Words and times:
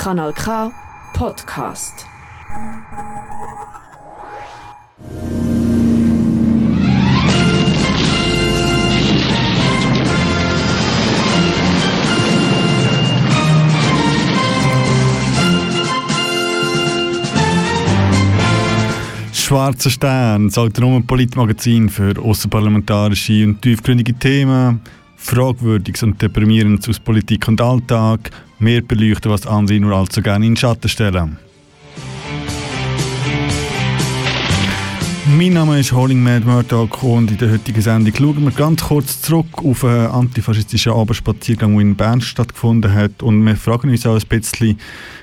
Kanal 0.00 0.32
K 0.32 0.72
Podcast. 1.12 2.06
Schwarzer 19.34 19.90
Stern, 19.90 20.48
das 20.48 20.56
autonome 20.56 21.02
Politmagazin 21.02 21.90
für 21.90 22.18
außerparlamentarische 22.18 23.44
und 23.44 23.60
tiefgründige 23.60 24.14
Themen, 24.14 24.80
Fragwürdiges 25.16 26.02
und 26.04 26.22
Deprimierendes 26.22 26.88
aus 26.88 26.98
Politik 26.98 27.48
und 27.48 27.60
Alltag, 27.60 28.30
mehr 28.60 28.82
beleuchten, 28.82 29.30
was 29.30 29.46
andere 29.46 29.80
nur 29.80 29.96
allzu 29.96 30.22
gerne 30.22 30.46
in 30.46 30.52
den 30.52 30.56
Schatten 30.56 30.88
stellen. 30.88 31.38
Mein 35.36 35.52
Name 35.52 35.78
ist 35.78 35.92
Holling 35.92 36.22
Mad 36.22 36.44
Murdoch 36.44 37.02
und 37.02 37.30
in 37.30 37.38
der 37.38 37.52
heutigen 37.52 37.80
Sendung 37.80 38.14
schauen 38.14 38.44
wir 38.44 38.50
ganz 38.50 38.82
kurz 38.82 39.22
zurück 39.22 39.64
auf 39.64 39.84
einen 39.84 40.08
antifaschistischen 40.08 40.92
Abendspaziergang, 40.92 41.72
der 41.72 41.80
in 41.80 41.94
Bern 41.94 42.20
stattgefunden 42.20 42.92
hat 42.92 43.22
und 43.22 43.44
wir 43.46 43.56
fragen 43.56 43.90
uns 43.90 44.06
auch 44.06 44.16
ein 44.16 44.28
bisschen, 44.28 44.76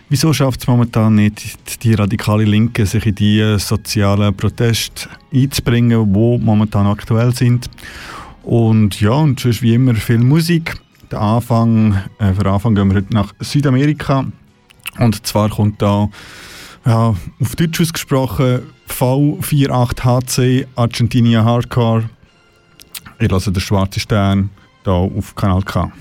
Wieso 0.10 0.32
schafft 0.32 0.62
es 0.62 0.68
momentan 0.68 1.16
nicht 1.16 1.84
die 1.84 1.94
radikale 1.94 2.46
Linke, 2.46 2.86
sich 2.86 3.06
in 3.08 3.16
die 3.16 3.58
sozialen 3.60 4.34
Proteste 4.34 5.10
einzubringen, 5.34 6.14
die 6.14 6.46
momentan 6.46 6.88
aktuell 6.88 7.36
sind? 7.36 7.70
Und 8.44 9.02
ja, 9.02 9.12
und 9.12 9.42
sonst 9.42 9.62
wie 9.62 9.74
immer 9.74 9.96
viel 9.96 10.20
Musik. 10.20 10.78
Der 11.12 11.22
Anfang, 11.22 12.02
äh, 12.20 12.34
für 12.34 12.52
Anfang 12.52 12.76
gehen 12.76 12.90
wir 12.90 12.98
heute 12.98 13.14
nach 13.14 13.34
Südamerika. 13.40 14.26
Und 15.00 15.26
zwar 15.26 15.50
kommt 15.50 15.82
da 15.82 16.10
ja, 16.86 17.16
auf 17.40 17.56
Deutsch 17.56 17.82
ausgesprochen 17.82 18.62
V48HC 18.90 20.68
Argentinia 20.76 21.44
Hardcore. 21.44 22.10
Ich 23.20 23.30
lasse 23.30 23.52
den 23.52 23.62
schwarzen 23.62 24.00
Stern 24.00 24.50
hier 24.84 24.94
auf 24.94 25.36
Kanal 25.36 25.64
K. 25.64 25.92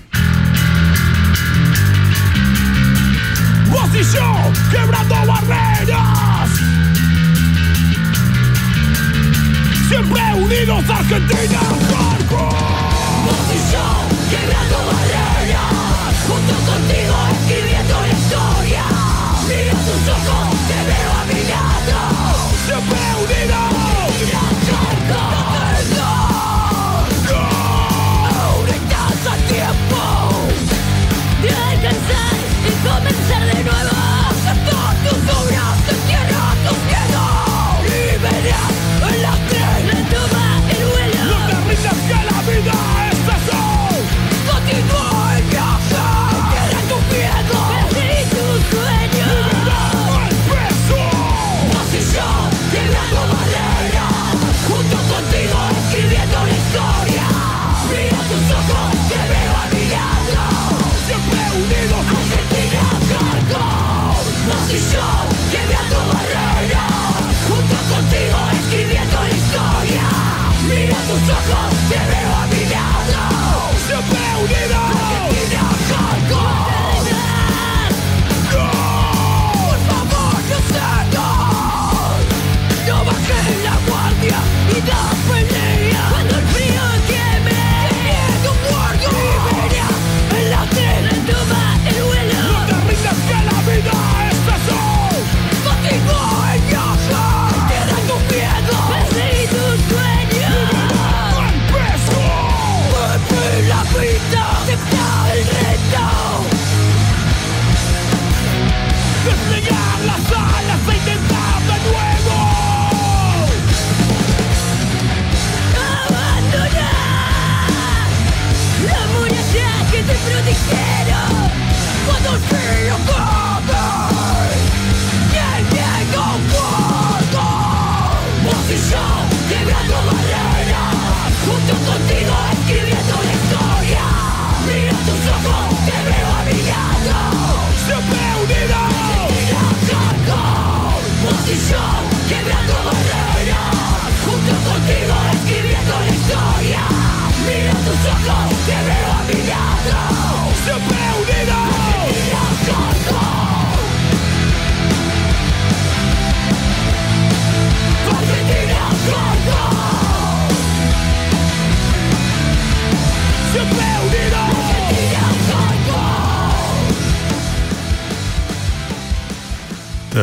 posición, 3.97 4.53
quebrando 4.69 5.15
barreras. 5.25 6.49
Siempre 9.89 10.21
unidos, 10.35 10.83
Argentina, 10.89 12.06
quebrando 14.39 14.77
barreras. 14.85 16.15
Junto 16.27 16.53
contigo, 16.71 17.36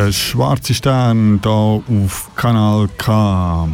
Der 0.05 0.13
schwarze 0.13 0.75
Stern 0.75 1.41
hier 1.43 1.51
auf 1.51 2.29
Kanal 2.37 2.89
K. 2.99 3.67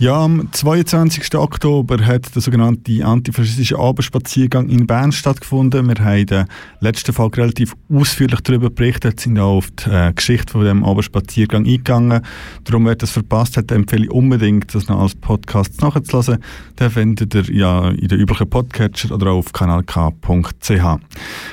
Ja, 0.00 0.22
am 0.22 0.48
22. 0.52 1.34
Oktober 1.34 2.06
hat 2.06 2.32
der 2.32 2.40
sogenannte 2.40 3.04
antifaschistische 3.04 3.80
Abendspaziergang 3.80 4.68
in 4.68 4.86
Bern 4.86 5.10
stattgefunden. 5.10 5.88
Wir 5.88 6.04
haben 6.04 6.26
der 6.26 6.46
letzten 6.78 7.12
Folge 7.12 7.38
relativ 7.38 7.74
ausführlich 7.92 8.40
darüber 8.42 8.70
berichtet, 8.70 9.18
sind 9.18 9.40
auch 9.40 9.56
auf 9.56 9.70
die 9.72 9.90
äh, 9.90 10.12
Geschichte 10.12 10.52
von 10.52 10.64
dem 10.64 10.84
Abendspaziergang 10.84 11.66
eingegangen. 11.66 12.22
Darum, 12.62 12.86
wer 12.86 12.94
das 12.94 13.10
verpasst 13.10 13.56
hat, 13.56 13.72
empfehle 13.72 14.04
ich 14.04 14.10
unbedingt, 14.12 14.72
das 14.72 14.86
noch 14.86 15.00
als 15.00 15.16
Podcast 15.16 15.82
nachzulassen. 15.82 16.38
Den 16.78 16.90
findet 16.90 17.34
ihr 17.34 17.52
ja 17.52 17.88
in 17.88 18.06
den 18.06 18.20
üblichen 18.20 18.48
Podcatcher 18.48 19.12
oder 19.12 19.32
auch 19.32 19.38
auf 19.38 19.52
kanalk.ch. 19.52 20.70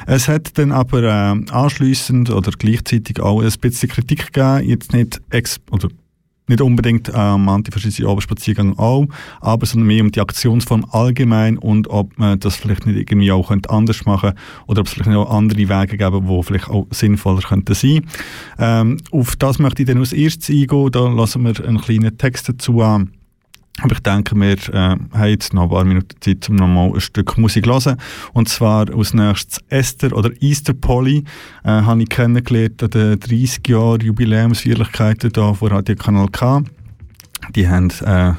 Es 0.05 0.27
hat 0.27 0.55
dann 0.59 0.71
aber 0.71 1.01
äh, 1.01 1.51
anschliessend 1.51 2.29
oder 2.29 2.51
gleichzeitig 2.51 3.19
auch 3.19 3.41
ein 3.41 3.51
bisschen 3.59 3.89
Kritik 3.89 4.31
gegeben, 4.31 4.69
jetzt 4.69 4.93
nicht 4.93 5.19
ex 5.31 5.59
oder 5.71 5.89
nicht 6.47 6.61
unbedingt 6.61 7.13
am 7.13 7.49
antifaschistischen 7.49 8.09
Abendspaziergang 8.09 8.77
auch, 8.77 9.07
aber 9.41 9.65
sondern 9.65 9.87
mehr 9.87 10.03
um 10.03 10.11
die 10.11 10.21
Aktionsform 10.21 10.85
allgemein 10.91 11.57
und 11.57 11.89
ob 11.89 12.17
man 12.17 12.39
das 12.39 12.55
vielleicht 12.55 12.85
nicht 12.85 12.97
irgendwie 12.97 13.31
auch 13.31 13.47
könnte 13.47 13.69
anders 13.69 14.05
machen 14.05 14.33
oder 14.67 14.81
ob 14.81 14.87
es 14.87 14.93
vielleicht 14.93 15.11
noch 15.11 15.29
andere 15.29 15.59
Wege 15.59 15.97
gäbe, 15.97 16.21
die 16.21 16.43
vielleicht 16.43 16.69
auch 16.69 16.87
sinnvoller 16.91 17.41
könnten 17.41 17.73
sein. 17.73 18.05
Ähm, 18.59 18.97
auf 19.11 19.35
das 19.35 19.59
möchte 19.59 19.83
ich 19.83 19.87
dann 19.87 19.99
als 19.99 20.13
erstes 20.13 20.49
eingehen, 20.49 20.91
da 20.91 21.07
lassen 21.07 21.43
wir 21.43 21.65
einen 21.65 21.81
kleinen 21.81 22.17
Text 22.17 22.49
dazu 22.49 22.81
an 22.81 23.11
Aber 23.81 23.93
ich 23.93 23.99
denke, 23.99 24.35
wir 24.35 24.53
äh, 24.73 24.95
haben 25.13 25.27
jetzt 25.27 25.53
noch 25.53 25.63
ein 25.63 25.69
paar 25.69 25.83
Minuten 25.83 26.15
Zeit, 26.21 26.49
um 26.49 26.55
nochmal 26.55 26.93
ein 26.93 27.01
Stück 27.01 27.37
Musik 27.37 27.65
zu 27.65 27.71
hören. 27.71 27.97
Und 28.33 28.47
zwar 28.47 28.89
als 28.95 29.13
nächstes 29.13 29.59
Esther 29.67 30.15
oder 30.15 30.31
Easter 30.39 30.73
Polly 30.73 31.25
äh, 31.63 31.69
habe 31.69 32.01
ich 32.01 32.09
kennengelernt 32.09 32.81
an 32.83 32.89
den 32.89 33.19
30 33.19 33.67
Jahren 33.67 33.99
Jubiläumsfeierlichkeiten 33.99 35.31
hier 35.35 35.53
von 35.53 35.71
Radio 35.71 35.95
Kanal 35.95 36.27
K. 36.29 36.63
Die 37.53 37.67
haben 37.67 37.89
äh, 38.05 38.33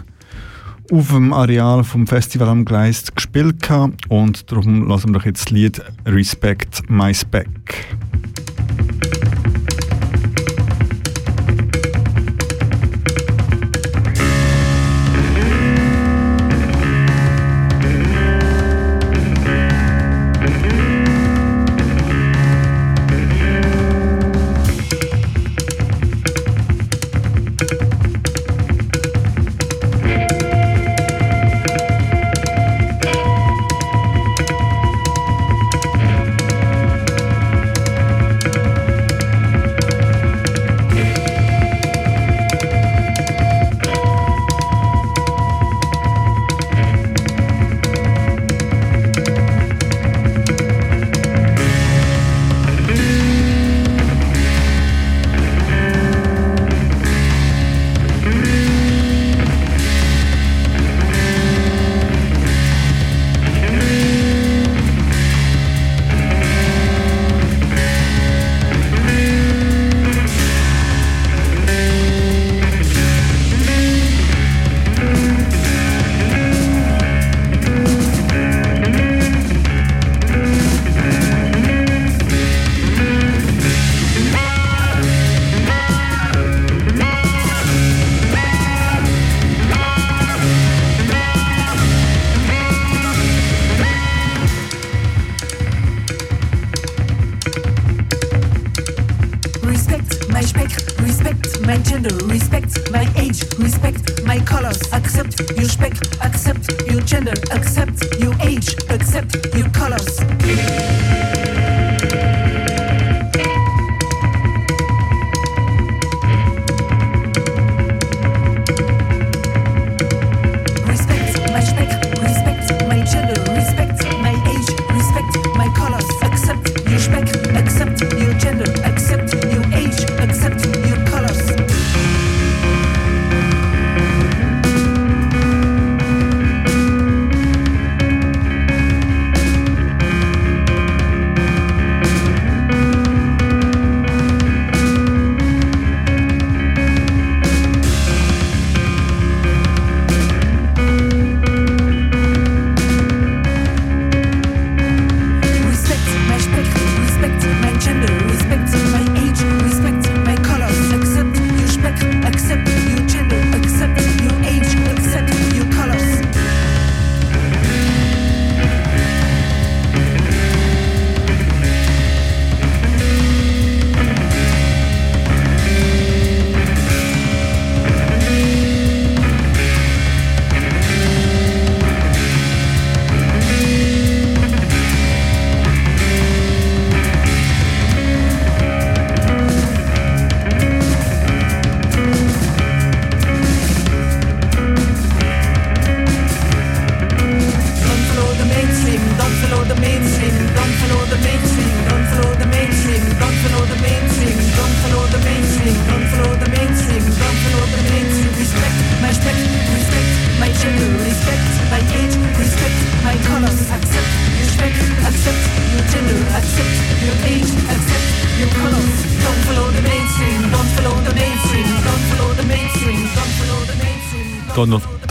auf 0.91 1.09
dem 1.09 1.33
Areal 1.33 1.85
vom 1.85 2.07
Festival 2.07 2.49
am 2.49 2.65
Gleis 2.65 3.05
gespielt 3.15 3.69
und 4.09 4.51
darum 4.51 4.89
lassen 4.89 5.11
wir 5.11 5.19
doch 5.19 5.27
jetzt 5.27 5.47
das 5.47 5.51
Lied 5.51 5.83
Respect 6.07 6.89
My 6.89 7.13
Spec. 7.13 7.49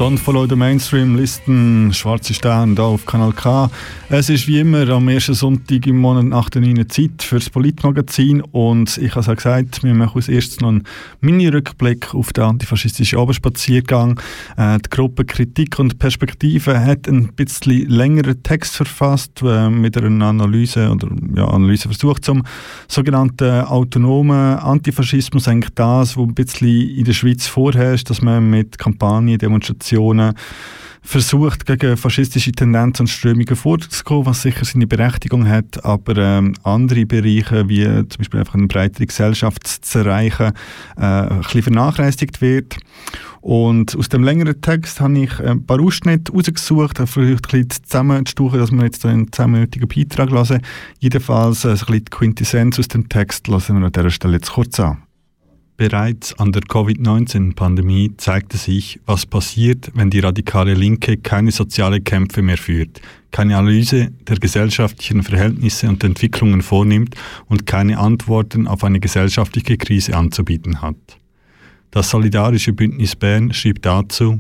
Don't 0.06 0.20
Follow 0.20 0.46
the 0.48 0.56
Mainstream 0.56 1.16
Listen, 1.16 1.92
Schwarze 1.92 2.36
Sterne 2.36 2.76
hier 2.76 2.84
auf 2.84 3.08
Kanal 3.08 3.34
K. 3.34 3.72
Es 4.08 4.30
ist 4.30 4.48
wie 4.48 4.60
immer 4.60 4.88
am 4.90 5.08
ersten 5.08 5.34
Sonntag 5.34 5.88
im 5.88 5.98
Monat 5.98 6.26
nach 6.26 6.52
der 6.52 6.62
9. 6.62 6.88
Zeit 6.90 7.24
für 7.24 7.40
das 7.40 7.50
Politmagazin 7.50 8.42
und 8.42 9.00
ich 9.00 9.10
habe 9.10 9.22
es 9.22 9.30
auch 9.30 9.36
gesagt, 9.36 9.84
wir 9.84 9.96
machen 9.96 10.18
als 10.18 10.30
erstes 10.30 10.60
noch 10.60 10.70
einen 10.70 10.84
Mini-Rückblick 11.22 12.14
auf 12.14 12.34
den 12.34 12.44
antifaschistischen 12.44 13.18
Abendspaziergang. 13.18 14.20
Äh, 14.58 14.78
die 14.78 14.90
Gruppe 14.92 15.26
Kritik 15.26 15.80
und 15.80 15.98
Perspektive 15.98 16.80
hat 16.80 17.08
ein 17.08 17.34
bisschen 17.34 17.90
längeren 17.90 18.44
Text 18.44 18.76
verfasst 18.76 19.42
äh, 19.42 19.72
mit 19.72 19.98
einer 19.98 20.28
Analyse 20.28 20.92
oder 20.92 21.08
ja, 21.36 21.48
Analyseversuch 21.48 22.20
zum 22.20 22.44
sogenannten 22.88 23.62
autonomen 23.62 24.60
Antifaschismus, 24.60 25.48
eigentlich 25.48 25.74
das, 25.74 26.16
was 26.16 26.24
ein 26.24 26.36
bisschen 26.36 26.90
in 26.92 27.06
der 27.06 27.14
Schweiz 27.14 27.48
vorherrscht, 27.48 28.12
dass 28.12 28.22
man 28.22 28.48
mit 28.52 28.78
Kampagnen, 28.78 29.40
Demonstrationen 29.40 29.95
versucht, 31.06 31.66
gegen 31.66 31.98
faschistische 31.98 32.52
Tendenzen 32.52 33.04
und 33.04 33.08
Strömungen 33.08 33.56
vorzugehen, 33.56 34.26
was 34.26 34.42
sicher 34.42 34.66
seine 34.66 34.88
Berechtigung 34.88 35.48
hat, 35.48 35.86
aber 35.86 36.18
ähm, 36.18 36.54
andere 36.64 37.06
Bereiche, 37.06 37.70
wie 37.70 37.84
zum 37.84 38.18
Beispiel 38.18 38.40
einfach 38.40 38.56
eine 38.56 38.68
breitere 38.68 39.06
Gesellschaft 39.06 39.68
zu 39.68 40.00
erreichen, 40.00 40.54
äh, 40.98 41.02
ein 41.02 41.42
bisschen 41.42 41.64
vernachlässigt 41.64 42.42
wird. 42.42 42.78
Und 43.42 43.96
aus 43.96 44.10
dem 44.10 44.24
längeren 44.24 44.60
Text 44.60 45.00
habe 45.00 45.20
ich 45.20 45.40
ein 45.40 45.64
paar 45.68 45.80
Ausschnitte 45.80 46.34
rausgesucht, 46.34 46.98
vielleicht 47.06 47.46
ein 47.54 47.62
bisschen 47.62 47.70
zusammenzustuchen, 47.70 48.60
dass 48.60 48.72
wir 48.72 48.84
jetzt 48.84 49.06
einen 49.06 49.32
zusammenhörtigen 49.32 49.88
Beitrag 49.88 50.32
hören. 50.32 50.62
Jedenfalls 51.00 51.64
äh, 51.64 51.70
ein 51.70 51.74
bisschen 51.76 51.94
die 51.94 52.06
Quintessenz 52.06 52.80
aus 52.80 52.88
dem 52.88 53.08
Text 53.08 53.48
lassen 53.48 53.80
wir 53.80 53.86
an 53.86 53.92
dieser 53.92 54.10
Stelle 54.10 54.34
jetzt 54.34 54.52
kurz 54.52 54.80
an. 54.80 55.05
Bereits 55.78 56.34
an 56.40 56.54
der 56.54 56.62
Covid-19-Pandemie 56.62 58.14
zeigte 58.16 58.56
sich, 58.56 59.02
was 59.06 59.26
passiert, 59.26 59.92
wenn 59.94 60.10
die 60.10 60.22
radikale 60.22 60.74
Linke 60.74 61.18
keine 61.18 61.52
soziale 61.52 62.00
Kämpfe 62.00 62.42
mehr 62.42 62.58
führt, 62.58 63.02
keine 63.32 63.58
Analyse 63.58 64.12
der 64.26 64.38
gesellschaftlichen 64.38 65.22
Verhältnisse 65.24 65.90
und 65.90 66.02
Entwicklungen 66.02 66.62
vornimmt 66.62 67.16
und 67.48 67.66
keine 67.66 67.98
Antworten 67.98 68.68
auf 68.68 68.86
eine 68.86 69.02
gesellschaftliche 69.02 69.76
Krise 69.76 70.16
anzubieten 70.16 70.82
hat. 70.82 70.96
Das 71.92 72.10
Solidarische 72.10 72.72
Bündnis 72.72 73.18
Bern 73.18 73.52
schrieb 73.52 73.82
dazu, 73.82 74.40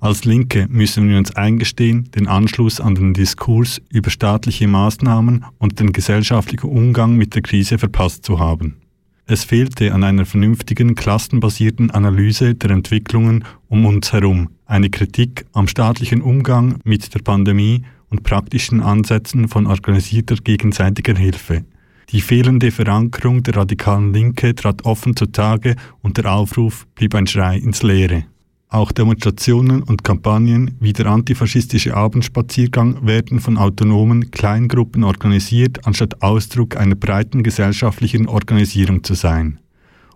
als 0.00 0.26
Linke 0.26 0.66
müssen 0.68 1.08
wir 1.08 1.16
uns 1.16 1.34
eingestehen, 1.34 2.10
den 2.14 2.28
Anschluss 2.28 2.78
an 2.78 2.94
den 2.94 3.14
Diskurs 3.14 3.80
über 3.90 4.10
staatliche 4.10 4.68
Maßnahmen 4.68 5.46
und 5.56 5.80
den 5.80 5.94
gesellschaftlichen 5.94 6.68
Umgang 6.68 7.16
mit 7.16 7.34
der 7.34 7.40
Krise 7.40 7.78
verpasst 7.78 8.26
zu 8.26 8.38
haben. 8.38 8.83
Es 9.26 9.44
fehlte 9.44 9.94
an 9.94 10.04
einer 10.04 10.26
vernünftigen, 10.26 10.94
klassenbasierten 10.94 11.90
Analyse 11.90 12.54
der 12.54 12.70
Entwicklungen 12.70 13.44
um 13.68 13.86
uns 13.86 14.12
herum, 14.12 14.50
eine 14.66 14.90
Kritik 14.90 15.46
am 15.54 15.66
staatlichen 15.66 16.20
Umgang 16.20 16.78
mit 16.84 17.14
der 17.14 17.20
Pandemie 17.20 17.84
und 18.10 18.22
praktischen 18.22 18.82
Ansätzen 18.82 19.48
von 19.48 19.66
organisierter 19.66 20.36
gegenseitiger 20.36 21.16
Hilfe. 21.16 21.64
Die 22.10 22.20
fehlende 22.20 22.70
Verankerung 22.70 23.42
der 23.42 23.56
radikalen 23.56 24.12
Linke 24.12 24.54
trat 24.54 24.84
offen 24.84 25.16
zutage 25.16 25.76
und 26.02 26.18
der 26.18 26.30
Aufruf 26.30 26.86
blieb 26.94 27.14
ein 27.14 27.26
Schrei 27.26 27.56
ins 27.56 27.82
Leere. 27.82 28.24
Auch 28.68 28.90
Demonstrationen 28.90 29.82
und 29.82 30.02
Kampagnen 30.02 30.76
wie 30.80 30.92
der 30.92 31.06
antifaschistische 31.06 31.96
Abendspaziergang 31.96 33.06
werden 33.06 33.38
von 33.38 33.56
autonomen 33.56 34.30
Kleingruppen 34.30 35.04
organisiert, 35.04 35.86
anstatt 35.86 36.22
Ausdruck 36.22 36.76
einer 36.76 36.96
breiten 36.96 37.42
gesellschaftlichen 37.42 38.26
Organisierung 38.26 39.04
zu 39.04 39.14
sein. 39.14 39.60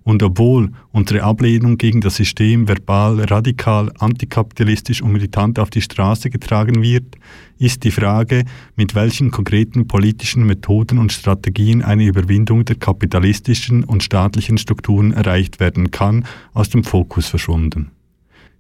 Und 0.09 0.23
obwohl 0.23 0.71
unsere 0.91 1.23
Ablehnung 1.23 1.77
gegen 1.77 2.01
das 2.01 2.17
System 2.17 2.67
verbal, 2.67 3.21
radikal, 3.21 3.93
antikapitalistisch 3.99 5.03
und 5.03 5.13
militant 5.13 5.59
auf 5.59 5.69
die 5.69 5.83
Straße 5.83 6.31
getragen 6.31 6.83
wird, 6.83 7.17
ist 7.59 7.85
die 7.85 7.91
Frage, 7.91 8.45
mit 8.75 8.95
welchen 8.95 9.31
konkreten 9.31 9.87
politischen 9.87 10.47
Methoden 10.47 10.97
und 10.97 11.13
Strategien 11.13 11.83
eine 11.83 12.07
Überwindung 12.07 12.65
der 12.65 12.77
kapitalistischen 12.77 13.85
und 13.85 14.03
staatlichen 14.03 14.57
Strukturen 14.57 15.13
erreicht 15.13 15.61
werden 15.61 15.91
kann, 15.91 16.25
aus 16.55 16.71
dem 16.71 16.85
Fokus 16.85 17.27
verschwunden. 17.29 17.91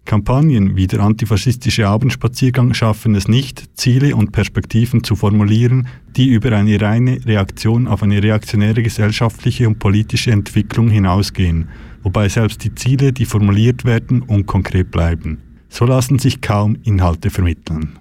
Kampagnen 0.08 0.74
wie 0.74 0.86
der 0.86 1.00
antifaschistische 1.00 1.86
Abendspaziergang 1.86 2.72
schaffen 2.72 3.14
es 3.14 3.28
nicht, 3.28 3.76
Ziele 3.76 4.16
und 4.16 4.32
Perspektiven 4.32 5.04
zu 5.04 5.16
formulieren, 5.16 5.86
die 6.16 6.28
über 6.28 6.50
eine 6.52 6.80
reine 6.80 7.20
Reaktion 7.26 7.86
auf 7.86 8.02
eine 8.02 8.22
reaktionäre 8.22 8.82
gesellschaftliche 8.82 9.68
und 9.68 9.78
politische 9.78 10.30
Entwicklung 10.30 10.88
hinausgehen, 10.88 11.68
wobei 12.02 12.30
selbst 12.30 12.64
die 12.64 12.74
Ziele, 12.74 13.12
die 13.12 13.26
formuliert 13.26 13.84
werden, 13.84 14.22
unkonkret 14.22 14.90
bleiben. 14.90 15.42
So 15.68 15.84
lassen 15.84 16.18
sich 16.18 16.40
kaum 16.40 16.78
Inhalte 16.84 17.28
vermitteln. 17.28 17.98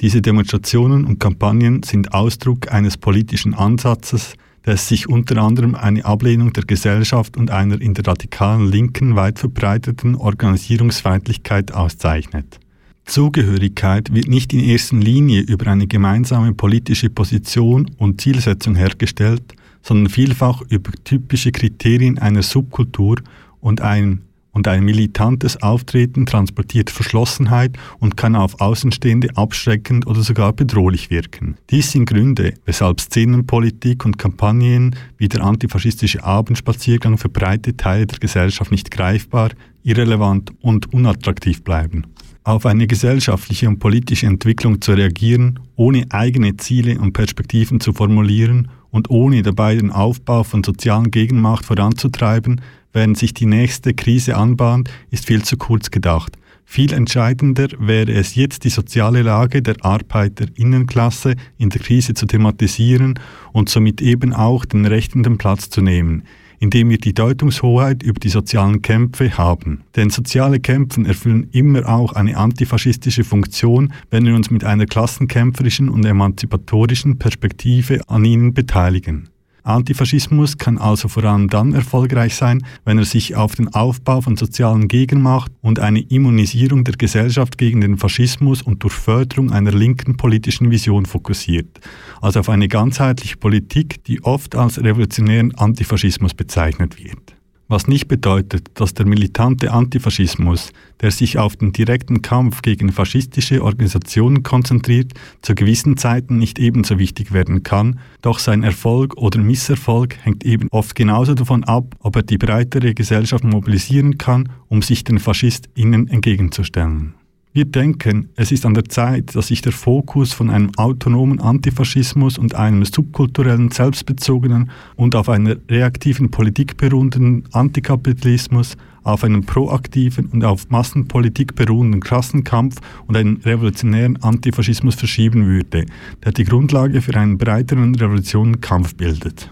Diese 0.00 0.22
Demonstrationen 0.22 1.04
und 1.04 1.20
Kampagnen 1.20 1.82
sind 1.82 2.14
Ausdruck 2.14 2.72
eines 2.72 2.96
politischen 2.96 3.52
Ansatzes, 3.52 4.32
dass 4.62 4.88
sich 4.88 5.08
unter 5.08 5.38
anderem 5.38 5.74
eine 5.74 6.04
Ablehnung 6.04 6.52
der 6.52 6.64
Gesellschaft 6.64 7.36
und 7.36 7.50
einer 7.50 7.80
in 7.80 7.94
der 7.94 8.06
radikalen 8.06 8.70
Linken 8.70 9.16
weit 9.16 9.38
verbreiteten 9.38 10.14
Organisierungsfeindlichkeit 10.14 11.72
auszeichnet. 11.72 12.60
Zugehörigkeit 13.04 14.14
wird 14.14 14.28
nicht 14.28 14.52
in 14.52 14.60
erster 14.60 14.96
Linie 14.96 15.40
über 15.40 15.66
eine 15.66 15.86
gemeinsame 15.86 16.52
politische 16.52 17.10
Position 17.10 17.90
und 17.98 18.20
Zielsetzung 18.20 18.76
hergestellt, 18.76 19.42
sondern 19.82 20.10
vielfach 20.10 20.62
über 20.68 20.92
typische 21.04 21.52
Kriterien 21.52 22.18
einer 22.18 22.42
Subkultur 22.42 23.16
und 23.60 23.80
ein 23.80 24.22
und 24.52 24.66
ein 24.68 24.84
militantes 24.84 25.62
Auftreten 25.62 26.26
transportiert 26.26 26.90
Verschlossenheit 26.90 27.76
und 27.98 28.16
kann 28.16 28.36
auf 28.36 28.60
Außenstehende 28.60 29.36
abschreckend 29.36 30.06
oder 30.06 30.22
sogar 30.22 30.52
bedrohlich 30.52 31.10
wirken. 31.10 31.56
Dies 31.70 31.92
sind 31.92 32.06
Gründe, 32.06 32.54
weshalb 32.64 33.00
Szenenpolitik 33.00 34.04
und 34.04 34.18
Kampagnen 34.18 34.96
wie 35.18 35.28
der 35.28 35.42
antifaschistische 35.42 36.24
Abendspaziergang 36.24 37.18
für 37.18 37.28
breite 37.28 37.76
Teile 37.76 38.06
der 38.06 38.18
Gesellschaft 38.18 38.70
nicht 38.70 38.90
greifbar, 38.90 39.50
irrelevant 39.82 40.52
und 40.60 40.92
unattraktiv 40.92 41.62
bleiben. 41.62 42.06
Auf 42.42 42.64
eine 42.66 42.86
gesellschaftliche 42.86 43.68
und 43.68 43.78
politische 43.78 44.26
Entwicklung 44.26 44.80
zu 44.80 44.92
reagieren, 44.92 45.60
ohne 45.76 46.06
eigene 46.10 46.56
Ziele 46.56 46.98
und 46.98 47.12
Perspektiven 47.12 47.80
zu 47.80 47.92
formulieren 47.92 48.68
und 48.90 49.10
ohne 49.10 49.42
dabei 49.42 49.76
den 49.76 49.90
Aufbau 49.90 50.42
von 50.42 50.64
sozialen 50.64 51.10
Gegenmacht 51.10 51.64
voranzutreiben, 51.64 52.60
während 52.92 53.18
sich 53.18 53.34
die 53.34 53.46
nächste 53.46 53.94
Krise 53.94 54.36
anbahnt, 54.36 54.90
ist 55.10 55.26
viel 55.26 55.42
zu 55.42 55.56
kurz 55.56 55.90
gedacht. 55.90 56.36
Viel 56.72 56.92
entscheidender 56.92 57.66
wäre 57.80 58.12
es 58.12 58.36
jetzt, 58.36 58.62
die 58.62 58.70
soziale 58.70 59.22
Lage 59.22 59.60
der 59.60 59.74
Arbeiterinnenklasse 59.80 61.34
in 61.58 61.70
der 61.70 61.80
Krise 61.80 62.14
zu 62.14 62.26
thematisieren 62.26 63.18
und 63.52 63.68
somit 63.68 64.00
eben 64.00 64.32
auch 64.32 64.64
den 64.64 64.86
rechtenden 64.86 65.36
Platz 65.36 65.68
zu 65.68 65.80
nehmen, 65.80 66.22
indem 66.60 66.90
wir 66.90 66.98
die 66.98 67.12
Deutungshoheit 67.12 68.04
über 68.04 68.20
die 68.20 68.28
sozialen 68.28 68.82
Kämpfe 68.82 69.36
haben. 69.36 69.80
Denn 69.96 70.10
soziale 70.10 70.60
Kämpfe 70.60 71.04
erfüllen 71.06 71.48
immer 71.50 71.88
auch 71.88 72.12
eine 72.12 72.36
antifaschistische 72.36 73.24
Funktion, 73.24 73.92
wenn 74.10 74.24
wir 74.24 74.36
uns 74.36 74.52
mit 74.52 74.62
einer 74.62 74.86
klassenkämpferischen 74.86 75.88
und 75.88 76.04
emanzipatorischen 76.04 77.18
Perspektive 77.18 78.00
an 78.08 78.24
ihnen 78.24 78.54
beteiligen. 78.54 79.29
Antifaschismus 79.62 80.58
kann 80.58 80.78
also 80.78 81.08
vor 81.08 81.24
allem 81.24 81.48
dann 81.48 81.72
erfolgreich 81.72 82.34
sein, 82.34 82.64
wenn 82.84 82.98
er 82.98 83.04
sich 83.04 83.36
auf 83.36 83.54
den 83.54 83.68
Aufbau 83.68 84.20
von 84.20 84.36
sozialen 84.36 84.88
Gegenmacht 84.88 85.52
und 85.60 85.78
eine 85.78 86.00
Immunisierung 86.00 86.84
der 86.84 86.94
Gesellschaft 86.96 87.58
gegen 87.58 87.80
den 87.80 87.98
Faschismus 87.98 88.62
und 88.62 88.82
durch 88.82 88.94
Förderung 88.94 89.50
einer 89.50 89.72
linken 89.72 90.16
politischen 90.16 90.70
Vision 90.70 91.06
fokussiert, 91.06 91.80
also 92.20 92.40
auf 92.40 92.48
eine 92.48 92.68
ganzheitliche 92.68 93.36
Politik, 93.36 94.04
die 94.04 94.22
oft 94.22 94.54
als 94.54 94.82
revolutionären 94.82 95.54
Antifaschismus 95.56 96.34
bezeichnet 96.34 96.98
wird 97.02 97.39
was 97.70 97.86
nicht 97.86 98.08
bedeutet, 98.08 98.68
dass 98.74 98.94
der 98.94 99.06
militante 99.06 99.72
Antifaschismus, 99.72 100.72
der 101.00 101.12
sich 101.12 101.38
auf 101.38 101.56
den 101.56 101.72
direkten 101.72 102.20
Kampf 102.20 102.62
gegen 102.62 102.90
faschistische 102.90 103.62
Organisationen 103.62 104.42
konzentriert, 104.42 105.12
zu 105.40 105.54
gewissen 105.54 105.96
Zeiten 105.96 106.36
nicht 106.36 106.58
ebenso 106.58 106.98
wichtig 106.98 107.32
werden 107.32 107.62
kann, 107.62 108.00
doch 108.22 108.40
sein 108.40 108.64
Erfolg 108.64 109.16
oder 109.16 109.38
Misserfolg 109.38 110.16
hängt 110.24 110.44
eben 110.44 110.68
oft 110.72 110.96
genauso 110.96 111.34
davon 111.34 111.62
ab, 111.64 111.94
ob 112.00 112.16
er 112.16 112.22
die 112.24 112.38
breitere 112.38 112.92
Gesellschaft 112.92 113.44
mobilisieren 113.44 114.18
kann, 114.18 114.48
um 114.68 114.82
sich 114.82 115.04
den 115.04 115.20
FaschistInnen 115.20 116.08
entgegenzustellen. 116.08 117.14
Wir 117.52 117.64
denken, 117.64 118.28
es 118.36 118.52
ist 118.52 118.64
an 118.64 118.74
der 118.74 118.84
Zeit, 118.84 119.34
dass 119.34 119.48
sich 119.48 119.60
der 119.60 119.72
Fokus 119.72 120.32
von 120.32 120.50
einem 120.50 120.70
autonomen 120.76 121.40
Antifaschismus 121.40 122.38
und 122.38 122.54
einem 122.54 122.84
subkulturellen, 122.84 123.72
selbstbezogenen 123.72 124.70
und 124.94 125.16
auf 125.16 125.28
einer 125.28 125.56
reaktiven 125.68 126.30
Politik 126.30 126.76
beruhenden 126.76 127.42
Antikapitalismus 127.50 128.76
auf 129.02 129.24
einen 129.24 129.46
proaktiven 129.46 130.26
und 130.26 130.44
auf 130.44 130.70
Massenpolitik 130.70 131.56
beruhenden 131.56 132.00
Klassenkampf 132.00 132.76
und 133.08 133.16
einen 133.16 133.38
revolutionären 133.38 134.22
Antifaschismus 134.22 134.94
verschieben 134.94 135.46
würde, 135.46 135.86
der 136.24 136.30
die 136.30 136.44
Grundlage 136.44 137.02
für 137.02 137.16
einen 137.16 137.36
breiteren 137.36 137.96
Revolutionenkampf 137.96 138.94
bildet. 138.94 139.50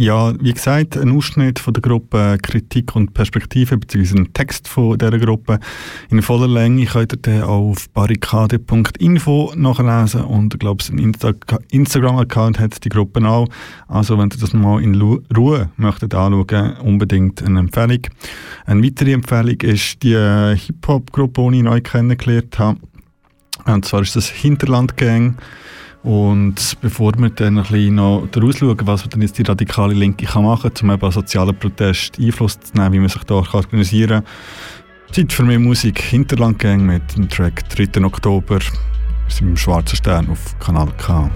Ja, 0.00 0.32
wie 0.40 0.54
gesagt, 0.54 0.96
ein 0.96 1.14
Ausschnitt 1.14 1.58
von 1.58 1.74
der 1.74 1.82
Gruppe 1.82 2.38
Kritik 2.40 2.96
und 2.96 3.12
Perspektive, 3.12 3.76
beziehungsweise 3.76 4.22
ein 4.22 4.32
Text 4.32 4.66
von 4.66 4.96
dieser 4.96 5.18
Gruppe 5.18 5.60
in 6.08 6.22
voller 6.22 6.48
Länge 6.48 6.86
könnt 6.86 7.12
ihr 7.12 7.18
den 7.18 7.42
auf 7.42 7.90
barrikade.info 7.90 9.52
nachlesen 9.56 10.22
und 10.22 10.54
ich 10.54 10.58
glaube, 10.58 10.82
ein 10.88 10.96
Insta 10.96 11.34
Instagram-Account 11.70 12.58
hat 12.58 12.82
die 12.82 12.88
Gruppe 12.88 13.22
auch. 13.28 13.46
Also 13.88 14.16
wenn 14.16 14.30
ihr 14.30 14.40
das 14.40 14.54
mal 14.54 14.82
in 14.82 14.98
Ruhe 15.36 15.68
möchtet 15.76 16.14
anschauen, 16.14 16.78
unbedingt 16.78 17.42
eine 17.42 17.58
Empfehlung. 17.58 18.00
Eine 18.64 18.82
weitere 18.82 19.12
Empfehlung 19.12 19.60
ist 19.60 20.02
die 20.02 20.16
Hip-Hop-Gruppe, 20.16 21.50
die 21.50 21.58
ich 21.58 21.62
neu 21.62 21.82
kennengelernt 21.82 22.58
habe. 22.58 22.80
Und 23.66 23.84
zwar 23.84 24.00
ist 24.00 24.16
das 24.16 24.30
Hinterland 24.30 24.96
Gang. 24.96 25.36
Und 26.02 26.80
bevor 26.80 27.12
wir 27.18 27.28
dann 27.30 27.58
ein 27.58 27.62
bisschen 27.62 27.96
noch 27.96 28.26
daraus 28.30 28.58
schauen, 28.58 28.78
was 28.84 29.08
dann 29.08 29.20
jetzt 29.20 29.36
die 29.36 29.42
radikale 29.42 29.92
Linke 29.92 30.24
kann 30.24 30.44
machen 30.44 30.72
kann, 30.72 30.88
um 30.88 30.94
eben 30.94 31.10
sozialen 31.10 31.54
Protest 31.54 32.18
Einfluss 32.18 32.58
zu 32.58 32.74
nehmen, 32.74 32.92
wie 32.92 32.98
man 33.00 33.08
sich 33.08 33.22
da 33.24 33.34
organisieren 33.34 34.24
kann, 34.24 35.14
Zeit 35.14 35.32
für 35.32 35.42
mehr 35.42 35.58
Musik. 35.58 36.00
Hinterlandgang 36.00 36.86
mit 36.86 37.16
dem 37.16 37.28
Track 37.28 37.68
3. 37.68 38.02
Oktober. 38.04 38.60
Wir 38.60 38.70
sind 39.28 39.48
im 39.48 39.56
Schwarzen 39.56 39.96
Stern 39.96 40.30
auf 40.30 40.58
Kanal 40.58 40.88
K. 40.96 41.30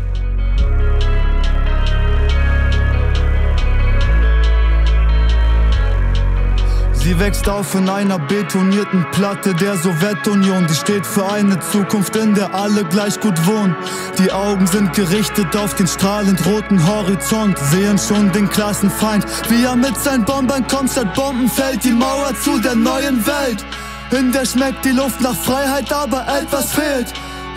Sie 7.04 7.18
wächst 7.18 7.46
auf 7.50 7.74
in 7.74 7.86
einer 7.90 8.18
betonierten 8.18 9.04
Platte 9.10 9.52
der 9.52 9.76
Sowjetunion. 9.76 10.66
Die 10.66 10.74
steht 10.74 11.04
für 11.04 11.30
eine 11.30 11.60
Zukunft, 11.60 12.16
in 12.16 12.34
der 12.34 12.54
alle 12.54 12.82
gleich 12.82 13.20
gut 13.20 13.46
wohnen. 13.46 13.76
Die 14.18 14.32
Augen 14.32 14.66
sind 14.66 14.94
gerichtet 14.94 15.54
auf 15.54 15.74
den 15.74 15.86
strahlend 15.86 16.46
roten 16.46 16.82
Horizont. 16.86 17.58
Sehen 17.58 17.98
schon 17.98 18.32
den 18.32 18.48
Klassenfeind, 18.48 19.26
wie 19.50 19.64
er 19.64 19.76
mit 19.76 19.98
seinen 19.98 20.24
Bombern 20.24 20.66
kommt. 20.66 20.92
Statt 20.92 21.12
Bomben 21.12 21.50
fällt 21.50 21.84
die 21.84 21.92
Mauer 21.92 22.32
zu 22.42 22.58
der 22.62 22.74
neuen 22.74 23.26
Welt. 23.26 23.62
In 24.10 24.32
der 24.32 24.46
schmeckt 24.46 24.82
die 24.86 24.92
Luft 24.92 25.20
nach 25.20 25.36
Freiheit, 25.36 25.92
aber 25.92 26.26
etwas 26.26 26.72
fehlt. 26.72 27.12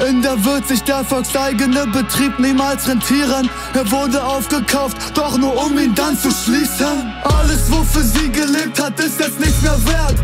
In 0.06 0.22
der 0.22 0.44
wird 0.46 0.68
sich 0.68 0.84
der 0.84 1.04
volkseigene 1.04 1.88
Betrieb 1.88 2.38
niemals 2.38 2.88
rentieren. 2.88 3.50
Er 3.74 3.92
wurde 3.92 4.24
aufgekauft, 4.24 4.96
doch 5.16 5.36
nur 5.38 5.66
um 5.66 5.78
ihn 5.78 5.96
dann 5.96 6.16
zu 6.18 6.30
schließen. 6.30 7.12
Alles, 7.24 7.72
wofür 7.72 8.04
sie 8.04 8.30
gelebt 8.30 8.80
hat, 8.82 9.00
ist 9.00 9.20
jetzt 9.20 9.40
nicht 9.40 9.60
mehr 9.64 9.78
wert. 9.86 10.16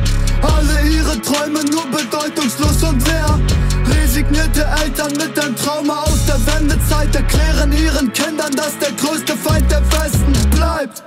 Alle 0.43 0.87
ihre 0.87 1.19
Träume 1.21 1.63
nur 1.71 1.87
bedeutungslos 1.87 2.83
und 2.83 3.05
leer. 3.07 3.39
Resignierte 3.87 4.63
Eltern 4.83 5.11
mit 5.13 5.39
einem 5.39 5.55
Trauma 5.55 6.01
aus 6.03 6.23
der 6.27 6.39
Wendezeit 6.53 7.15
erklären 7.15 7.71
ihren 7.71 8.13
Kindern, 8.13 8.51
dass 8.51 8.77
der 8.77 8.91
größte 8.91 9.35
Feind 9.35 9.71
der 9.71 9.81
Westen 9.91 10.49
bleibt. 10.51 11.03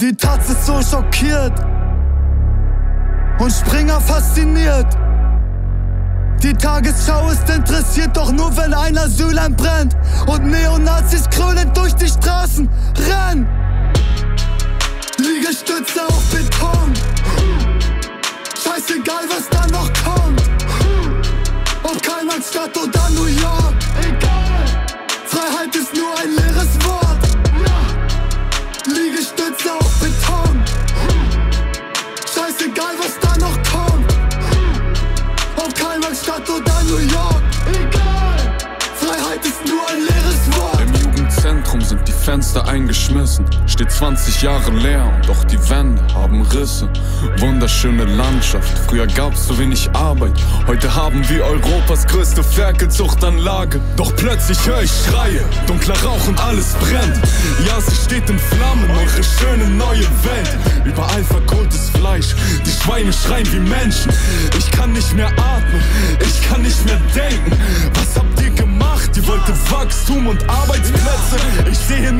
Die 0.00 0.14
Taz 0.14 0.50
ist 0.50 0.66
so 0.66 0.80
schockiert 0.82 1.52
und 3.38 3.50
Springer 3.50 4.00
fasziniert. 4.00 5.07
Die 6.42 6.52
Tagesschau 6.52 7.30
ist 7.30 7.48
interessiert, 7.50 8.16
doch 8.16 8.30
nur 8.30 8.56
wenn 8.56 8.72
ein 8.72 8.96
Asylheim 8.96 9.56
brennt 9.56 9.96
und 10.26 10.46
Neonazis 10.46 11.28
krölend 11.30 11.76
durch 11.76 11.94
die 11.94 12.08
Straßen 12.08 12.68
rennen. 12.96 13.48
Liegestütze 15.18 16.06
auf 16.06 16.24
Beton. 16.30 16.94
Scheißegal, 18.62 19.24
was 19.28 19.48
da 19.50 19.66
noch 19.66 19.90
kommt. 20.04 20.42
Ob 21.82 22.02
Karlmarktstadt 22.02 22.76
oder 22.76 23.10
New 23.10 23.26
York. 23.26 23.74
Egal. 24.00 24.86
Freiheit 25.26 25.74
ist 25.74 25.92
nur 25.94 26.16
ein 26.18 26.30
leeres 26.36 26.78
Wort. 26.86 27.18
Liegestütze 28.86 29.72
auf 29.72 29.98
Beton. 29.98 30.62
Scheißegal, 32.32 32.94
was 33.00 33.18
da 33.20 33.36
noch 33.38 33.54
kommt. 33.54 33.67
Karlmarktstadt 36.18 36.50
oder 36.50 36.82
New 36.84 36.98
York. 36.98 37.42
Egal. 37.68 38.58
Freiheit 38.96 39.44
ist 39.44 39.64
nur 39.66 39.88
ein 39.88 40.00
leeres 40.00 40.17
Fenster 42.28 42.68
eingeschmissen. 42.68 43.46
Steht 43.66 43.90
20 43.90 44.42
Jahre 44.42 44.70
leer 44.72 45.02
und 45.02 45.26
doch 45.26 45.44
die 45.44 45.58
Wände 45.70 46.02
haben 46.12 46.42
Risse. 46.42 46.86
Wunderschöne 47.38 48.04
Landschaft, 48.04 48.68
früher 48.86 49.06
gab's 49.06 49.46
so 49.46 49.58
wenig 49.58 49.88
Arbeit. 49.94 50.34
Heute 50.66 50.94
haben 50.94 51.26
wir 51.30 51.42
Europas 51.42 52.06
größte 52.06 52.44
Ferkelzuchtanlage. 52.44 53.80
Doch 53.96 54.14
plötzlich 54.14 54.58
höre 54.66 54.82
ich 54.82 54.90
Schreie, 54.90 55.40
dunkler 55.66 55.98
Rauch 56.04 56.28
und 56.28 56.38
alles 56.38 56.74
brennt. 56.74 57.16
Ja, 57.66 57.80
sie 57.80 57.96
steht 57.96 58.28
in 58.28 58.38
Flammen, 58.38 58.90
eure 58.90 59.24
schöne 59.24 59.66
neue 59.70 60.04
Welt. 60.22 60.58
Überall 60.84 61.24
verkohltes 61.24 61.88
Fleisch, 61.88 62.36
die 62.66 62.70
Schweine 62.70 63.10
schreien 63.10 63.50
wie 63.54 63.60
Menschen. 63.60 64.12
Ich 64.58 64.70
kann 64.70 64.92
nicht 64.92 65.14
mehr 65.14 65.28
atmen, 65.28 65.82
ich 66.20 66.46
kann 66.46 66.60
nicht 66.60 66.84
mehr 66.84 67.00
denken. 67.14 67.52
Was 67.94 68.16
habt 68.16 68.38
ihr 68.42 68.50
gemacht? 68.50 69.10
Ihr 69.16 69.26
wolltet 69.26 69.56
Wachstum 69.72 70.26
und 70.26 70.46
Arbeitsplätze. 70.46 71.36
Ich 71.70 71.78
sehe 71.78 72.17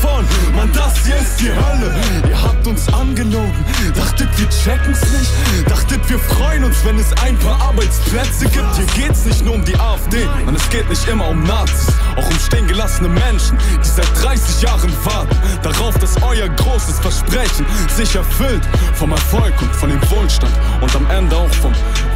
davon, 0.00 0.24
Mann, 0.54 0.70
das 0.72 0.98
hier 1.04 1.16
ist 1.16 1.40
die 1.40 1.50
Hölle. 1.50 1.94
Ihr 2.28 2.42
habt 2.42 2.66
uns 2.66 2.92
angelogen, 2.92 3.52
dachtet 3.94 4.28
wir 4.38 4.48
checken's 4.48 5.00
nicht. 5.12 5.70
Dachtet 5.70 6.08
wir 6.08 6.18
freuen 6.18 6.64
uns, 6.64 6.84
wenn 6.84 6.98
es 6.98 7.12
ein 7.22 7.36
paar 7.38 7.60
Arbeitsplätze 7.60 8.46
gibt. 8.46 8.76
Hier 8.76 9.06
geht's 9.06 9.24
nicht 9.24 9.44
nur 9.44 9.54
um 9.54 9.64
die 9.64 9.76
AfD, 9.76 10.26
man, 10.44 10.54
es 10.54 10.68
geht 10.70 10.88
nicht 10.88 11.06
immer 11.08 11.28
um 11.28 11.42
Nazis. 11.42 11.94
Auch 12.16 12.26
um 12.26 12.38
stehen 12.38 12.66
gelassene 12.66 13.08
Menschen, 13.08 13.58
die 13.82 13.88
seit 13.88 14.08
30 14.22 14.62
Jahren 14.62 14.92
warten. 15.04 15.36
Darauf, 15.62 15.96
dass 15.98 16.20
euer 16.22 16.48
großes 16.48 16.98
Versprechen 17.00 17.66
sich 17.94 18.14
erfüllt. 18.14 18.62
Vom 18.94 19.12
Erfolg 19.12 19.52
und 19.60 19.74
von 19.74 19.90
dem 19.90 20.00
Wohlstand 20.10 20.52
und 20.80 20.94
am 20.96 21.06
Ende 21.10 21.36
auch 21.36 21.52
vom 21.54 21.72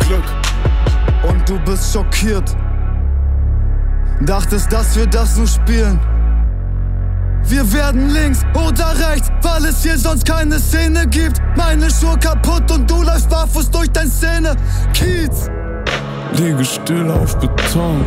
Glück. 0.06 0.24
Und 1.22 1.48
du 1.48 1.58
bist 1.60 1.92
schockiert. 1.92 2.56
Dachtest, 4.20 4.72
dass 4.72 4.96
wir 4.96 5.06
das 5.06 5.34
so 5.34 5.46
spielen. 5.46 5.98
Wir 7.46 7.72
werden 7.72 8.10
links 8.10 8.40
oder 8.54 8.94
rechts, 9.10 9.30
weil 9.42 9.66
es 9.66 9.82
hier 9.82 9.98
sonst 9.98 10.24
keine 10.24 10.58
Szene 10.58 11.06
gibt. 11.06 11.40
Meine 11.56 11.90
Schuhe 11.90 12.18
kaputt 12.18 12.70
und 12.72 12.90
du 12.90 13.02
läufst 13.02 13.28
barfuß 13.28 13.70
durch 13.70 13.90
dein 13.90 14.08
Szene. 14.08 14.56
Kiez. 14.94 15.50
Liege 16.38 16.64
still 16.64 17.10
auf 17.10 17.38
Beton. 17.38 18.04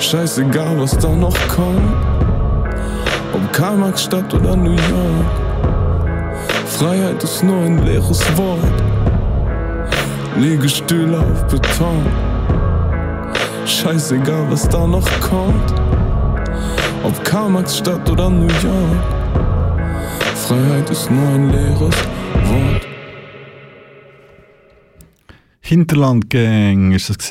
Scheißegal, 0.00 0.78
was 0.80 0.98
da 0.98 1.08
noch 1.08 1.36
kommt. 1.48 1.80
Ob 3.32 3.52
Karl-Marx-Stadt 3.52 4.34
oder 4.34 4.56
New 4.56 4.72
York. 4.72 5.26
Freiheit 6.66 7.22
ist 7.22 7.42
nur 7.42 7.64
ein 7.64 7.78
leeres 7.86 8.20
Wort. 8.36 8.82
Liege 10.36 10.68
still 10.68 11.14
auf 11.14 11.46
Beton. 11.46 12.06
Scheißegal, 13.64 14.46
was 14.50 14.68
da 14.68 14.86
noch 14.86 15.08
kommt. 15.20 15.87
Ob 17.04 17.24
Karl-Marx-Stadt 17.24 18.10
oder 18.10 18.28
New 18.28 18.46
York. 18.46 19.18
Freiheit 20.34 20.90
ist 20.90 21.10
nur 21.10 21.28
ein 21.28 21.50
leeres 21.50 21.94
Wort. 22.44 22.86
Hinterlandgang 25.60 26.92
ist 26.92 27.10
das. 27.10 27.30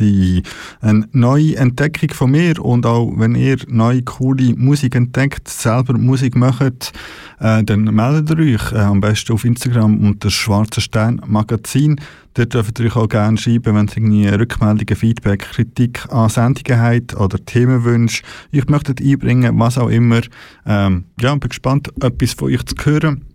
Eine 0.81 1.07
neue 1.11 1.55
Entdeckung 1.55 2.11
von 2.11 2.31
mir 2.31 2.63
und 2.63 2.85
auch 2.85 3.11
wenn 3.17 3.33
ihr 3.33 3.57
neue 3.67 4.03
coole 4.03 4.53
Musik 4.55 4.93
entdeckt, 4.93 5.47
selber 5.47 5.97
Musik 5.97 6.35
macht, 6.35 6.93
äh, 7.39 7.63
dann 7.63 7.83
meldet 7.83 8.39
euch 8.39 8.71
äh, 8.71 8.77
am 8.77 9.01
besten 9.01 9.33
auf 9.33 9.43
Instagram 9.43 9.99
unter 10.05 10.29
Schwarzer 10.29 10.81
Stern 10.81 11.19
Magazin. 11.25 11.99
Dort 12.37 12.53
dürft 12.53 12.79
euch 12.79 12.95
auch 12.95 13.09
gerne 13.09 13.35
schreiben, 13.39 13.75
wenn 13.75 14.11
ihr 14.11 14.39
Rückmeldungen, 14.39 14.95
Feedback, 14.95 15.39
Kritik 15.39 16.05
an 16.13 16.29
Sendungen 16.29 16.79
habt 16.79 17.15
oder 17.15 17.43
Themenwünsche. 17.43 18.21
Ich 18.51 18.67
möchte 18.67 18.93
einbringen, 19.03 19.57
was 19.57 19.79
auch 19.79 19.89
immer. 19.89 20.21
Ähm, 20.63 21.05
ja, 21.19 21.33
bin 21.33 21.49
gespannt, 21.49 21.91
etwas 21.99 22.33
von 22.33 22.49
euch 22.49 22.63
zu 22.63 22.75
hören. 22.83 23.25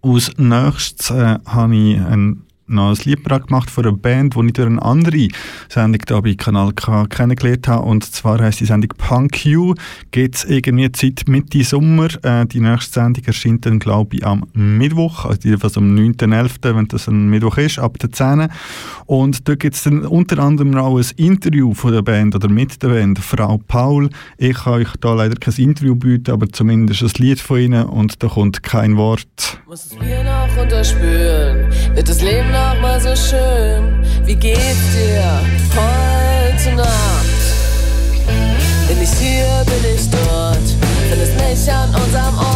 Als 0.00 0.32
nächstes 0.38 1.10
äh, 1.10 1.38
habe 1.44 1.76
ich 1.76 2.00
ein 2.00 2.40
noch 2.66 2.90
ein 2.90 2.98
Lied 3.04 3.24
gemacht 3.24 3.70
von 3.70 3.84
einer 3.84 3.96
Band, 3.96 4.34
die 4.34 4.46
ich 4.46 4.52
durch 4.52 4.66
eine 4.66 4.82
andere 4.82 5.28
Sendung 5.68 6.00
hier 6.06 6.22
bei 6.22 6.34
Kanal 6.34 6.72
K 6.72 7.06
kennengelernt 7.06 7.68
habe. 7.68 7.84
Und 7.84 8.04
zwar 8.04 8.40
heisst 8.40 8.60
die 8.60 8.66
Sendung 8.66 8.90
Punk 8.96 9.44
You. 9.44 9.74
Geht 10.10 10.36
es 10.36 10.44
irgendwie 10.44 10.90
Zeit 10.92 11.28
Mitte 11.28 11.62
Sommer. 11.64 12.08
Äh, 12.22 12.46
die 12.46 12.60
nächste 12.60 13.00
Sendung 13.00 13.24
erscheint 13.24 13.66
dann, 13.66 13.78
glaube 13.78 14.16
ich, 14.16 14.26
am 14.26 14.44
Mittwoch, 14.54 15.24
also 15.24 15.40
jedenfalls 15.42 15.76
am 15.76 15.94
9.11., 15.94 16.76
wenn 16.76 16.88
das 16.88 17.08
ein 17.08 17.28
Mittwoch 17.28 17.58
ist, 17.58 17.78
ab 17.78 17.98
der 17.98 18.12
10. 18.12 18.48
Und 19.06 19.46
dort 19.48 19.60
gibt 19.60 19.74
es 19.74 19.82
dann 19.82 20.06
unter 20.06 20.38
anderem 20.38 20.74
auch 20.76 20.98
ein 20.98 21.06
Interview 21.16 21.74
von 21.74 21.92
der 21.92 22.02
Band 22.02 22.34
oder 22.34 22.48
mit 22.48 22.82
der 22.82 22.88
Band, 22.88 23.18
Frau 23.18 23.60
Paul. 23.68 24.08
Ich 24.38 24.54
kann 24.54 24.74
euch 24.74 24.88
da 25.00 25.14
leider 25.14 25.36
kein 25.36 25.54
Interview 25.54 25.94
bieten, 25.94 26.30
aber 26.30 26.48
zumindest 26.48 27.02
ein 27.02 27.10
Lied 27.18 27.40
von 27.40 27.58
ihnen 27.58 27.84
und 27.84 28.22
da 28.22 28.28
kommt 28.28 28.62
kein 28.62 28.96
Wort. 28.96 29.60
Muss 29.66 29.88
das 29.88 29.98
Bier 29.98 30.24
noch 30.24 30.56
runterspülen? 30.56 31.70
Wird 31.94 32.08
das 32.08 32.22
Leben 32.22 32.53
noch 32.54 32.80
mal 32.80 33.00
so 33.00 33.14
schön? 33.16 34.04
Wie 34.24 34.36
geht's 34.36 34.86
dir 34.94 35.24
heute 35.74 36.76
Nacht? 36.76 37.42
Bin 38.88 39.02
ich 39.02 39.12
hier, 39.18 39.64
bin 39.66 39.94
ich 39.94 40.08
dort? 40.10 40.66
Findest 41.10 41.34
mich 41.36 41.72
an 41.72 41.88
unserem 41.94 42.38
Ort? 42.38 42.53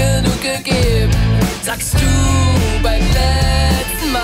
Genug 0.00 0.40
gegeben, 0.40 1.10
sagst 1.62 1.94
du 1.94 2.82
beim 2.82 3.02
letzten 3.12 4.12
Mal. 4.12 4.19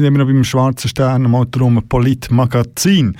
Sind 0.00 0.08
immer 0.08 0.18
noch 0.18 0.26
beim 0.26 0.44
Schwarzen 0.44 0.88
Stern, 0.88 1.26
am 1.26 1.32
Motorum 1.32 1.82
Polit-Magazin. 1.88 3.16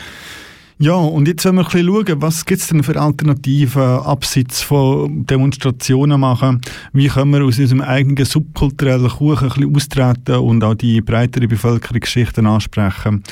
Ja, 0.83 0.95
und 0.95 1.29
jetzt 1.29 1.45
wollen 1.45 1.57
wir 1.57 1.61
ein 1.61 1.71
bisschen 1.71 2.07
schauen, 2.07 2.23
was 2.23 2.47
gibt 2.47 2.63
es 2.63 2.69
denn 2.69 2.83
für 2.83 2.99
Alternativen 2.99 3.83
abseits 3.83 4.63
von 4.63 5.27
Demonstrationen 5.27 6.19
machen? 6.19 6.63
Wie 6.95 7.09
können 7.09 7.33
wir 7.33 7.45
aus 7.45 7.59
unserem 7.59 7.83
eigenen 7.83 8.25
subkulturellen 8.25 9.11
Kuchen 9.11 9.53
ein 9.53 9.73
bisschen 9.73 9.77
austreten 9.77 10.37
und 10.37 10.65
auch 10.65 10.73
die 10.73 11.03
breitere 11.03 11.49
Bevölkerungsschichten 11.49 12.47
ansprechen? 12.47 13.23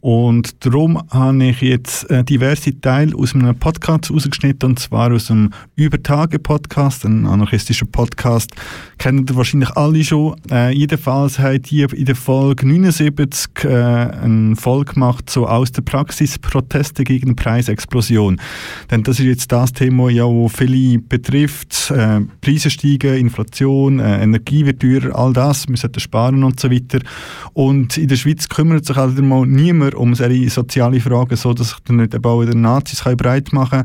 Und 0.00 0.64
darum 0.64 1.02
habe 1.10 1.44
ich 1.44 1.60
jetzt 1.60 2.10
äh, 2.10 2.24
diverse 2.24 2.80
Teile 2.80 3.14
aus 3.16 3.34
einem 3.34 3.54
Podcast 3.54 4.10
rausgeschnitten, 4.10 4.70
und 4.70 4.78
zwar 4.78 5.12
aus 5.12 5.30
einem 5.30 5.50
Übertage-Podcast, 5.76 7.04
ein 7.04 7.26
anarchistischer 7.26 7.86
Podcast. 7.86 8.50
Kennen 8.96 9.26
ihr 9.28 9.36
wahrscheinlich 9.36 9.70
alle 9.76 10.04
schon. 10.04 10.36
Äh, 10.50 10.74
jedenfalls 10.74 11.38
hat 11.38 11.66
hier 11.66 11.92
in 11.92 12.06
der 12.06 12.16
Folge 12.16 12.66
79 12.66 13.64
äh, 13.64 13.68
eine 13.68 14.56
Folge 14.56 14.94
gemacht, 14.94 15.28
so 15.28 15.46
aus 15.46 15.72
der 15.72 15.82
Praxis 15.82 16.38
Proteste 16.94 17.04
gegen 17.04 17.36
Preisexplosion. 17.36 18.40
Denn 18.90 19.02
das 19.02 19.18
ist 19.18 19.26
jetzt 19.26 19.52
das 19.52 19.72
Thema, 19.72 20.08
ja, 20.10 20.24
wo 20.24 20.48
viele 20.48 20.98
betrifft. 20.98 21.90
Äh, 21.90 22.20
Preise 22.40 22.70
steigen, 22.70 23.16
Inflation, 23.16 23.98
äh, 23.98 24.22
Energie 24.22 24.64
wird 24.64 24.80
teurer, 24.80 25.16
all 25.16 25.32
das, 25.32 25.68
wir 25.68 25.76
sollten 25.76 26.00
sparen 26.00 26.44
und 26.44 26.60
so 26.60 26.70
weiter. 26.70 27.00
Und 27.52 27.96
in 27.98 28.08
der 28.08 28.16
Schweiz 28.16 28.48
kümmert 28.48 28.86
sich 28.86 28.96
halt 28.96 29.20
mal 29.20 29.46
niemand 29.46 29.94
um 29.94 30.14
solche 30.14 30.48
soziale 30.50 31.00
Fragen, 31.00 31.36
so 31.36 31.52
dass 31.52 31.70
sich 31.70 31.78
dann 31.84 31.96
nicht 31.96 32.14
eben 32.14 32.24
auch 32.24 32.40
wieder 32.40 32.54
Nazis 32.54 33.02
breit 33.16 33.52
machen 33.52 33.84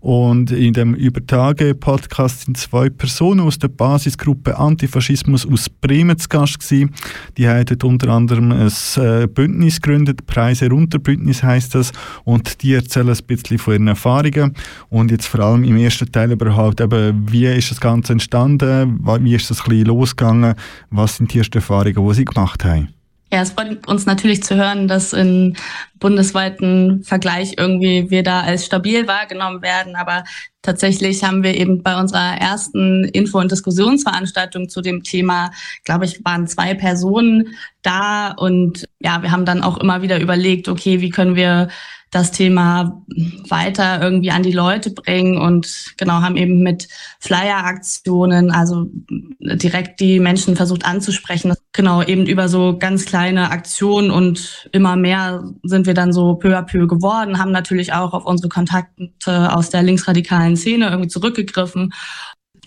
Und 0.00 0.50
in 0.50 0.72
dem 0.72 0.94
Übertage-Podcast 0.94 2.46
sind 2.46 2.56
zwei 2.56 2.88
Personen 2.88 3.40
aus 3.40 3.58
der 3.58 3.68
Basisgruppe 3.68 4.56
Antifaschismus 4.56 5.46
aus 5.46 5.68
Bremen 5.68 6.18
zu 6.18 6.28
Gast 6.28 6.60
gewesen. 6.60 6.94
Die 7.36 7.46
haben 7.46 7.66
dort 7.66 7.84
unter 7.84 8.08
anderem 8.08 8.50
ein 8.50 8.72
äh, 8.96 9.26
Bündnis 9.26 9.80
gegründet, 9.80 10.26
Preise 10.26 10.70
runter 10.70 10.98
Bündnis 10.98 11.42
heißt 11.42 11.74
das. 11.74 11.92
Und 12.24 12.49
die 12.56 12.74
erzählen 12.74 13.08
ein 13.08 13.24
bisschen 13.26 13.58
von 13.58 13.74
ihren 13.74 13.88
Erfahrungen. 13.88 14.54
Und 14.88 15.10
jetzt 15.10 15.26
vor 15.26 15.40
allem 15.40 15.64
im 15.64 15.76
ersten 15.76 16.10
Teil 16.10 16.32
überhaupt 16.32 16.80
eben, 16.80 17.30
wie 17.30 17.46
ist 17.46 17.70
das 17.70 17.80
Ganze 17.80 18.12
entstanden, 18.12 19.00
wie 19.20 19.34
ist 19.34 19.50
das 19.50 19.66
ein 19.66 19.84
losgegangen, 19.84 20.54
was 20.90 21.16
sind 21.16 21.32
die 21.32 21.38
ersten 21.38 21.58
Erfahrungen, 21.58 22.08
die 22.08 22.14
sie 22.14 22.24
gemacht 22.24 22.64
haben. 22.64 22.88
Ja, 23.32 23.42
es 23.42 23.50
freut 23.50 23.86
uns 23.86 24.06
natürlich 24.06 24.42
zu 24.42 24.56
hören, 24.56 24.88
dass 24.88 25.12
in 25.12 25.56
bundesweiten 26.00 27.04
Vergleich 27.04 27.54
irgendwie 27.58 28.10
wir 28.10 28.24
da 28.24 28.40
als 28.40 28.66
stabil 28.66 29.06
wahrgenommen 29.06 29.62
werden. 29.62 29.94
Aber 29.94 30.24
tatsächlich 30.62 31.22
haben 31.22 31.44
wir 31.44 31.56
eben 31.56 31.84
bei 31.84 31.96
unserer 31.96 32.38
ersten 32.38 33.04
Info- 33.04 33.38
und 33.38 33.52
Diskussionsveranstaltung 33.52 34.68
zu 34.68 34.80
dem 34.80 35.04
Thema, 35.04 35.52
glaube 35.84 36.06
ich, 36.06 36.24
waren 36.24 36.48
zwei 36.48 36.74
Personen 36.74 37.54
da. 37.82 38.32
Und 38.32 38.88
ja, 38.98 39.22
wir 39.22 39.30
haben 39.30 39.44
dann 39.44 39.62
auch 39.62 39.78
immer 39.78 40.02
wieder 40.02 40.20
überlegt, 40.20 40.66
okay, 40.68 41.00
wie 41.00 41.10
können 41.10 41.36
wir 41.36 41.68
das 42.10 42.32
Thema 42.32 43.02
weiter 43.48 44.02
irgendwie 44.02 44.32
an 44.32 44.42
die 44.42 44.52
Leute 44.52 44.90
bringen 44.90 45.38
und 45.38 45.94
genau 45.96 46.22
haben 46.22 46.36
eben 46.36 46.60
mit 46.60 46.88
Flyer-Aktionen, 47.20 48.50
also 48.50 48.88
direkt 49.38 50.00
die 50.00 50.18
Menschen 50.18 50.56
versucht 50.56 50.84
anzusprechen. 50.84 51.54
Genau, 51.72 52.02
eben 52.02 52.26
über 52.26 52.48
so 52.48 52.76
ganz 52.78 53.06
kleine 53.06 53.50
Aktionen 53.50 54.10
und 54.10 54.68
immer 54.72 54.96
mehr 54.96 55.44
sind 55.62 55.86
wir 55.86 55.94
dann 55.94 56.12
so 56.12 56.34
peu 56.34 56.58
à 56.58 56.62
peu 56.62 56.88
geworden, 56.88 57.38
haben 57.38 57.52
natürlich 57.52 57.92
auch 57.92 58.12
auf 58.12 58.26
unsere 58.26 58.48
Kontakte 58.48 59.54
aus 59.54 59.70
der 59.70 59.84
linksradikalen 59.84 60.56
Szene 60.56 60.90
irgendwie 60.90 61.08
zurückgegriffen 61.08 61.92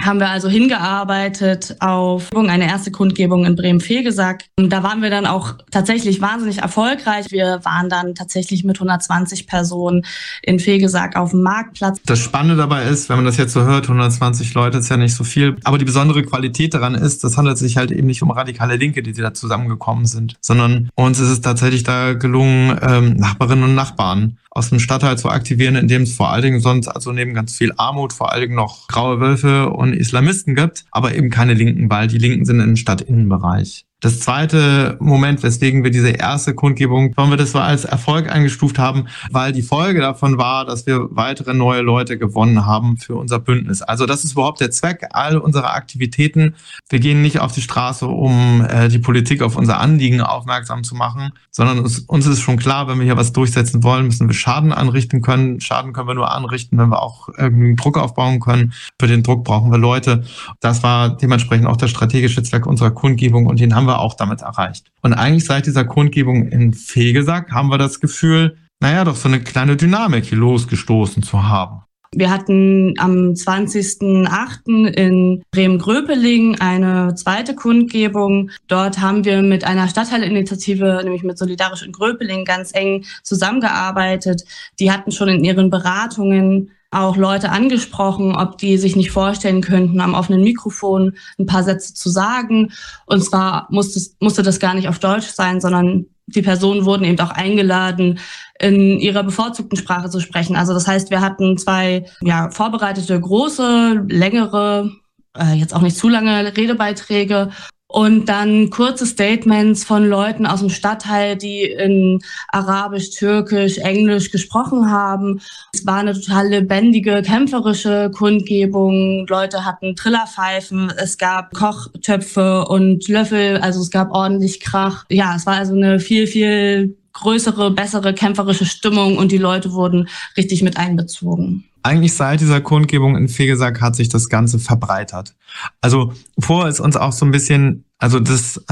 haben 0.06 0.20
wir 0.20 0.30
also 0.30 0.50
hingearbeitet 0.50 1.78
auf 1.80 2.30
eine 2.36 2.68
erste 2.68 2.92
Kundgebung 2.92 3.46
in 3.46 3.56
Bremen-Fegesack. 3.56 4.46
Und 4.58 4.72
da 4.72 4.84
waren 4.84 5.02
wir 5.02 5.10
dann 5.10 5.26
auch 5.26 5.56
tatsächlich 5.72 6.22
wahnsinnig 6.22 6.60
erfolgreich. 6.60 7.28
Wir 7.32 7.62
waren 7.64 7.90
dann 7.90 8.16
tatsächlich 8.16 8.64
mit 8.64 8.78
120 8.78 9.48
Personen 9.48 10.06
in 10.42 10.60
Fegesack 10.60 11.16
auf 11.16 11.32
dem 11.32 11.42
Marktplatz. 11.42 12.00
Das 12.06 12.20
Spannende 12.20 12.56
dabei 12.56 12.84
ist, 12.84 13.10
wenn 13.10 13.18
man 13.18 13.26
das 13.26 13.38
jetzt 13.38 13.54
so 13.54 13.64
hört, 13.64 13.86
120 13.86 14.54
Leute 14.54 14.78
ist 14.80 14.90
ja 14.90 14.98
nicht 14.98 15.16
so 15.16 15.24
viel. 15.24 15.56
Aber 15.64 15.78
die 15.78 15.86
besondere 15.86 16.24
Qualität 16.24 16.74
daran 16.74 16.96
ist, 16.96 17.24
das 17.24 17.38
handelt 17.38 17.58
sich 17.58 17.78
halt 17.78 17.92
eben 17.92 18.08
nicht 18.08 18.22
um 18.22 18.32
radikale 18.32 18.76
Linke, 18.76 19.04
die 19.04 19.14
da 19.14 19.34
zusammengekommen 19.34 20.06
sind, 20.06 20.36
sondern 20.42 20.90
uns 20.96 21.20
ist 21.20 21.30
es 21.30 21.42
tatsächlich 21.42 21.84
da 21.84 22.14
gelungen, 22.14 22.78
ähm, 22.82 23.14
Nachbarinnen 23.18 23.64
und 23.64 23.76
Nachbarn 23.76 24.38
aus 24.56 24.70
dem 24.70 24.80
Stadtteil 24.80 25.18
zu 25.18 25.30
aktivieren, 25.30 25.76
in 25.76 25.88
dem 25.88 26.04
es 26.04 26.14
vor 26.14 26.30
allen 26.30 26.44
Dingen 26.44 26.60
sonst 26.60 26.88
also 26.88 27.12
neben 27.12 27.34
ganz 27.34 27.56
viel 27.58 27.74
Armut 27.78 28.14
vor 28.14 28.32
allen 28.32 28.42
Dingen 28.42 28.56
noch 28.56 28.88
graue 28.88 29.20
Wölfe 29.20 29.70
und 29.70 29.93
Islamisten 29.96 30.56
gibt, 30.56 30.86
aber 30.92 31.16
eben 31.16 31.30
keine 31.30 31.54
Linken, 31.54 31.90
weil 31.90 32.08
die 32.08 32.18
Linken 32.18 32.46
sind 32.46 32.60
im 32.60 32.76
Stadtinnenbereich. 32.76 33.86
Das 34.04 34.20
zweite 34.20 34.98
Moment, 35.00 35.44
weswegen 35.44 35.86
wir 35.86 35.90
diese 35.90 36.10
erste 36.10 36.54
Kundgebung, 36.54 37.14
warum 37.16 37.30
wir 37.30 37.38
das 37.38 37.54
so 37.54 37.60
als 37.60 37.86
Erfolg 37.86 38.30
eingestuft 38.30 38.78
haben, 38.78 39.06
weil 39.32 39.54
die 39.54 39.62
Folge 39.62 40.02
davon 40.02 40.38
war, 40.38 40.66
dass 40.66 40.86
wir 40.86 41.08
weitere 41.12 41.54
neue 41.54 41.80
Leute 41.80 42.18
gewonnen 42.18 42.66
haben 42.66 42.98
für 42.98 43.16
unser 43.16 43.40
Bündnis. 43.40 43.82
Also 43.82 44.06
das 44.06 44.26
ist 44.26 44.34
überhaupt 44.34 44.60
der 44.60 44.72
Zweck 44.72 45.08
all 45.12 45.38
unserer 45.38 45.74
Aktivitäten. 45.74 46.56
Wir 46.90 47.00
gehen 47.00 47.22
nicht 47.22 47.40
auf 47.40 47.54
die 47.54 47.62
Straße, 47.62 48.06
um 48.06 48.66
äh, 48.68 48.90
die 48.90 49.00
Politik 49.00 49.42
auf 49.42 49.56
unser 49.56 49.80
Anliegen 49.80 50.20
aufmerksam 50.20 50.84
zu 50.84 50.96
machen, 50.96 51.32
sondern 51.50 51.80
uns, 51.80 52.00
uns 52.00 52.26
ist 52.26 52.42
schon 52.42 52.58
klar, 52.58 52.90
wenn 52.90 52.98
wir 52.98 53.06
hier 53.06 53.16
was 53.16 53.32
durchsetzen 53.32 53.84
wollen, 53.84 54.08
müssen 54.08 54.28
wir 54.28 54.36
Schaden 54.36 54.74
anrichten 54.74 55.22
können. 55.22 55.62
Schaden 55.62 55.94
können 55.94 56.10
wir 56.10 56.16
nur 56.16 56.30
anrichten, 56.30 56.78
wenn 56.78 56.90
wir 56.90 57.02
auch 57.02 57.30
irgendwie 57.38 57.74
Druck 57.76 57.98
aufbauen 57.98 58.42
können. 58.42 58.74
Für 59.00 59.08
den 59.08 59.24
Druck 59.24 59.46
brauchen 59.46 59.72
wir 59.72 59.78
Leute. 59.78 60.26
Das 60.60 60.84
war 60.84 61.16
dementsprechend 61.16 61.68
auch 61.68 61.78
der 61.78 61.88
strategische 61.88 62.44
Zweck 62.44 62.66
unserer 62.66 62.92
Kundgebung 62.92 63.46
und 63.46 63.62
den 63.62 63.74
haben 63.74 63.88
wir 63.88 63.93
auch 64.00 64.16
damit 64.16 64.42
erreicht. 64.42 64.92
Und 65.02 65.14
eigentlich 65.14 65.46
seit 65.46 65.66
dieser 65.66 65.86
Kundgebung 65.86 66.48
in 66.48 66.74
Fegesack 66.74 67.52
haben 67.52 67.70
wir 67.70 67.78
das 67.78 68.00
Gefühl, 68.00 68.58
naja, 68.80 69.04
doch 69.06 69.16
so 69.16 69.30
eine 69.30 69.42
kleine 69.42 69.78
Dynamik 69.78 70.26
hier 70.26 70.38
losgestoßen 70.38 71.24
zu 71.24 71.44
haben. 71.44 71.84
Wir 72.16 72.30
hatten 72.30 72.94
am 73.00 73.34
20.08. 73.34 74.88
in 74.88 75.44
Bremen-Gröpeling 75.52 76.60
eine 76.60 77.16
zweite 77.16 77.56
Kundgebung. 77.56 78.52
Dort 78.68 79.00
haben 79.00 79.26
wir 79.26 79.42
mit 79.42 79.64
einer 79.64 79.88
Stadtteilinitiative, 79.88 81.02
nämlich 81.04 81.24
mit 81.24 81.38
Solidarisch 81.38 81.84
in 81.84 81.92
Gröpeling, 81.92 82.46
ganz 82.46 82.72
eng 82.74 83.06
zusammengearbeitet. 83.24 84.44
Die 84.80 84.92
hatten 84.92 85.12
schon 85.12 85.30
in 85.30 85.44
ihren 85.44 85.72
Beratungen 85.72 86.72
auch 86.94 87.18
Leute 87.18 87.52
angesprochen, 87.52 88.36
ob 88.36 88.58
die 88.58 88.78
sich 88.78 88.96
nicht 88.96 89.12
vorstellen 89.12 89.62
könnten, 89.62 90.02
am 90.02 90.14
offenen 90.14 90.42
Mikrofon 90.42 91.14
ein 91.40 91.46
paar 91.46 91.64
Sätze 91.64 91.94
zu 91.94 92.10
sagen. 92.10 92.72
Und 93.06 93.24
zwar 93.24 93.68
musste, 93.70 94.00
musste 94.20 94.44
das 94.44 94.60
gar 94.60 94.74
nicht 94.74 94.88
auf 94.88 95.00
Deutsch 95.00 95.28
sein, 95.28 95.62
sondern 95.62 96.06
die 96.28 96.42
Personen 96.42 96.86
wurden 96.86 97.04
eben 97.04 97.20
auch 97.20 97.32
eingeladen, 97.32 98.20
in 98.60 99.00
ihrer 99.00 99.24
bevorzugten 99.24 99.78
Sprache 99.78 100.10
zu 100.10 100.20
sprechen. 100.20 100.56
Also 100.56 100.74
das 100.74 100.88
heißt, 100.88 101.10
wir 101.10 101.22
hatten 101.22 101.58
zwei 101.58 102.06
ja, 102.22 102.50
vorbereitete, 102.50 103.20
große, 103.20 104.06
längere, 104.08 104.92
äh, 105.38 105.54
jetzt 105.54 105.76
auch 105.76 105.82
nicht 105.82 105.98
zu 105.98 106.08
lange 106.08 106.56
Redebeiträge 106.56 107.50
und 107.94 108.26
dann 108.26 108.72
kurze 108.72 109.06
Statements 109.06 109.84
von 109.84 110.10
Leuten 110.10 110.48
aus 110.48 110.62
dem 110.62 110.72
Stadtteil, 110.72 111.38
die 111.38 111.62
in 111.62 112.22
Arabisch, 112.48 113.12
Türkisch, 113.12 113.78
Englisch 113.78 114.32
gesprochen 114.32 114.90
haben. 114.90 115.42
Es 115.76 115.86
war 115.86 115.98
eine 115.98 116.20
total 116.20 116.48
lebendige, 116.48 117.22
kämpferische 117.22 118.10
Kundgebung. 118.12 119.28
Leute 119.30 119.64
hatten 119.64 119.96
Trillerpfeifen, 119.96 120.92
es 120.98 121.20
gab 121.20 121.54
Kochtöpfe 121.54 122.66
und 122.66 123.08
Löffel, 123.08 123.58
also 123.58 123.80
es 123.82 123.92
gab 123.92 124.10
ordentlich 124.10 124.60
Krach. 124.60 125.06
Ja, 125.10 125.36
es 125.36 125.46
war 125.46 125.58
also 125.58 125.76
eine 125.76 126.00
viel, 126.00 126.26
viel 126.26 126.98
größere, 127.14 127.70
bessere 127.70 128.16
kämpferische 128.16 128.66
Stimmung 128.66 129.20
und 129.20 129.32
die 129.32 129.38
Leute 129.38 129.72
wurden 129.72 130.10
richtig 130.36 130.64
mit 130.64 130.78
einbezogen 130.78 131.66
eigentlich 131.84 132.16
seit 132.16 132.40
dieser 132.40 132.62
Kundgebung 132.62 133.18
in 133.18 133.28
Fegesack 133.28 133.82
hat 133.82 133.96
sich 133.96 134.10
das 134.10 134.30
Ganze 134.30 134.58
verbreitert. 134.58 135.36
Also 135.82 136.14
vorher 136.40 136.70
ist 136.70 136.80
uns 136.80 136.96
auch 136.96 137.12
so 137.12 137.26
ein 137.26 137.32
bisschen, 137.32 137.86
also 137.98 138.20
das 138.20 138.64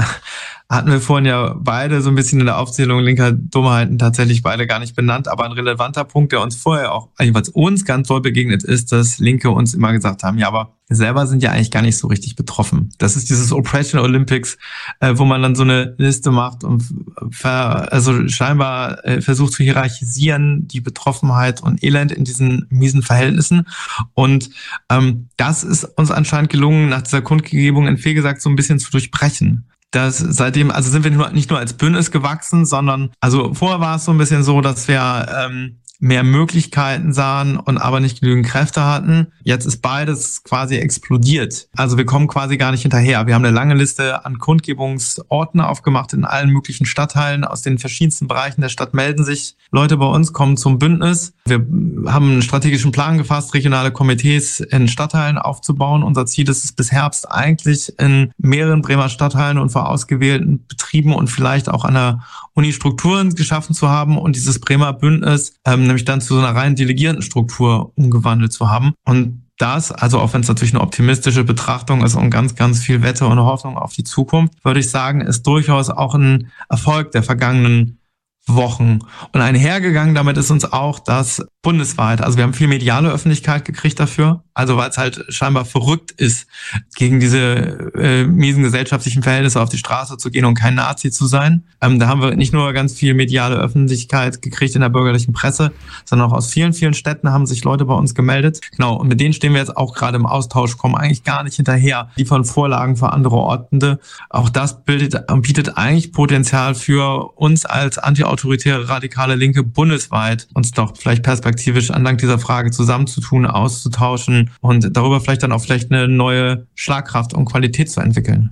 hatten 0.72 0.90
wir 0.90 1.02
vorhin 1.02 1.26
ja 1.26 1.54
beide 1.58 2.00
so 2.00 2.08
ein 2.08 2.14
bisschen 2.14 2.40
in 2.40 2.46
der 2.46 2.58
Aufzählung 2.58 3.00
linker 3.00 3.30
Dummheiten 3.30 3.98
tatsächlich 3.98 4.42
beide 4.42 4.66
gar 4.66 4.78
nicht 4.78 4.96
benannt, 4.96 5.28
aber 5.28 5.44
ein 5.44 5.52
relevanter 5.52 6.04
Punkt, 6.04 6.32
der 6.32 6.40
uns 6.40 6.56
vorher 6.56 6.94
auch, 6.94 7.10
jedenfalls 7.20 7.50
uns 7.50 7.84
ganz 7.84 8.08
toll 8.08 8.22
begegnet 8.22 8.64
ist, 8.64 8.90
dass 8.90 9.18
Linke 9.18 9.50
uns 9.50 9.74
immer 9.74 9.92
gesagt 9.92 10.22
haben, 10.22 10.38
ja, 10.38 10.48
aber 10.48 10.72
wir 10.88 10.96
selber 10.96 11.26
sind 11.26 11.42
ja 11.42 11.50
eigentlich 11.50 11.70
gar 11.70 11.82
nicht 11.82 11.98
so 11.98 12.06
richtig 12.08 12.36
betroffen. 12.36 12.90
Das 12.96 13.16
ist 13.16 13.28
dieses 13.28 13.52
Oppression 13.52 14.00
Olympics, 14.00 14.56
äh, 15.00 15.12
wo 15.16 15.26
man 15.26 15.42
dann 15.42 15.54
so 15.54 15.62
eine 15.62 15.94
Liste 15.98 16.30
macht 16.30 16.64
und 16.64 16.84
ver, 17.30 17.92
also 17.92 18.26
scheinbar 18.28 19.04
äh, 19.04 19.20
versucht 19.20 19.52
zu 19.52 19.62
hierarchisieren, 19.62 20.68
die 20.68 20.80
Betroffenheit 20.80 21.62
und 21.62 21.84
Elend 21.84 22.12
in 22.12 22.24
diesen 22.24 22.66
miesen 22.70 23.02
Verhältnissen. 23.02 23.68
Und 24.14 24.48
ähm, 24.88 25.28
das 25.36 25.64
ist 25.64 25.84
uns 25.84 26.10
anscheinend 26.10 26.50
gelungen, 26.50 26.88
nach 26.88 27.02
dieser 27.02 27.20
Kundgebung 27.20 27.88
in 27.88 27.98
Fehlgesagt 27.98 28.40
so 28.40 28.48
ein 28.48 28.56
bisschen 28.56 28.78
zu 28.78 28.90
durchbrechen 28.90 29.66
dass 29.92 30.18
seitdem, 30.18 30.70
also 30.70 30.90
sind 30.90 31.04
wir 31.04 31.30
nicht 31.30 31.50
nur 31.50 31.58
als 31.58 31.74
Bündnis 31.74 32.10
gewachsen, 32.10 32.64
sondern, 32.66 33.10
also 33.20 33.54
vorher 33.54 33.80
war 33.80 33.96
es 33.96 34.04
so 34.04 34.10
ein 34.10 34.18
bisschen 34.18 34.42
so, 34.42 34.60
dass 34.60 34.88
wir 34.88 35.26
ähm, 35.44 35.78
mehr 36.02 36.24
Möglichkeiten 36.24 37.12
sahen 37.12 37.56
und 37.56 37.78
aber 37.78 38.00
nicht 38.00 38.20
genügend 38.20 38.44
Kräfte 38.44 38.84
hatten. 38.84 39.28
Jetzt 39.44 39.66
ist 39.66 39.82
beides 39.82 40.42
quasi 40.42 40.74
explodiert. 40.74 41.68
Also 41.76 41.96
wir 41.96 42.04
kommen 42.04 42.26
quasi 42.26 42.56
gar 42.56 42.72
nicht 42.72 42.82
hinterher. 42.82 43.28
Wir 43.28 43.36
haben 43.36 43.44
eine 43.44 43.54
lange 43.54 43.74
Liste 43.74 44.24
an 44.26 44.38
Kundgebungsorten 44.38 45.60
aufgemacht 45.60 46.12
in 46.12 46.24
allen 46.24 46.50
möglichen 46.50 46.86
Stadtteilen. 46.86 47.44
Aus 47.44 47.62
den 47.62 47.78
verschiedensten 47.78 48.26
Bereichen 48.26 48.62
der 48.62 48.68
Stadt 48.68 48.94
melden 48.94 49.24
sich 49.24 49.54
Leute 49.70 49.96
bei 49.96 50.06
uns, 50.06 50.32
kommen 50.32 50.56
zum 50.56 50.80
Bündnis. 50.80 51.34
Wir 51.44 51.64
haben 52.10 52.32
einen 52.32 52.42
strategischen 52.42 52.90
Plan 52.90 53.16
gefasst, 53.16 53.54
regionale 53.54 53.92
Komitees 53.92 54.58
in 54.58 54.88
Stadtteilen 54.88 55.38
aufzubauen. 55.38 56.02
Unser 56.02 56.26
Ziel 56.26 56.50
ist 56.50 56.64
es 56.64 56.72
bis 56.72 56.90
Herbst 56.90 57.30
eigentlich 57.30 57.96
in 58.00 58.32
mehreren 58.38 58.82
Bremer 58.82 59.08
Stadtteilen 59.08 59.58
und 59.58 59.70
vor 59.70 59.88
ausgewählten 59.88 60.66
Betrieben 60.66 61.14
und 61.14 61.28
vielleicht 61.28 61.68
auch 61.68 61.84
an 61.84 61.94
der 61.94 62.20
Uni 62.54 62.72
Strukturen 62.72 63.34
geschaffen 63.34 63.74
zu 63.74 63.88
haben 63.88 64.18
und 64.18 64.36
dieses 64.36 64.58
Bremer 64.58 64.92
Bündnis 64.92 65.54
ähm, 65.64 65.91
nämlich 65.92 66.04
dann 66.04 66.20
zu 66.20 66.34
so 66.34 66.40
einer 66.40 66.54
reinen 66.54 66.76
Delegiertenstruktur 66.76 67.92
umgewandelt 67.94 68.52
zu 68.52 68.70
haben. 68.70 68.94
Und 69.04 69.42
das, 69.58 69.92
also 69.92 70.18
auch 70.18 70.32
wenn 70.32 70.40
es 70.40 70.48
natürlich 70.48 70.74
eine 70.74 70.82
optimistische 70.82 71.44
Betrachtung 71.44 72.04
ist 72.04 72.16
und 72.16 72.30
ganz, 72.30 72.56
ganz 72.56 72.80
viel 72.80 73.02
Wette 73.02 73.26
und 73.26 73.38
Hoffnung 73.38 73.76
auf 73.76 73.92
die 73.92 74.04
Zukunft, 74.04 74.54
würde 74.64 74.80
ich 74.80 74.90
sagen, 74.90 75.20
ist 75.20 75.46
durchaus 75.46 75.88
auch 75.90 76.14
ein 76.14 76.50
Erfolg 76.68 77.12
der 77.12 77.22
vergangenen 77.22 77.98
Wochen. 78.46 79.00
Und 79.32 79.40
einhergegangen 79.40 80.14
damit 80.14 80.36
ist 80.36 80.50
uns 80.50 80.64
auch, 80.64 80.98
dass 80.98 81.46
bundesweit, 81.62 82.20
also 82.20 82.36
wir 82.36 82.44
haben 82.44 82.54
viel 82.54 82.66
mediale 82.66 83.08
Öffentlichkeit 83.10 83.64
gekriegt 83.64 84.00
dafür, 84.00 84.42
also 84.52 84.76
weil 84.76 84.90
es 84.90 84.98
halt 84.98 85.24
scheinbar 85.28 85.64
verrückt 85.64 86.10
ist, 86.10 86.48
gegen 86.96 87.20
diese 87.20 87.92
äh, 87.94 88.24
miesen 88.24 88.64
gesellschaftlichen 88.64 89.22
Verhältnisse 89.22 89.60
auf 89.60 89.68
die 89.68 89.78
Straße 89.78 90.16
zu 90.16 90.30
gehen 90.32 90.44
und 90.44 90.54
kein 90.54 90.74
Nazi 90.74 91.12
zu 91.12 91.26
sein. 91.26 91.64
Ähm, 91.80 92.00
da 92.00 92.08
haben 92.08 92.20
wir 92.20 92.34
nicht 92.34 92.52
nur 92.52 92.72
ganz 92.72 92.94
viel 92.94 93.14
mediale 93.14 93.54
Öffentlichkeit 93.56 94.42
gekriegt 94.42 94.74
in 94.74 94.80
der 94.80 94.88
bürgerlichen 94.88 95.32
Presse, 95.32 95.70
sondern 96.04 96.28
auch 96.28 96.34
aus 96.34 96.50
vielen, 96.50 96.72
vielen 96.72 96.94
Städten 96.94 97.30
haben 97.30 97.46
sich 97.46 97.62
Leute 97.62 97.84
bei 97.84 97.94
uns 97.94 98.12
gemeldet. 98.12 98.60
Genau, 98.76 98.96
und 98.96 99.06
mit 99.06 99.20
denen 99.20 99.32
stehen 99.32 99.52
wir 99.52 99.60
jetzt 99.60 99.76
auch 99.76 99.94
gerade 99.94 100.16
im 100.16 100.26
Austausch, 100.26 100.76
kommen 100.76 100.96
eigentlich 100.96 101.22
gar 101.22 101.44
nicht 101.44 101.54
hinterher, 101.54 102.10
liefern 102.16 102.44
Vorlagen 102.44 102.96
für 102.96 103.12
andere 103.12 103.36
Ortende. 103.36 104.00
Auch 104.30 104.48
das 104.48 104.84
bildet, 104.84 105.26
bietet 105.42 105.78
eigentlich 105.78 106.12
Potenzial 106.12 106.74
für 106.74 107.36
uns 107.36 107.64
als 107.64 107.98
anti 107.98 108.24
autoritäre 108.32 108.88
radikale 108.88 109.36
Linke 109.36 109.62
bundesweit 109.62 110.48
uns 110.54 110.72
doch 110.72 110.96
vielleicht 110.96 111.22
perspektivisch 111.22 111.90
anlang 111.90 112.16
dieser 112.16 112.38
Frage 112.38 112.70
zusammenzutun, 112.70 113.46
auszutauschen 113.46 114.50
und 114.60 114.96
darüber 114.96 115.20
vielleicht 115.20 115.42
dann 115.42 115.52
auch 115.52 115.62
vielleicht 115.62 115.92
eine 115.92 116.08
neue 116.08 116.66
Schlagkraft 116.74 117.34
und 117.34 117.44
Qualität 117.44 117.90
zu 117.90 118.00
entwickeln. 118.00 118.50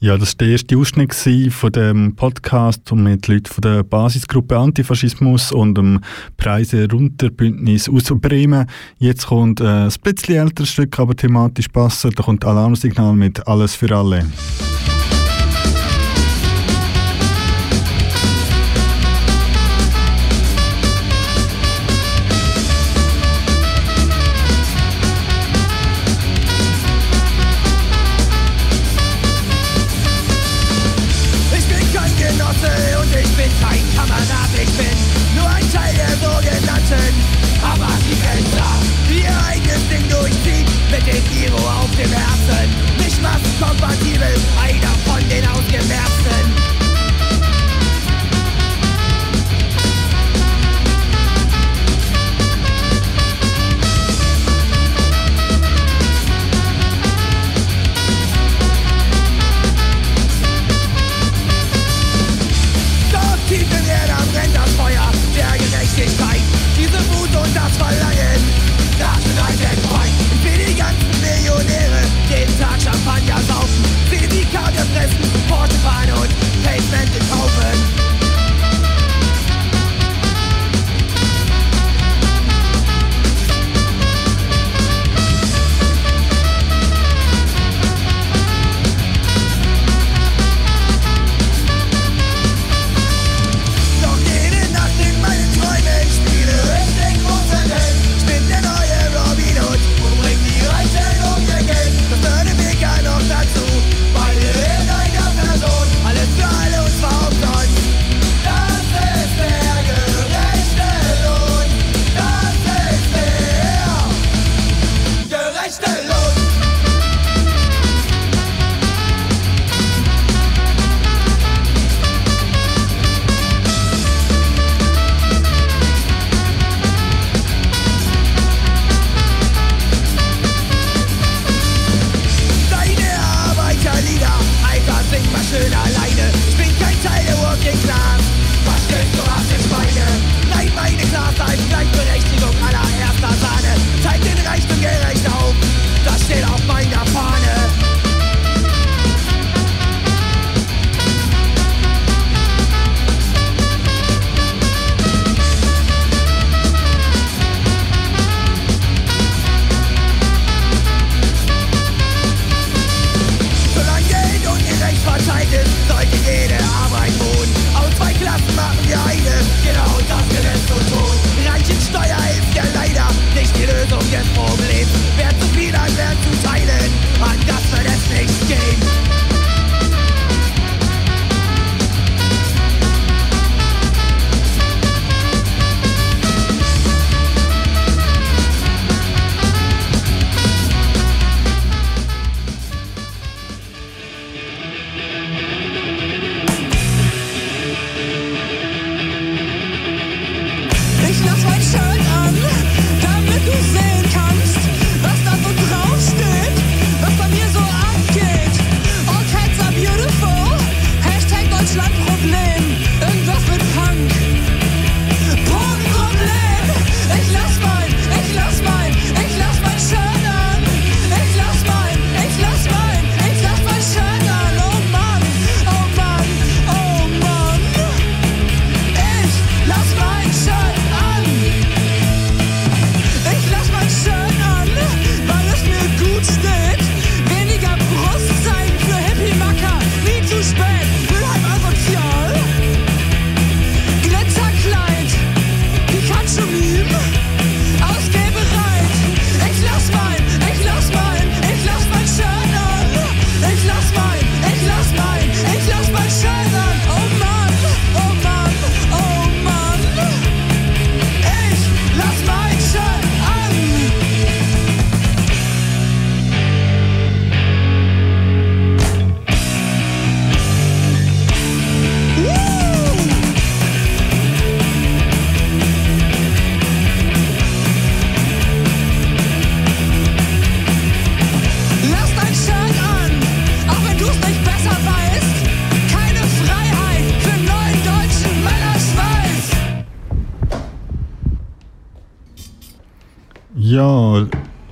Ja, 0.00 0.18
das 0.18 0.30
war 0.30 0.38
der 0.38 0.48
erste 0.48 0.76
Ausschnitt 0.76 1.14
von 1.14 1.72
dem 1.72 2.16
Podcast 2.16 2.92
mit 2.92 3.28
Leuten 3.28 3.46
von 3.46 3.62
der 3.62 3.82
Basisgruppe 3.84 4.58
Antifaschismus 4.58 5.52
und 5.52 5.76
dem 5.76 6.00
Preise 6.36 6.88
Runterbündnis 6.90 7.88
aus 7.88 8.12
Bremen. 8.16 8.66
Jetzt 8.98 9.26
kommt 9.26 9.60
ein 9.60 9.92
bisschen 10.02 10.36
älteres 10.36 10.70
Stück, 10.70 10.98
aber 10.98 11.14
thematisch 11.14 11.68
passend. 11.68 12.18
Da 12.18 12.22
kommt 12.24 12.44
Alarmsignal 12.44 13.14
mit 13.14 13.46
Alles 13.46 13.74
für 13.74 13.94
alle. 13.96 14.26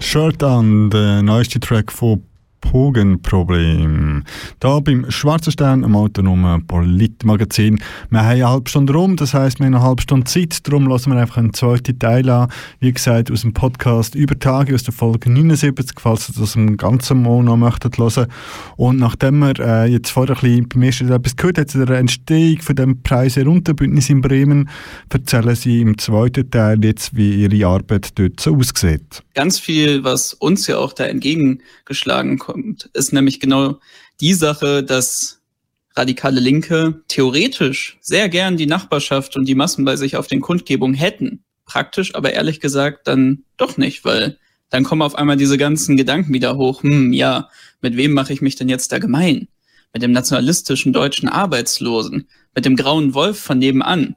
Shirt 0.08 0.42
an, 0.42 0.88
der 0.88 1.22
neueste 1.22 1.60
Track 1.60 1.92
von 1.92 2.22
Pogenproblem. 2.70 4.24
Da 4.60 4.80
beim 4.80 5.10
Schwarzen 5.10 5.52
Stern, 5.52 5.84
am 5.84 5.96
autonomen 5.96 6.66
Politmagazin. 6.66 7.78
Wir 8.10 8.20
haben 8.20 8.28
eine 8.28 8.48
halbe 8.48 8.68
Stunde 8.68 8.92
rum, 8.92 9.16
das 9.16 9.32
heisst, 9.32 9.58
wir 9.58 9.66
haben 9.66 9.74
eine 9.74 9.82
halbe 9.82 10.02
Stunde 10.02 10.26
Zeit. 10.26 10.66
Darum 10.68 10.86
lassen 10.86 11.10
wir 11.10 11.18
einfach 11.18 11.38
einen 11.38 11.54
zweiten 11.54 11.98
Teil 11.98 12.28
an. 12.28 12.50
Wie 12.78 12.92
gesagt, 12.92 13.30
aus 13.30 13.40
dem 13.40 13.54
Podcast 13.54 14.14
über 14.14 14.38
Tage, 14.38 14.74
aus 14.74 14.82
der 14.82 14.92
Folge 14.92 15.30
79, 15.30 15.98
falls 15.98 16.28
ihr 16.28 16.34
das 16.38 16.56
im 16.56 16.76
ganzen 16.76 17.22
Mal 17.22 17.42
noch 17.42 17.56
möchtet 17.56 17.96
hören. 17.96 18.26
Und 18.76 18.98
nachdem 18.98 19.38
wir 19.38 19.58
äh, 19.60 19.86
jetzt 19.86 20.10
vorher 20.10 20.36
ein 20.36 20.42
bisschen 20.42 20.68
beim 20.68 20.82
ersten 20.82 21.10
etwas 21.10 21.36
gehört 21.36 21.56
haben, 21.56 21.68
zu 21.68 21.86
der 21.86 21.96
Entstehung 21.96 22.60
von 22.60 22.76
dem 22.76 23.02
Preise 23.02 23.46
Runterbündnis 23.46 24.10
in 24.10 24.20
Bremen, 24.20 24.68
erzählen 25.10 25.56
sie 25.56 25.80
im 25.80 25.96
zweiten 25.96 26.50
Teil 26.50 26.84
jetzt, 26.84 27.16
wie 27.16 27.44
ihre 27.44 27.66
Arbeit 27.66 28.18
dort 28.18 28.40
so 28.40 28.56
aussieht. 28.56 29.22
Ganz 29.34 29.58
viel, 29.58 30.04
was 30.04 30.34
uns 30.34 30.66
ja 30.66 30.76
auch 30.76 30.92
da 30.92 31.04
entgegengeschlagen 31.04 32.38
kommt, 32.38 32.57
kommt, 32.62 32.90
ist 32.94 33.12
nämlich 33.12 33.40
genau 33.40 33.78
die 34.20 34.34
Sache, 34.34 34.82
dass 34.82 35.40
radikale 35.96 36.40
Linke 36.40 37.02
theoretisch 37.08 37.98
sehr 38.00 38.28
gern 38.28 38.56
die 38.56 38.66
Nachbarschaft 38.66 39.36
und 39.36 39.46
die 39.46 39.54
Massen 39.54 39.84
bei 39.84 39.96
sich 39.96 40.16
auf 40.16 40.26
den 40.26 40.40
Kundgebungen 40.40 40.94
hätten. 40.94 41.42
Praktisch, 41.64 42.14
aber 42.14 42.32
ehrlich 42.32 42.60
gesagt 42.60 43.08
dann 43.08 43.44
doch 43.56 43.76
nicht, 43.76 44.04
weil 44.04 44.38
dann 44.70 44.84
kommen 44.84 45.02
auf 45.02 45.16
einmal 45.16 45.36
diese 45.36 45.58
ganzen 45.58 45.96
Gedanken 45.96 46.32
wieder 46.32 46.56
hoch. 46.56 46.82
Hm, 46.82 47.12
ja, 47.12 47.48
mit 47.80 47.96
wem 47.96 48.12
mache 48.12 48.32
ich 48.32 48.40
mich 48.40 48.56
denn 48.56 48.68
jetzt 48.68 48.92
da 48.92 48.98
gemein? 48.98 49.48
Mit 49.92 50.02
dem 50.02 50.12
nationalistischen 50.12 50.92
deutschen 50.92 51.28
Arbeitslosen, 51.28 52.28
mit 52.54 52.64
dem 52.64 52.76
grauen 52.76 53.14
Wolf 53.14 53.38
von 53.38 53.58
nebenan, 53.58 54.16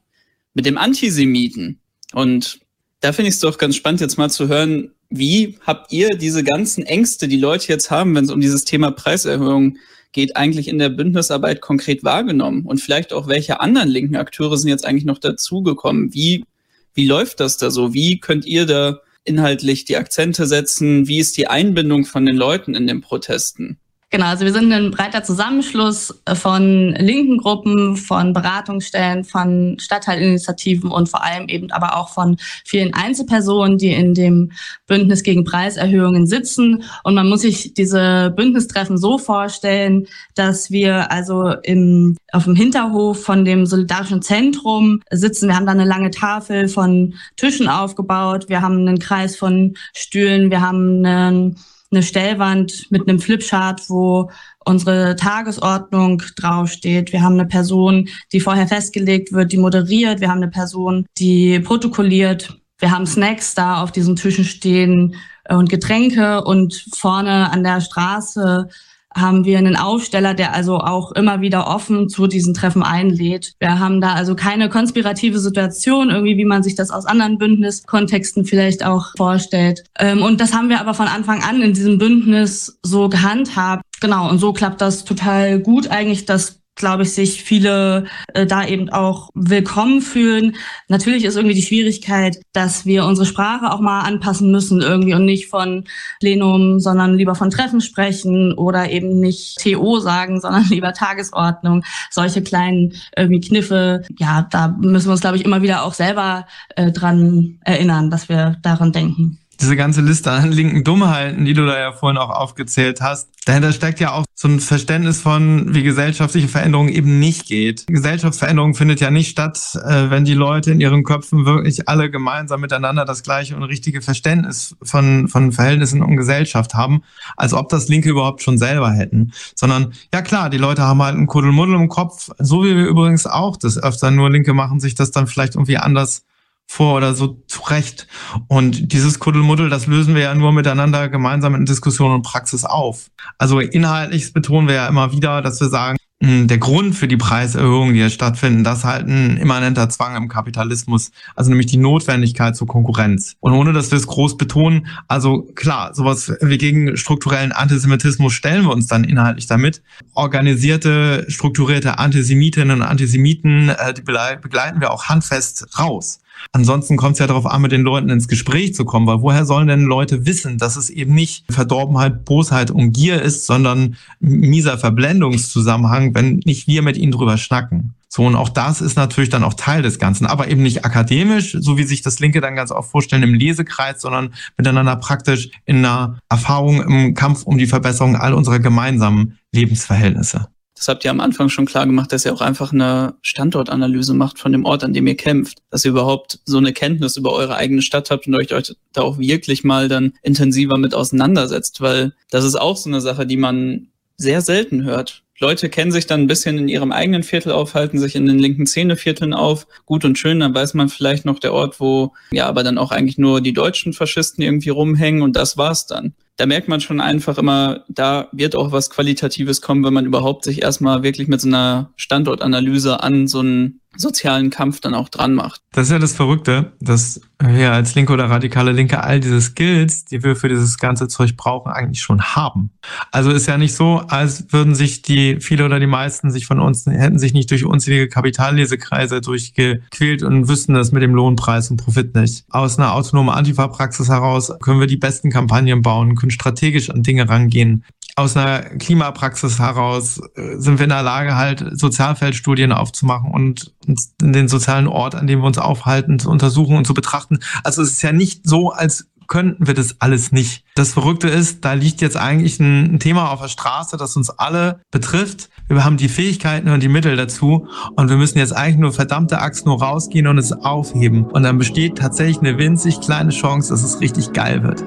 mit 0.54 0.65
dem 0.65 0.77
Antisemiten. 0.77 1.80
Und 2.13 2.60
da 2.99 3.13
finde 3.13 3.30
ich 3.30 3.36
es 3.36 3.41
doch 3.41 3.58
ganz 3.58 3.75
spannend, 3.75 4.01
jetzt 4.01 4.17
mal 4.17 4.30
zu 4.30 4.47
hören, 4.47 4.91
wie 5.12 5.58
habt 5.62 5.91
ihr 5.91 6.10
diese 6.10 6.43
ganzen 6.43 6.84
Ängste, 6.84 7.28
die 7.28 7.38
Leute 7.38 7.67
jetzt 7.67 7.91
haben, 7.91 8.15
wenn 8.15 8.26
es 8.26 8.32
um 8.32 8.39
dieses 8.39 8.63
Thema 8.63 8.91
Preiserhöhung 8.91 9.78
geht, 10.13 10.38
eigentlich 10.38 10.69
in 10.69 10.80
der 10.80 10.89
Bündnisarbeit 10.89 11.62
konkret 11.62 12.04
wahrgenommen? 12.04 12.65
Und 12.65 12.80
vielleicht 12.80 13.12
auch, 13.12 13.28
welche 13.28 13.60
anderen 13.60 13.89
linken 13.89 14.15
Akteure 14.15 14.58
sind 14.58 14.69
jetzt 14.69 14.86
eigentlich 14.86 15.06
noch 15.06 15.19
dazugekommen? 15.19 16.13
Wie, 16.13 16.45
wie 16.93 17.06
läuft 17.06 17.41
das 17.41 17.58
da 17.58 17.69
so? 17.69 17.93
Wie 17.93 18.19
könnt 18.19 18.45
ihr 18.45 18.65
da 18.65 19.02
inhaltlich 19.26 19.86
die 19.86 19.97
Akzente 19.97 20.47
setzen? 20.47 21.08
Wie 21.08 21.19
ist 21.19 21.36
die 21.38 21.47
Einbindung 21.47 22.06
von 22.06 22.26
den 22.26 22.38
Leuten 22.38 22.74
in 22.74 22.88
den 22.88 23.02
Protesten? 23.02 23.78
Genau, 24.13 24.26
also 24.26 24.43
wir 24.43 24.52
sind 24.52 24.74
ein 24.74 24.91
breiter 24.91 25.24
Zusammenschluss 25.24 26.21
von 26.34 26.93
linken 26.95 27.38
Gruppen, 27.38 27.95
von 27.95 28.34
Beratungsstellen, 28.34 29.24
von 29.24 29.78
Stadtteilinitiativen 29.80 30.91
und 30.91 31.08
vor 31.08 31.24
allem 31.24 31.47
eben 31.47 31.71
aber 31.71 31.95
auch 31.95 32.10
von 32.10 32.36
vielen 32.65 32.93
Einzelpersonen, 32.93 33.78
die 33.78 33.93
in 33.93 34.13
dem 34.13 34.52
Bündnis 34.86 35.24
gegen 35.24 35.45
Preiserhöhungen 35.45 36.28
sitzen. 36.28 36.84
Und 37.06 37.15
man 37.15 37.30
muss 37.30 37.43
sich 37.43 37.74
diese 37.74 38.34
Bündnistreffen 38.36 38.97
so 38.97 39.17
vorstellen, 39.17 40.08
dass 40.36 40.71
wir 40.71 41.10
also 41.10 41.54
im, 41.63 42.17
auf 42.34 42.43
dem 42.43 42.56
Hinterhof 42.56 43.24
von 43.24 43.45
dem 43.45 43.65
Solidarischen 43.65 44.21
Zentrum 44.21 45.02
sitzen. 45.10 45.47
Wir 45.47 45.56
haben 45.56 45.65
da 45.65 45.71
eine 45.71 45.86
lange 45.86 46.12
Tafel 46.12 46.67
von 46.67 47.13
Tischen 47.38 47.69
aufgebaut. 47.69 48.50
Wir 48.50 48.62
haben 48.62 48.80
einen 48.80 49.00
Kreis 49.00 49.38
von 49.38 49.76
Stühlen. 49.93 50.52
Wir 50.52 50.60
haben 50.60 51.06
einen 51.06 51.56
eine 51.91 52.04
Stellwand 52.04 52.89
mit 52.89 53.08
einem 53.08 53.19
Flipchart, 53.19 53.89
wo 53.89 54.32
unsere 54.65 55.15
Tagesordnung 55.15 56.21
draufsteht. 56.37 57.12
Wir 57.12 57.21
haben 57.21 57.33
eine 57.33 57.48
Person, 57.48 58.08
die 58.31 58.39
vorher 58.39 58.67
festgelegt 58.67 59.33
wird, 59.33 59.52
die 59.52 59.58
moderiert. 59.58 60.21
Wir 60.21 60.29
haben 60.29 60.37
eine 60.37 60.50
Person, 60.50 61.06
die 61.17 61.60
protokolliert. 61.60 62.58
Wir 62.79 62.92
haben 62.92 63.06
Snacks 63.06 63.56
da 63.56 63.81
auf 63.83 63.92
diesen 63.92 64.15
Tischen 64.15 64.46
stehen 64.46 65.15
und 65.50 65.69
Getränke 65.69 66.44
und 66.44 66.85
vorne 66.94 67.52
an 67.52 67.63
der 67.63 67.81
Straße 67.81 68.69
haben 69.15 69.45
wir 69.45 69.57
einen 69.57 69.75
Aufsteller, 69.75 70.33
der 70.33 70.53
also 70.53 70.77
auch 70.77 71.12
immer 71.12 71.41
wieder 71.41 71.67
offen 71.67 72.09
zu 72.09 72.27
diesen 72.27 72.53
Treffen 72.53 72.83
einlädt. 72.83 73.53
Wir 73.59 73.79
haben 73.79 74.01
da 74.01 74.13
also 74.13 74.35
keine 74.35 74.69
konspirative 74.69 75.39
Situation, 75.39 76.09
irgendwie 76.09 76.37
wie 76.37 76.45
man 76.45 76.63
sich 76.63 76.75
das 76.75 76.91
aus 76.91 77.05
anderen 77.05 77.37
Bündniskontexten 77.37 78.45
vielleicht 78.45 78.85
auch 78.85 79.12
vorstellt. 79.17 79.83
Ähm, 79.99 80.23
und 80.23 80.39
das 80.39 80.53
haben 80.53 80.69
wir 80.69 80.79
aber 80.79 80.93
von 80.93 81.07
Anfang 81.07 81.43
an 81.43 81.62
in 81.62 81.73
diesem 81.73 81.97
Bündnis 81.97 82.79
so 82.83 83.09
gehandhabt. 83.09 83.83
Genau, 83.99 84.29
und 84.29 84.39
so 84.39 84.53
klappt 84.53 84.81
das 84.81 85.03
total 85.03 85.59
gut 85.59 85.89
eigentlich, 85.89 86.25
dass 86.25 86.60
glaube 86.76 87.04
ich, 87.04 87.13
sich 87.13 87.44
viele 87.44 88.06
äh, 88.34 88.46
da 88.46 88.65
eben 88.65 88.90
auch 88.90 89.30
willkommen 89.34 90.02
fühlen. 90.02 90.56
Natürlich 90.88 91.26
ist 91.26 91.36
irgendwie 91.36 91.56
die 91.56 91.62
Schwierigkeit, 91.62 92.40
dass 92.54 92.86
wir 92.86 93.06
unsere 93.06 93.26
Sprache 93.26 93.72
auch 93.72 93.80
mal 93.80 94.02
anpassen 94.02 94.52
müssen 94.52 94.82
irgendwie 94.82 95.13
und 95.13 95.26
nicht 95.26 95.48
von 95.48 95.84
Plenum, 96.19 96.80
sondern 96.80 97.15
lieber 97.15 97.36
von 97.36 97.50
Treffen 97.50 97.82
sprechen 97.82 98.54
oder 98.54 98.90
eben 98.90 99.19
nicht 99.19 99.58
TO 99.62 100.00
sagen, 100.00 100.40
sondern 100.42 100.65
lieber 100.69 100.94
Tagesordnung. 100.94 101.84
Solche 102.10 102.42
kleinen 102.42 102.94
irgendwie 103.17 103.42
Kniffe, 103.42 104.04
ja, 104.17 104.48
da 104.50 104.69
müssen 104.69 105.08
wir 105.08 105.13
uns, 105.13 105.22
glaube 105.22 105.38
ich, 105.38 105.46
immer 105.46 105.62
wieder 105.62 105.84
auch 105.84 105.94
selber 105.94 106.48
äh, 106.76 106.92
dran 106.92 107.60
erinnern, 107.63 108.10
dass 108.10 108.30
wir 108.30 108.58
daran 108.62 108.92
denken 108.92 109.40
diese 109.62 109.75
ganze 109.75 110.01
Liste 110.01 110.31
an 110.31 110.51
linken 110.51 110.83
Dummheiten, 110.83 111.45
die 111.45 111.53
du 111.53 111.65
da 111.65 111.79
ja 111.79 111.91
vorhin 111.93 112.17
auch 112.17 112.29
aufgezählt 112.29 113.01
hast, 113.01 113.29
dahinter 113.45 113.71
steckt 113.71 113.99
ja 113.99 114.12
auch 114.13 114.25
so 114.35 114.47
ein 114.47 114.59
Verständnis 114.59 115.21
von, 115.21 115.73
wie 115.73 115.83
gesellschaftliche 115.83 116.47
Veränderung 116.47 116.89
eben 116.89 117.19
nicht 117.19 117.45
geht. 117.45 117.85
Gesellschaftsveränderung 117.87 118.73
findet 118.73 118.99
ja 118.99 119.12
nicht 119.12 119.29
statt, 119.29 119.77
äh, 119.85 120.09
wenn 120.09 120.25
die 120.25 120.33
Leute 120.33 120.71
in 120.71 120.79
ihren 120.79 121.03
Köpfen 121.03 121.45
wirklich 121.45 121.87
alle 121.87 122.09
gemeinsam 122.09 122.62
miteinander 122.62 123.05
das 123.05 123.23
gleiche 123.23 123.55
und 123.55 123.63
richtige 123.63 124.01
Verständnis 124.01 124.75
von, 124.81 125.27
von 125.27 125.51
Verhältnissen 125.51 126.01
und 126.01 126.17
Gesellschaft 126.17 126.73
haben, 126.73 127.03
als 127.37 127.53
ob 127.53 127.69
das 127.69 127.87
Linke 127.87 128.09
überhaupt 128.09 128.41
schon 128.41 128.57
selber 128.57 128.91
hätten. 128.91 129.31
Sondern, 129.55 129.93
ja 130.13 130.21
klar, 130.21 130.49
die 130.49 130.57
Leute 130.57 130.81
haben 130.81 131.01
halt 131.03 131.15
ein 131.15 131.27
Kuddelmuddel 131.27 131.75
im 131.75 131.87
Kopf, 131.87 132.29
so 132.39 132.63
wie 132.63 132.75
wir 132.75 132.85
übrigens 132.85 133.27
auch 133.27 133.57
das 133.57 133.77
öfter, 133.81 134.09
nur 134.09 134.29
Linke 134.31 134.53
machen 134.53 134.79
sich 134.79 134.95
das 134.95 135.12
dann 135.12 135.27
vielleicht 135.27 135.55
irgendwie 135.55 135.77
anders 135.77 136.23
vor 136.72 136.96
oder 136.96 137.13
so 137.15 137.44
zurecht. 137.48 138.08
Und 138.48 138.94
dieses 138.94 139.19
Kuddelmuddel, 139.19 139.69
das 139.69 139.88
lösen 139.88 140.15
wir 140.15 140.22
ja 140.22 140.34
nur 140.34 140.54
miteinander 140.54 141.10
gemeinsam 141.10 141.54
in 141.54 141.65
Diskussion 141.65 142.13
und 142.13 142.22
Praxis 142.22 142.63
auf. 142.63 143.08
Also 143.38 143.60
inhaltlich 143.60 144.32
betonen 144.32 144.69
wir 144.69 144.76
ja 144.76 144.88
immer 144.88 145.12
wieder, 145.12 145.42
dass 145.42 145.60
wir 145.60 145.67
sagen, 145.67 145.98
hm, 146.24 146.48
der 146.48 146.60
Grund 146.60 146.96
für 146.96 147.10
die 147.10 147.17
Preiserhöhungen, 147.17 147.94
die 147.94 148.00
jetzt 148.00 148.13
stattfinden, 148.13 148.63
das 148.63 148.80
ist 148.80 148.84
halt 148.86 149.06
ein 149.06 149.36
immanenter 149.36 149.90
Zwang 149.90 150.15
im 150.15 150.30
Kapitalismus, 150.30 151.12
also 151.36 151.50
nämlich 151.50 151.67
die 151.67 151.78
Notwendigkeit 151.78 152.56
zur 152.56 152.67
Konkurrenz. 152.67 153.36
Und 153.42 153.52
ohne 153.52 153.74
dass 153.74 153.92
wir 153.92 153.98
es 153.98 154.08
groß 154.08 154.38
betonen, 154.38 154.88
also 155.10 155.42
klar, 155.56 155.94
sowas 155.94 156.32
wie 156.40 156.58
gegen 156.58 156.96
strukturellen 156.96 157.52
Antisemitismus 157.52 158.32
stellen 158.32 158.63
wir 158.63 158.72
uns 158.72 158.88
dann 158.88 159.04
inhaltlich 159.04 159.48
damit. 159.48 159.84
Organisierte, 160.13 161.26
strukturierte 161.28 162.00
Antisemitinnen 162.00 162.80
und 162.80 162.88
Antisemiten, 162.88 163.67
äh, 163.67 163.94
die 163.94 164.04
begleiten 164.04 164.80
wir 164.80 164.92
auch 164.92 165.06
handfest 165.10 165.78
raus. 165.78 166.22
Ansonsten 166.52 166.98
kommt 166.98 167.13
es 167.13 167.19
ja 167.19 167.27
darauf 167.27 167.46
an, 167.46 167.62
mit 167.62 167.71
den 167.71 167.81
Leuten 167.81 168.10
ins 168.10 168.27
Gespräch 168.27 168.73
zu 168.75 168.85
kommen, 168.85 169.08
weil 169.08 169.21
woher 169.21 169.46
sollen 169.46 169.67
denn 169.67 169.81
Leute 169.81 170.25
wissen, 170.25 170.58
dass 170.58 170.75
es 170.75 170.89
eben 170.89 171.13
nicht 171.13 171.46
Verdorbenheit, 171.52 172.25
Bosheit 172.25 172.71
und 172.71 172.94
Gier 172.94 173.21
ist, 173.21 173.46
sondern 173.46 173.96
mieser 174.19 174.77
Verblendungszusammenhang, 174.77 176.13
wenn 176.15 176.42
nicht 176.46 176.67
wir 176.67 176.81
mit 176.81 176.98
ihnen 176.98 177.12
drüber 177.12 177.37
schnacken. 177.37 177.94
So, 178.13 178.25
und 178.25 178.35
auch 178.35 178.50
das 178.50 178.81
ist 178.81 178.98
natürlich 178.98 179.29
dann 179.29 179.46
auch 179.46 179.54
Teil 179.54 179.83
des 179.83 179.98
Ganzen, 179.98 180.25
aber 180.25 180.50
eben 180.50 180.62
nicht 180.63 180.83
akademisch, 180.83 181.56
so 181.58 181.77
wie 181.77 181.83
sich 181.83 182.02
das 182.02 182.19
Linke 182.19 182.42
dann 182.42 182.58
ganz 182.58 182.69
oft 182.71 182.92
vorstellen 182.92 183.23
im 183.23 183.33
Lesekreis, 183.33 184.02
sondern 184.02 184.33
miteinander 184.58 184.98
praktisch 184.98 185.50
in 185.65 185.77
einer 185.77 186.19
Erfahrung 186.27 186.81
im 186.81 187.13
Kampf 187.13 187.44
um 187.44 187.58
die 187.58 187.67
Verbesserung 187.67 188.17
all 188.17 188.33
unserer 188.33 188.60
gemeinsamen 188.60 189.37
Lebensverhältnisse 189.54 190.50
das 190.82 190.88
habt 190.88 191.06
ihr 191.06 191.12
am 191.12 191.19
Anfang 191.19 191.50
schon 191.50 191.67
klar 191.67 191.86
gemacht, 191.86 192.12
dass 192.12 192.25
ihr 192.25 192.34
auch 192.34 192.42
einfach 192.42 192.73
eine 192.73 193.13
Standortanalyse 193.21 194.15
macht 194.15 194.40
von 194.40 194.52
dem 194.52 194.65
Ort, 194.65 194.84
an 194.84 194.94
dem 194.94 195.06
ihr 195.06 195.15
kämpft. 195.15 195.60
Dass 195.69 195.86
ihr 195.86 195.92
überhaupt 195.92 196.40
so 196.46 196.58
eine 196.58 196.73
Kenntnis 196.73 197.17
über 197.17 197.34
eure 197.34 197.56
eigene 197.56 197.84
Stadt 197.84 198.10
habt 198.10 198.25
und 198.25 198.34
euch, 198.34 198.48
da 198.92 199.02
auch 199.04 199.19
wirklich 199.19 199.63
mal 199.63 199.90
dann 199.90 200.13
intensiver 200.23 200.79
mit 200.79 200.96
auseinandersetzt, 200.96 201.82
weil 201.82 202.15
das 202.32 202.46
ist 202.46 202.56
auch 202.56 202.77
so 202.77 202.90
eine 202.90 203.00
Sache, 203.00 203.27
die 203.27 203.38
man 203.38 203.90
sehr 204.17 204.42
selten 204.42 204.84
hört. 204.84 205.21
Leute 205.40 205.69
kennen 205.69 205.92
sich 205.92 206.08
dann 206.08 206.21
ein 206.21 206.27
bisschen 206.27 206.58
in 206.58 206.67
ihrem 206.67 206.92
eigenen 206.92 207.21
Viertel 207.21 207.52
auf, 207.52 207.75
halten 207.75 208.00
sich 208.00 208.15
in 208.15 208.25
den 208.25 208.40
linken 208.40 208.65
Szenevierteln 208.65 209.36
auf. 209.36 209.67
Gut 209.86 210.04
und 210.04 210.17
schön, 210.17 210.40
dann 210.40 210.56
weiß 210.56 210.73
man 210.73 210.90
vielleicht 210.90 211.25
noch 211.25 211.38
der 211.38 211.54
Ort, 211.54 211.79
wo 211.79 212.13
ja 212.32 212.48
aber 212.48 212.63
dann 212.63 212.79
auch 212.79 212.92
eigentlich 212.92 213.19
nur 213.19 213.40
die 213.40 213.54
deutschen 213.54 213.94
Faschisten 213.94 214.44
irgendwie 214.44 214.69
rumhängen 214.69 215.21
und 215.21 215.36
das 215.36 215.58
war's 215.58 215.86
dann. 215.86 216.15
Da 216.38 216.46
merkt 216.46 216.67
man 216.67 216.82
schon 216.82 217.02
einfach 217.02 217.38
immer, 217.38 217.84
da 217.90 218.29
wird 218.32 218.56
auch 218.56 218.71
was 218.71 218.90
Qualitatives 218.90 219.62
kommen, 219.62 219.84
wenn 219.84 219.94
man 219.94 220.06
überhaupt 220.06 220.44
sich 220.44 220.62
erstmal 220.62 221.04
wirklich 221.04 221.27
mit 221.27 221.42
so 221.42 221.48
einer 221.48 221.92
Standortanalyse 221.98 223.04
an 223.04 223.27
so 223.27 223.40
einen 223.40 223.82
sozialen 223.96 224.50
Kampf 224.50 224.79
dann 224.79 224.96
auch 224.96 225.10
dran 225.10 225.34
macht. 225.34 225.62
Das 225.74 225.86
ist 225.86 225.92
ja 225.92 226.00
das 226.00 226.12
Verrückte, 226.12 226.74
dass 226.82 227.22
wir 227.40 227.72
als 227.72 227.96
Linke 227.96 228.12
oder 228.12 228.30
radikale 228.30 228.74
Linke 228.74 229.02
all 229.02 229.22
diese 229.22 229.40
Skills, 229.40 230.04
die 230.04 230.22
wir 230.22 230.36
für 230.36 230.50
dieses 230.50 230.78
ganze 230.78 231.08
Zeug 231.08 231.38
brauchen, 231.38 231.72
eigentlich 231.72 232.02
schon 232.02 232.22
haben. 232.22 232.72
Also 233.12 233.32
ist 233.32 233.48
ja 233.48 233.58
nicht 233.58 233.74
so, 233.74 234.00
als 234.10 234.52
würden 234.52 234.76
sich 234.76 235.02
die, 235.02 235.40
viele 235.40 235.63
oder 235.63 235.80
die 235.80 235.88
meisten 235.88 236.30
sich 236.30 236.46
von 236.46 236.60
uns, 236.60 236.86
hätten 236.88 237.19
sich 237.19 237.34
nicht 237.34 237.50
durch 237.52 237.63
unzählige 237.63 238.10
Kapitallesekreise 238.10 239.22
durchgequält 239.22 240.24
und 240.24 240.50
wüssten 240.50 240.74
das 240.74 240.92
mit 240.92 241.04
dem 241.04 241.15
Lohnpreis 241.15 241.72
und 241.72 241.78
Profit 241.78 242.15
nicht. 242.15 242.44
Aus 242.50 242.78
einer 242.78 242.94
autonomen 242.94 243.30
Antifa-Praxis 243.30 244.10
heraus 244.10 244.52
können 244.62 244.82
wir 244.82 244.88
die 244.88 244.98
besten 244.98 245.30
Kampagnen 245.30 245.82
bauen, 245.82 246.15
können 246.15 246.32
strategisch 246.32 246.90
an 246.90 247.02
Dinge 247.02 247.30
rangehen, 247.30 247.86
aus 248.15 248.36
einer 248.36 248.62
Klimapraxis 248.62 249.60
heraus 249.60 250.19
äh, 250.36 250.58
sind 250.58 250.80
wir 250.80 250.84
in 250.84 250.90
der 250.90 251.04
Lage, 251.04 251.36
halt 251.36 251.65
Sozialfeldstudien 251.72 252.72
aufzumachen 252.72 253.32
und 253.32 253.74
den 254.22 254.48
sozialen 254.48 254.88
Ort, 254.88 255.15
an 255.15 255.28
dem 255.28 255.40
wir 255.40 255.48
uns 255.48 255.58
aufhalten, 255.65 256.19
zu 256.19 256.29
untersuchen 256.29 256.77
und 256.77 256.85
zu 256.85 256.93
betrachten. 256.93 257.39
Also 257.63 257.81
es 257.81 257.91
ist 257.91 258.01
ja 258.01 258.12
nicht 258.12 258.47
so, 258.47 258.69
als 258.71 259.07
könnten 259.31 259.65
wir 259.65 259.73
das 259.73 259.95
alles 259.99 260.33
nicht. 260.33 260.65
Das 260.75 260.91
Verrückte 260.91 261.29
ist, 261.29 261.63
da 261.63 261.71
liegt 261.71 262.01
jetzt 262.01 262.17
eigentlich 262.17 262.59
ein, 262.59 262.99
Thema 262.99 263.31
auf 263.31 263.39
der 263.39 263.47
Straße, 263.47 263.95
das 263.95 264.17
uns 264.17 264.29
alle 264.29 264.81
betrifft. 264.91 265.49
Wir 265.69 265.85
haben 265.85 265.95
die 265.95 266.09
Fähigkeiten 266.09 266.67
und 266.67 266.83
die 266.83 266.89
Mittel 266.89 267.15
dazu 267.15 267.65
und 267.95 268.09
wir 268.09 268.17
müssen 268.17 268.39
jetzt 268.39 268.51
eigentlich 268.51 268.77
nur 268.77 268.91
verdammte 268.91 269.39
Axt 269.39 269.65
nur 269.65 269.81
rausgehen 269.81 270.27
und 270.27 270.37
es 270.37 270.51
aufheben. 270.51 271.23
Und 271.23 271.43
dann 271.43 271.57
besteht 271.57 271.97
tatsächlich 271.97 272.39
eine 272.39 272.57
winzig 272.57 272.99
kleine 272.99 273.29
Chance, 273.29 273.69
dass 273.69 273.83
es 273.83 274.01
richtig 274.01 274.33
geil 274.33 274.63
wird. 274.63 274.81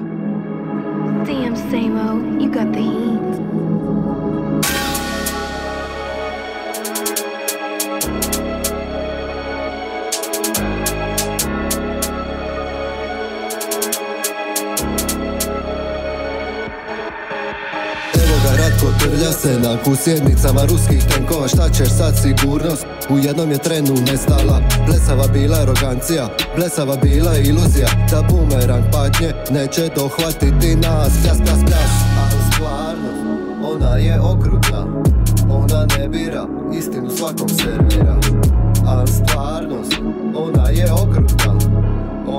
Damn, 1.25 1.55
Samo, 1.71 2.39
you 2.39 2.51
got 2.51 2.71
the 2.71 2.84
Trlja 19.25 19.37
se 19.37 19.59
na 19.59 19.95
sjednicama 19.95 20.61
ruskih 20.65 21.03
tenkova. 21.03 21.47
Šta 21.47 21.69
ćeš 21.69 21.89
sad 21.89 22.13
sigurnost? 22.21 22.85
U 23.09 23.17
jednom 23.17 23.51
je 23.51 23.57
trenu 23.57 23.93
nestala. 24.11 24.61
Blesava 24.87 25.27
bila 25.27 25.57
arogancija 25.57 26.29
Blesava 26.55 26.95
bila 26.95 27.37
iluzija. 27.37 27.87
Da 28.11 28.21
bumerang 28.29 28.83
patnje 28.91 29.33
Neće 29.51 29.89
dohvatiti 29.95 30.75
nas. 30.75 31.13
Pjas, 31.23 31.37
pjas, 31.37 31.59
pjas. 31.65 31.91
Ali 32.21 32.41
stvarnost 32.51 33.23
Ona 33.73 33.95
je 33.95 34.21
okrutna. 34.21 34.85
Ona 35.49 35.85
ne 35.97 36.09
bira 36.09 36.45
Istinu 36.79 37.09
svakom 37.09 37.49
servira. 37.49 38.15
Ali 38.87 39.07
stvarnost 39.07 39.93
Ona 40.35 40.69
je 40.69 40.93
okrutna 40.93 41.44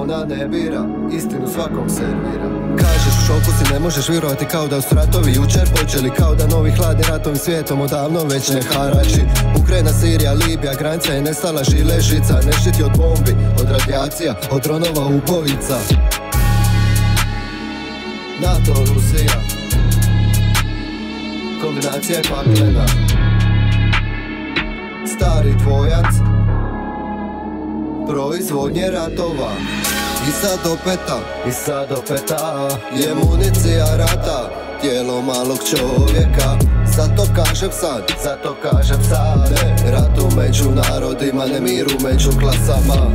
ona 0.07 0.25
ne 0.25 0.49
bira, 0.49 0.85
istinu 1.13 1.49
svakom 1.55 1.89
servira. 1.89 2.49
Kažeš 2.79 3.15
u 3.19 3.27
šoku 3.27 3.51
si 3.59 3.73
ne 3.73 3.81
možeš 3.81 4.09
vjerovati 4.09 4.45
kao 4.45 4.69
da 4.69 4.81
su 4.81 4.95
ratovi 4.95 5.33
jučer 5.33 5.69
počeli 5.81 6.11
Kao 6.11 6.35
da 6.35 6.47
novi 6.47 6.71
hladni 6.71 7.03
ratovim 7.09 7.39
svijetom 7.39 7.81
odavno 7.81 8.25
već 8.25 8.49
ne 8.49 8.63
harači. 8.63 9.23
Ukrajina, 9.63 9.93
Sirija, 9.93 10.33
Libija, 10.33 10.75
granica 10.75 11.13
je 11.13 11.23
nestala 11.23 11.65
žile 11.65 12.01
žica 12.01 12.41
Ne 12.47 12.53
štiti 12.53 12.83
od 12.83 12.91
bombi, 12.97 13.37
od 13.61 13.71
radijacija, 13.71 14.35
od 14.51 14.63
dronova 14.63 15.07
ubojica. 15.07 15.79
NATO, 18.41 18.75
Rusija. 18.95 19.41
Kombinacija 21.63 22.19
paklena. 22.31 22.87
Stari 25.07 25.55
dvojac 25.55 26.07
Proizvodnje 28.09 28.91
ratova 28.91 29.51
i 30.29 30.33
sad 30.33 30.73
opeta, 30.73 31.19
i 31.49 31.53
sad 31.53 31.93
opeta 31.93 32.69
Je 32.97 33.15
municija 33.15 33.97
rata, 33.97 34.51
tijelo 34.81 35.23
malog 35.23 35.59
čovjeka. 35.71 36.59
Zato 36.97 37.27
kažem 37.37 37.71
sad, 37.73 38.03
zato 38.25 38.57
kažem 38.63 39.03
sad. 39.09 39.51
Ne 39.51 39.91
ratu 39.91 40.29
među 40.37 40.71
narodima, 40.71 41.47
ne 41.47 41.61
miru 41.61 41.91
među 42.05 42.31
klasama. 42.41 43.13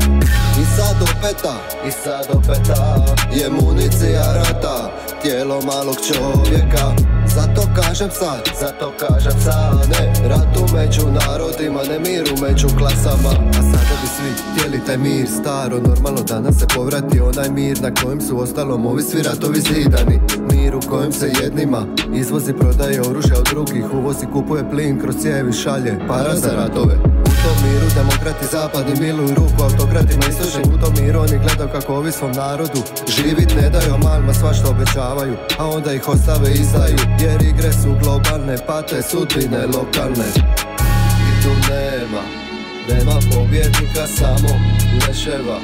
I 0.62 0.66
sad 0.78 1.02
opeta, 1.02 1.54
i 1.88 1.92
sad 1.92 2.28
opeta 2.34 3.06
Je 3.34 3.50
municija 3.50 4.34
rata, 4.34 4.92
tijelo 5.22 5.62
malog 5.62 5.96
čovjeka 5.96 7.12
zato 7.36 7.62
kažem 7.76 8.10
sad, 8.12 8.42
zato 8.60 8.94
kažem 9.00 9.42
sad 9.42 9.90
Ne 9.90 10.30
ratu 10.30 10.76
među 10.76 11.02
narodima, 11.02 11.82
ne 11.84 12.00
miru 12.00 12.36
među 12.42 12.68
klasama. 12.78 13.30
A 13.50 13.62
sada 13.62 13.94
bi 14.02 14.08
svi 14.08 14.32
htjeli 14.52 14.86
taj 14.86 14.98
mir 14.98 15.28
Staro, 15.40 15.80
normalno 15.80 16.24
danas 16.24 16.60
se 16.60 16.66
povrati 16.76 17.20
onaj 17.20 17.50
mir 17.50 17.82
Na 17.82 17.92
kojem 18.04 18.22
su 18.22 18.40
ostalom 18.40 18.86
ovi 18.86 19.02
svi 19.04 19.24
ratovi 19.24 19.60
zidani. 19.62 20.20
Mir 20.52 20.76
u 20.76 20.82
kojem 20.90 21.12
se 21.12 21.32
jednima 21.42 21.86
izvozi, 22.16 22.54
prodaje 22.54 23.02
oružje 23.02 23.38
od 23.38 23.48
drugih 23.50 23.94
Uvozi, 23.94 24.26
kupuje 24.34 24.70
plin, 24.70 25.00
kroz 25.02 25.16
cijevi 25.22 25.54
šalje 25.54 26.00
Para 26.08 26.36
za 26.36 26.52
ratove 26.56 27.21
tom 27.44 27.58
miru 27.64 27.88
Demokrati 27.96 28.46
zapadni 28.52 28.96
miluju 29.00 29.36
ruku 29.36 29.64
autokratima 29.64 30.24
istočnim 30.30 30.74
U 30.76 30.78
tom 30.82 30.94
miru 31.00 31.20
oni 31.20 31.38
gledaju 31.40 31.70
kako 31.72 31.96
ovi 31.96 32.12
svom 32.12 32.32
narodu 32.32 32.82
Živit 33.16 33.56
ne 33.62 33.70
daju 33.70 33.98
malma 34.04 34.34
što 34.34 34.70
obećavaju 34.70 35.36
A 35.60 35.70
onda 35.70 35.94
ih 35.94 36.08
ostave 36.08 36.52
izdaju. 36.52 36.98
Jer 37.20 37.42
igre 37.42 37.72
su 37.72 37.96
globalne 38.04 38.58
Pate 38.68 39.02
sudbine 39.02 39.66
lokalne. 39.66 40.30
I 41.30 41.32
tu 41.44 41.52
nema 41.70 42.24
Nema 42.90 43.16
pobjednika 43.32 44.08
samo 44.08 44.50
leševa 45.02 45.60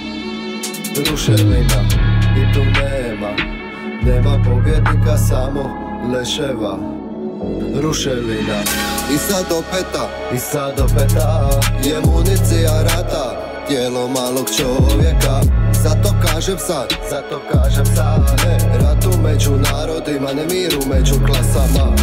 Ruševina. 1.11 1.81
I 2.39 2.53
tu 2.53 2.59
nema 2.59 3.31
Nema 4.03 4.43
pobjednika 4.43 5.17
samo 5.17 5.63
leševa 6.13 6.96
ruševina. 7.81 8.59
I 9.13 9.17
sad 9.17 9.45
opeta, 9.51 10.09
i 10.33 10.39
sad 10.39 10.79
opeta 10.79 11.49
Je 11.83 12.01
municija 12.05 12.81
rata 12.83 13.47
Tijelo 13.67 14.07
malog 14.07 14.47
čovjeka. 14.57 15.41
Zato 15.83 16.15
kažem 16.25 16.57
sad, 16.57 16.87
zato 17.09 17.41
kažem 17.51 17.85
sad. 17.85 18.41
Ne 18.45 18.77
ratu 18.79 19.09
među 19.23 19.51
narodima, 19.51 20.33
ne 20.33 20.45
miru 20.45 20.81
među 20.93 21.13
klasama. 21.25 21.95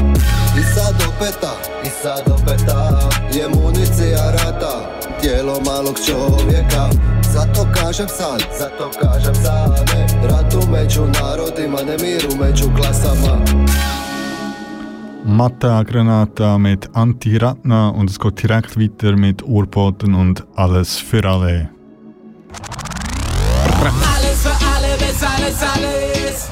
I 0.61 0.63
sad 0.75 0.95
opeta, 1.09 1.55
i 1.85 1.89
sad 2.03 2.23
opeta 2.29 3.11
Je 3.35 3.49
municija 3.49 4.31
rata 4.31 5.01
Tijelo 5.21 5.61
malog 5.61 5.97
čovjeka. 6.07 6.89
Zato 7.33 7.67
kažem 7.75 8.09
sad, 8.09 8.43
zato 8.59 8.91
kažem 9.01 9.35
sad. 9.35 9.91
Ne 9.95 10.29
ratu 10.29 10.69
među 10.71 11.01
narodima, 11.23 11.79
ne 11.83 11.97
miru 12.05 12.37
među 12.41 12.65
klasama 12.77 13.39
Matta 15.25 15.83
Granata 15.83 16.59
mit 16.59 16.95
Anti-Ratna 16.95 17.89
und 17.89 18.11
es 18.11 18.19
geht 18.21 18.43
direkt 18.43 18.79
weiter 18.79 19.17
mit 19.17 19.43
Urboten 19.43 20.15
und 20.15 20.45
Alles 20.55 20.99
für 20.99 21.25
alle. 21.25 21.71
Alles 23.81 24.43
für 24.43 24.51
alle, 24.51 24.97
bis 24.99 25.23
alles, 25.23 25.63
alles. 25.63 26.49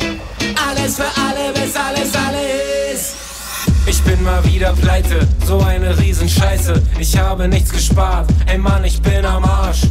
Alles 0.68 0.96
für 0.96 1.02
alle, 1.02 1.52
bis 1.52 1.76
alles, 1.76 2.16
alles. 2.16 2.81
Ich 3.92 4.00
bin 4.04 4.22
mal 4.24 4.42
wieder 4.46 4.72
pleite, 4.72 5.28
so 5.46 5.60
eine 5.60 5.98
Riesenscheiße. 5.98 6.82
Ich 6.98 7.18
habe 7.18 7.46
nichts 7.46 7.70
gespart, 7.70 8.26
ey 8.46 8.56
Mann, 8.56 8.82
ich 8.84 9.02
bin 9.02 9.22
am 9.26 9.44
Arsch. 9.44 9.82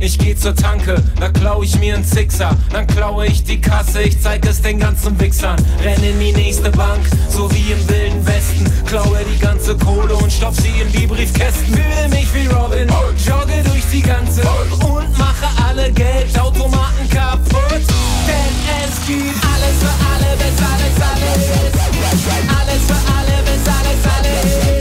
Ich 0.00 0.18
geh 0.18 0.34
zur 0.34 0.54
Tanke, 0.54 1.02
da 1.20 1.28
klau 1.28 1.62
ich 1.62 1.78
mir 1.78 1.94
einen 1.94 2.02
Sixer. 2.02 2.56
Dann 2.72 2.86
klaue 2.86 3.26
ich 3.26 3.44
die 3.44 3.60
Kasse, 3.60 4.00
ich 4.04 4.18
zeig 4.22 4.46
es 4.46 4.62
den 4.62 4.78
ganzen 4.78 5.20
Wichsern. 5.20 5.56
Renn 5.84 6.02
in 6.02 6.18
die 6.18 6.32
nächste 6.32 6.70
Bank, 6.70 7.02
so 7.28 7.52
wie 7.52 7.72
im 7.72 7.88
Wilden 7.90 8.26
Westen. 8.26 8.64
Klaue 8.86 9.18
die 9.30 9.38
ganze 9.38 9.76
Kohle 9.76 10.14
und 10.14 10.32
stopf 10.32 10.58
sie 10.58 10.80
in 10.80 10.90
die 10.90 11.06
Briefkästen. 11.06 11.74
Fühle 11.74 12.08
mich 12.08 12.32
wie 12.32 12.46
Robin, 12.46 12.88
jogge 13.22 13.62
durch 13.66 13.84
die 13.92 14.00
ganze 14.00 14.40
und 14.80 15.18
mache 15.18 15.46
alle 15.68 15.92
Geldautomaten 15.92 17.06
kaputt. 17.10 17.82
Denn 18.26 18.54
es 18.82 19.06
gibt 19.06 19.44
alles 19.44 19.76
für 19.78 19.94
alle, 20.08 20.36
bis 20.38 20.56
alles, 20.72 20.96
alles. 21.12 21.72
Alles 22.48 22.82
für 22.86 23.12
alle, 23.12 23.31
bis 23.92 24.06
alles, 24.06 24.71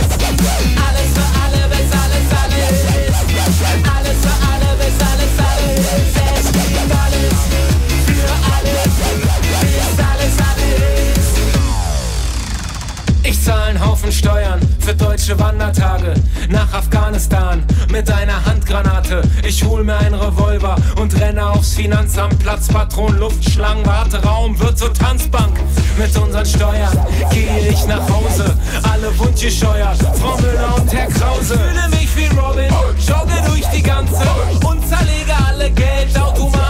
Haufen 13.86 14.12
Steuern 14.12 14.60
für 14.80 14.94
deutsche 14.94 15.38
Wandertage 15.40 16.14
nach 16.50 16.74
Afghanistan 16.74 17.64
mit 17.92 18.10
einer 18.12 18.46
Handgranate. 18.46 19.22
Ich 19.46 19.64
hol 19.64 19.84
mir 19.84 19.98
einen 19.98 20.16
Revolver 20.16 20.76
und 21.00 21.20
renne 21.20 21.46
aufs 21.46 21.74
Finanzamt. 21.74 22.40
Platzpatron, 22.40 23.18
Luftschlangen, 23.18 23.86
Warteraum 23.86 24.60
wird 24.60 24.78
zur 24.78 24.94
Tanzbank. 24.94 25.60
Mit 25.98 26.18
unseren 26.18 26.46
Steuern 26.46 27.06
gehe 27.32 27.70
ich 27.70 27.86
nach 27.88 28.08
Hause. 28.10 28.56
Alle 28.92 29.18
wundgescheuert, 29.20 29.98
Frau 30.20 30.38
Müller 30.38 30.76
und 30.76 30.94
Herr 30.94 31.08
Krause. 31.08 31.58
Fühle 31.58 31.90
mich 31.90 32.16
wie 32.16 32.28
Robin, 32.38 32.74
jogge 33.06 33.42
durch 33.48 33.66
die 33.76 33.84
ganze 33.84 34.24
und 34.66 34.88
zeig 34.88 35.02
illegale 35.02 35.72
Geldautomaten 35.72 36.61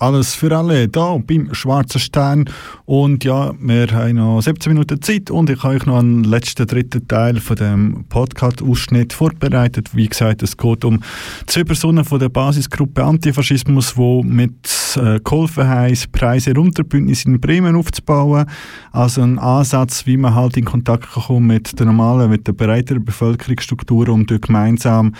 Alles 0.00 0.34
für 0.34 0.56
alle, 0.56 0.88
da 0.88 1.18
beim 1.18 1.52
Schwarzen 1.52 2.00
Stern. 2.00 2.48
Und 2.86 3.22
ja, 3.22 3.52
wir 3.60 3.86
haben 3.88 4.16
noch 4.16 4.40
17 4.40 4.72
Minuten 4.72 5.02
Zeit 5.02 5.30
und 5.30 5.50
ich 5.50 5.62
habe 5.62 5.74
euch 5.74 5.84
noch 5.84 5.98
einen 5.98 6.24
letzten 6.24 6.66
dritten 6.66 7.06
Teil 7.06 7.38
von 7.38 7.56
dem 7.56 8.06
Podcast-Ausschnitt 8.08 9.12
vorbereitet. 9.12 9.94
Wie 9.94 10.08
gesagt, 10.08 10.42
es 10.42 10.56
geht 10.56 10.86
um 10.86 11.02
zwei 11.46 11.64
Personen 11.64 12.06
von 12.06 12.18
der 12.18 12.30
Basisgruppe 12.30 13.04
Antifaschismus, 13.04 13.92
die 13.94 14.22
mit 14.24 14.96
äh, 14.96 15.20
geholfen 15.20 15.68
haben, 15.68 15.94
Preise 16.12 16.54
runterbündnis 16.54 17.26
in 17.26 17.38
Bremen 17.38 17.76
aufzubauen. 17.76 18.46
Also 18.92 19.20
ein 19.20 19.38
Ansatz, 19.38 20.06
wie 20.06 20.16
man 20.16 20.34
halt 20.34 20.56
in 20.56 20.64
Kontakt 20.64 21.10
kommen 21.10 21.46
mit 21.46 21.78
der 21.78 21.84
normalen, 21.84 22.30
mit 22.30 22.46
der 22.46 22.54
breiteren 22.54 23.04
Bevölkerungsstruktur, 23.04 24.08
um 24.08 24.24
dort 24.24 24.46
gemeinsam 24.46 25.12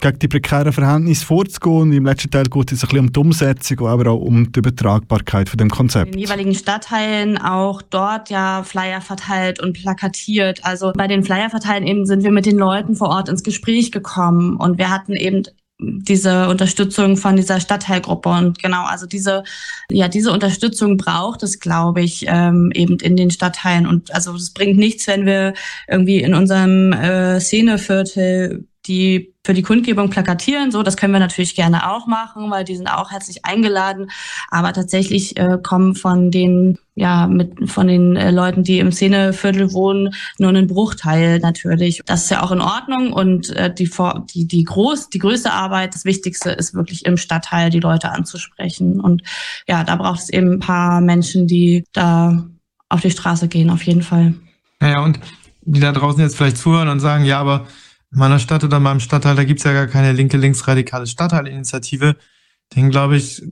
gegen 0.00 0.18
die 0.18 0.28
prekären 0.28 0.72
Verhältnisse 0.72 1.24
vorzugehen. 1.24 1.82
Und 1.82 1.92
Im 1.92 2.04
letzten 2.04 2.30
Teil 2.30 2.44
geht 2.44 2.72
es 2.72 2.82
ein 2.82 2.88
bisschen 2.88 3.00
um 3.00 3.12
die 3.12 3.20
Umsetzung, 3.20 3.86
aber 3.86 4.10
auch 4.10 4.20
um 4.20 4.50
die 4.50 4.58
Übertragbarkeit 4.58 5.48
von 5.48 5.58
dem 5.58 5.66
in 5.66 5.70
Konzept. 5.70 6.14
den 6.14 6.20
jeweiligen 6.20 6.54
Stadtteilen 6.54 7.38
auch 7.38 7.82
dort 7.82 8.30
ja 8.30 8.62
Flyer 8.64 9.00
verteilt 9.00 9.60
und 9.60 9.74
plakatiert. 9.74 10.64
Also 10.64 10.92
bei 10.94 11.06
den 11.06 11.22
Flyer 11.24 11.50
verteilen 11.50 11.86
eben 11.86 12.06
sind 12.06 12.24
wir 12.24 12.32
mit 12.32 12.46
den 12.46 12.58
Leuten 12.58 12.96
vor 12.96 13.08
Ort 13.08 13.28
ins 13.28 13.42
Gespräch 13.42 13.92
gekommen 13.92 14.56
und 14.56 14.78
wir 14.78 14.90
hatten 14.90 15.14
eben 15.14 15.44
diese 15.82 16.48
Unterstützung 16.48 17.16
von 17.16 17.36
dieser 17.36 17.58
Stadtteilgruppe 17.58 18.28
und 18.28 18.62
genau, 18.62 18.84
also 18.84 19.06
diese, 19.06 19.44
ja, 19.90 20.08
diese 20.08 20.30
Unterstützung 20.30 20.96
braucht 20.96 21.42
es, 21.42 21.58
glaube 21.58 22.02
ich, 22.02 22.26
ähm, 22.28 22.70
eben 22.74 22.98
in 22.98 23.16
den 23.16 23.30
Stadtteilen 23.30 23.86
und 23.86 24.14
also 24.14 24.34
es 24.34 24.52
bringt 24.52 24.78
nichts, 24.78 25.06
wenn 25.06 25.24
wir 25.24 25.54
irgendwie 25.88 26.20
in 26.20 26.34
unserem 26.34 26.92
äh, 26.92 27.40
Szeneviertel 27.40 28.66
die 28.90 29.34
für 29.46 29.54
die 29.54 29.62
Kundgebung 29.62 30.10
plakatieren. 30.10 30.72
So, 30.72 30.82
das 30.82 30.96
können 30.96 31.12
wir 31.12 31.20
natürlich 31.20 31.54
gerne 31.54 31.90
auch 31.90 32.08
machen, 32.08 32.50
weil 32.50 32.64
die 32.64 32.76
sind 32.76 32.88
auch 32.88 33.12
herzlich 33.12 33.44
eingeladen. 33.44 34.10
Aber 34.50 34.72
tatsächlich 34.72 35.36
äh, 35.38 35.58
kommen 35.62 35.94
von 35.94 36.32
den 36.32 36.78
ja 36.96 37.28
mit 37.28 37.70
von 37.70 37.86
den 37.86 38.16
äh, 38.16 38.32
Leuten, 38.32 38.64
die 38.64 38.80
im 38.80 38.90
Szeneviertel 38.90 39.72
wohnen, 39.72 40.12
nur 40.38 40.50
ein 40.50 40.66
Bruchteil 40.66 41.38
natürlich. 41.38 42.02
Das 42.04 42.24
ist 42.24 42.30
ja 42.30 42.42
auch 42.42 42.50
in 42.50 42.60
Ordnung 42.60 43.12
und 43.12 43.50
äh, 43.50 43.72
die 43.72 43.88
die 44.34 44.48
die 44.48 44.64
groß 44.64 45.08
die 45.08 45.20
größte 45.20 45.52
Arbeit, 45.52 45.94
das 45.94 46.04
Wichtigste 46.04 46.50
ist 46.50 46.74
wirklich 46.74 47.06
im 47.06 47.16
Stadtteil 47.16 47.70
die 47.70 47.80
Leute 47.80 48.10
anzusprechen. 48.10 49.00
Und 49.00 49.22
ja, 49.68 49.84
da 49.84 49.94
braucht 49.94 50.20
es 50.20 50.28
eben 50.30 50.54
ein 50.54 50.60
paar 50.60 51.00
Menschen, 51.00 51.46
die 51.46 51.84
da 51.92 52.44
auf 52.88 53.00
die 53.00 53.10
Straße 53.12 53.46
gehen, 53.46 53.70
auf 53.70 53.84
jeden 53.84 54.02
Fall. 54.02 54.34
Naja, 54.80 55.00
und 55.04 55.20
die 55.62 55.80
da 55.80 55.92
draußen 55.92 56.20
jetzt 56.20 56.36
vielleicht 56.36 56.58
zuhören 56.58 56.88
und 56.88 57.00
sagen, 57.00 57.24
ja, 57.24 57.38
aber 57.38 57.66
in 58.12 58.18
meiner 58.18 58.38
Stadt 58.38 58.64
oder 58.64 58.78
in 58.78 58.82
meinem 58.82 59.00
Stadtteil, 59.00 59.36
da 59.36 59.44
gibt's 59.44 59.64
ja 59.64 59.72
gar 59.72 59.86
keine 59.86 60.12
linke, 60.12 60.36
linksradikale 60.36 61.06
Stadtteilinitiative. 61.06 62.16
Den 62.76 62.90
glaube 62.90 63.16
ich, 63.16 63.42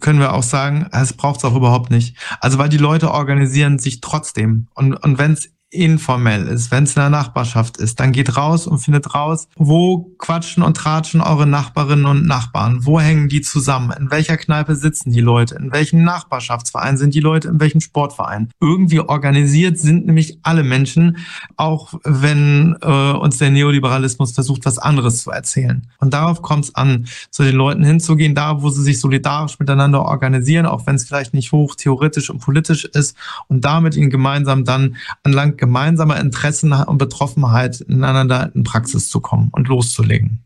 können 0.00 0.18
wir 0.18 0.34
auch 0.34 0.42
sagen, 0.42 0.88
es 0.92 1.14
braucht's 1.14 1.44
auch 1.44 1.56
überhaupt 1.56 1.90
nicht. 1.90 2.16
Also 2.40 2.58
weil 2.58 2.68
die 2.68 2.76
Leute 2.76 3.10
organisieren 3.10 3.78
sich 3.78 4.00
trotzdem. 4.00 4.68
Und, 4.74 4.94
und 4.94 5.18
wenn 5.18 5.32
es 5.32 5.50
informell 5.70 6.48
ist, 6.48 6.70
wenn 6.72 6.84
es 6.84 6.96
in 6.96 7.00
der 7.00 7.10
Nachbarschaft 7.10 7.76
ist, 7.76 8.00
dann 8.00 8.10
geht 8.10 8.36
raus 8.36 8.66
und 8.66 8.78
findet 8.78 9.14
raus, 9.14 9.46
wo 9.56 10.10
quatschen 10.18 10.64
und 10.64 10.76
tratschen 10.76 11.20
eure 11.20 11.46
Nachbarinnen 11.46 12.06
und 12.06 12.26
Nachbarn, 12.26 12.84
wo 12.84 13.00
hängen 13.00 13.28
die 13.28 13.40
zusammen, 13.40 13.92
in 13.92 14.10
welcher 14.10 14.36
Kneipe 14.36 14.74
sitzen 14.74 15.12
die 15.12 15.20
Leute, 15.20 15.54
in 15.54 15.72
welchem 15.72 16.02
Nachbarschaftsverein 16.02 16.96
sind 16.96 17.14
die 17.14 17.20
Leute, 17.20 17.48
in 17.48 17.60
welchem 17.60 17.80
Sportverein. 17.80 18.50
Irgendwie 18.60 19.00
organisiert 19.00 19.78
sind 19.78 20.06
nämlich 20.06 20.38
alle 20.42 20.64
Menschen, 20.64 21.18
auch 21.56 21.94
wenn 22.02 22.76
äh, 22.82 23.12
uns 23.12 23.38
der 23.38 23.50
Neoliberalismus 23.50 24.32
versucht, 24.32 24.64
was 24.64 24.78
anderes 24.78 25.22
zu 25.22 25.30
erzählen. 25.30 25.86
Und 25.98 26.14
darauf 26.14 26.42
kommt 26.42 26.64
es 26.64 26.74
an, 26.74 27.06
zu 27.30 27.44
den 27.44 27.54
Leuten 27.54 27.84
hinzugehen, 27.84 28.34
da 28.34 28.60
wo 28.62 28.70
sie 28.70 28.82
sich 28.82 28.98
solidarisch 28.98 29.60
miteinander 29.60 30.02
organisieren, 30.04 30.66
auch 30.66 30.86
wenn 30.86 30.96
es 30.96 31.04
vielleicht 31.04 31.32
nicht 31.32 31.52
hoch 31.52 31.76
theoretisch 31.76 32.28
und 32.28 32.40
politisch 32.40 32.84
ist, 32.84 33.16
und 33.46 33.64
damit 33.64 33.96
ihnen 33.96 34.10
gemeinsam 34.10 34.64
dann 34.64 34.96
anlang 35.22 35.59
gemeinsamer 35.60 36.18
Interessen 36.18 36.72
und 36.72 36.98
Betroffenheit 36.98 37.80
ineinander 37.82 38.50
in 38.54 38.64
Praxis 38.64 39.08
zu 39.08 39.20
kommen 39.20 39.50
und 39.52 39.68
loszulegen. 39.68 40.42